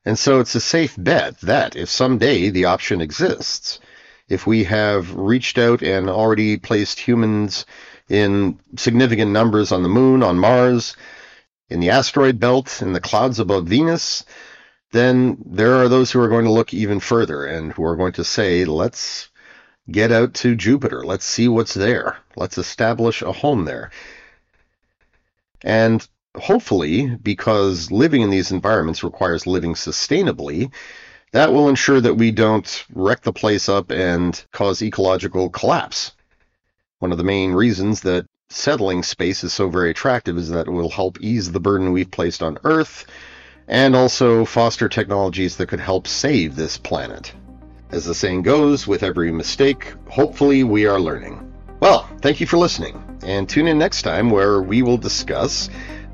And 0.06 0.20
so 0.20 0.40
it's 0.40 0.56
a 0.56 0.60
safe 0.60 0.96
bet 0.98 1.40
that 1.42 1.76
if 1.76 1.90
someday 1.90 2.50
the 2.50 2.66
option 2.66 3.02
exists, 3.02 3.80
if 4.28 4.46
we 4.46 4.64
have 4.66 5.14
reached 5.14 5.58
out 5.58 5.82
and 5.82 6.10
already 6.10 6.58
placed 6.58 7.00
humans 7.00 7.66
in 8.10 8.60
significant 8.78 9.32
numbers 9.32 9.72
on 9.72 9.84
the 9.84 9.90
moon, 9.90 10.24
on 10.24 10.38
Mars, 10.38 10.96
in 11.70 11.80
the 11.80 11.90
asteroid 11.90 12.40
belt, 12.40 12.82
in 12.82 12.94
the 12.94 13.00
clouds 13.00 13.40
above 13.40 13.68
Venus, 13.68 14.26
then 14.92 15.38
there 15.46 15.76
are 15.76 15.90
those 15.90 16.12
who 16.12 16.20
are 16.20 16.30
going 16.30 16.46
to 16.46 16.52
look 16.52 16.74
even 16.74 17.00
further 17.00 17.46
and 17.46 17.74
who 17.74 17.84
are 17.84 17.96
going 17.96 18.14
to 18.14 18.24
say, 18.24 18.66
let's 18.66 19.30
get 19.90 20.12
out 20.12 20.34
to 20.36 20.56
Jupiter. 20.56 21.04
Let's 21.04 21.26
see 21.26 21.48
what's 21.48 21.74
there. 21.74 22.18
Let's 22.36 22.58
establish 22.58 23.22
a 23.22 23.32
home 23.32 23.66
there. 23.66 23.92
And 25.64 26.08
hopefully, 26.38 27.16
because 27.22 27.92
living 27.92 28.22
in 28.22 28.30
these 28.30 28.52
environments 28.52 29.04
requires 29.04 29.48
living 29.48 29.74
sustainably, 29.74 30.72
that 31.32 31.52
will 31.52 31.70
ensure 31.70 32.00
that 32.02 32.16
we 32.16 32.32
don't 32.32 32.86
wreck 32.94 33.22
the 33.22 33.34
place 33.34 33.68
up 33.68 33.92
and 33.92 34.46
cause 34.52 34.82
ecological 34.82 35.50
collapse. 35.50 36.12
One 37.00 37.12
of 37.12 37.18
the 37.18 37.24
main 37.24 37.52
reasons 37.54 38.02
that 38.02 38.28
settling 38.50 39.04
space 39.04 39.44
is 39.44 39.52
so 39.52 39.68
very 39.68 39.90
attractive 39.90 40.38
is 40.38 40.50
that 40.50 40.68
it 40.68 40.72
will 40.72 40.90
help 40.90 41.20
ease 41.20 41.52
the 41.52 41.60
burden 41.60 41.92
we've 41.92 42.12
placed 42.12 42.44
on 42.44 42.60
Earth 42.64 43.06
and 43.68 43.96
also 43.96 44.46
foster 44.46 44.88
technologies 44.88 45.58
that 45.58 45.68
could 45.68 45.80
help 45.80 46.08
save 46.08 46.56
this 46.56 46.78
planet. 46.78 47.34
As 47.92 48.06
the 48.06 48.16
saying 48.16 48.44
goes, 48.44 48.88
with 48.88 49.04
every 49.04 49.32
mistake, 49.32 49.94
hopefully 50.10 50.64
we 50.64 50.86
are 50.86 51.00
learning. 51.00 51.52
Well, 51.80 52.10
thank 52.22 52.40
you 52.40 52.48
for 52.48 52.58
listening, 52.58 53.04
and 53.26 53.48
tune 53.48 53.68
in 53.68 53.78
next 53.78 54.04
time 54.04 54.30
where 54.30 54.62
we 54.62 54.82
will 54.82 54.98
discuss 54.98 55.70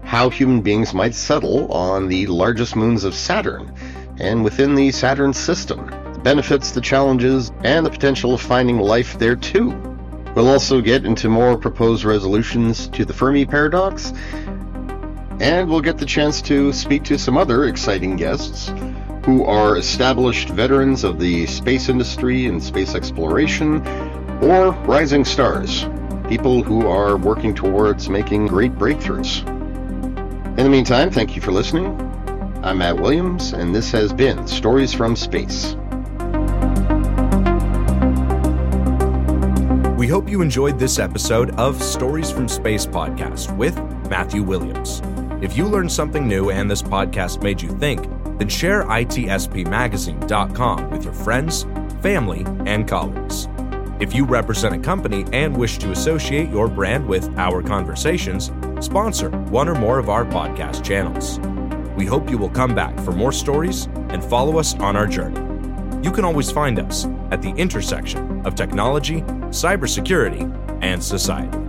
how 0.10 0.28
human 0.28 0.60
beings 0.60 0.91
might 0.91 1.14
settle 1.14 1.72
on 1.72 2.07
the 2.07 2.26
largest 2.26 2.76
moons 2.76 3.03
of 3.03 3.14
Saturn 3.14 3.72
and 4.20 4.43
within 4.43 4.74
the 4.74 4.91
Saturn 4.91 5.32
system, 5.32 5.86
the 6.14 6.20
benefits, 6.20 6.72
the 6.72 6.82
challenges, 6.82 7.51
and 7.64 7.86
the 7.86 7.91
potential 7.91 8.34
of 8.34 8.41
finding 8.41 8.80
life 8.80 9.20
there 9.20 9.36
too. 9.36 9.70
We'll 10.34 10.47
also 10.47 10.82
get 10.82 11.05
into 11.05 11.30
more 11.30 11.60
proposed 11.60 12.05
resolutions 12.05 12.88
to 12.88 13.05
the 13.05 13.14
Fermi 13.14 13.45
paradox, 13.45 14.12
and 15.39 15.70
we'll 15.70 15.80
get 15.80 15.99
the 15.99 16.07
chance 16.07 16.41
to 16.41 16.74
speak 16.74 17.03
to 17.03 17.20
some 17.20 17.38
other 17.38 17.66
exciting 17.66 18.16
guests 18.16 18.74
who 19.26 19.45
are 19.45 19.78
established 19.78 20.49
veterans 20.49 21.03
of 21.03 21.20
the 21.20 21.45
space 21.45 21.88
industry 21.88 22.47
and 22.47 22.64
space 22.64 22.95
exploration, 22.95 23.86
or 24.41 24.72
rising 24.88 25.24
stars, 25.24 25.86
people 26.28 26.64
who 26.64 26.88
are 26.88 27.16
working 27.16 27.53
towards 27.53 28.10
making 28.10 28.47
great 28.47 28.74
breakthroughs. 28.74 29.59
In 30.60 30.66
the 30.66 30.70
meantime, 30.70 31.10
thank 31.10 31.38
you 31.38 31.41
for 31.41 31.53
listening. 31.53 31.86
I'm 32.66 32.80
Matt 32.80 32.99
Williams, 32.99 33.53
and 33.53 33.74
this 33.74 33.93
has 33.93 34.12
been 34.12 34.45
Stories 34.45 34.93
from 34.93 35.16
Space. 35.16 35.76
We 39.97 40.10
hope 40.10 40.28
you 40.28 40.41
enjoyed 40.41 40.78
this 40.78 40.99
episode 40.99 41.51
of 41.51 41.82
Stories 41.82 42.30
from 42.30 42.49
Space 42.49 42.86
podcast 42.86 43.55
with 43.55 43.78
Matthew 44.10 44.43
Williams. 44.43 45.01
If 45.41 45.55
you 45.55 45.66
learned 45.66 45.93
something 45.93 46.28
new 46.28 46.49
and 46.49 46.70
this 46.70 46.82
podcast 46.82 47.41
made 47.41 47.62
you 47.62 47.70
think, 47.78 48.01
then 48.38 48.49
share 48.49 48.84
itspmagazine.com 48.84 50.89
with 50.89 51.05
your 51.05 51.14
friends, 51.14 51.64
family, 52.01 52.43
and 52.66 52.86
colleagues. 52.86 53.47
If 54.01 54.14
you 54.14 54.26
represent 54.26 54.76
a 54.76 54.80
company 54.80 55.26
and 55.32 55.55
wish 55.55 55.78
to 55.78 55.91
associate 55.91 56.49
your 56.49 56.68
brand 56.68 57.07
with 57.07 57.30
our 57.38 57.64
conversations, 57.64 58.51
sponsor 58.82 59.30
one 59.30 59.69
or 59.69 59.75
more 59.75 59.99
of 59.99 60.09
our 60.09 60.25
podcast 60.25 60.84
channels. 60.84 61.39
We 61.95 62.05
hope 62.05 62.30
you 62.30 62.38
will 62.38 62.49
come 62.49 62.73
back 62.73 62.97
for 63.01 63.11
more 63.11 63.32
stories 63.32 63.86
and 64.09 64.23
follow 64.23 64.57
us 64.57 64.73
on 64.75 64.95
our 64.95 65.07
journey. 65.07 65.39
You 66.03 66.11
can 66.11 66.23
always 66.23 66.49
find 66.49 66.80
us 66.80 67.05
at 67.32 67.41
the 67.41 67.49
intersection 67.51 68.45
of 68.45 68.55
technology, 68.55 69.21
cybersecurity, 69.51 70.82
and 70.82 71.03
society. 71.03 71.68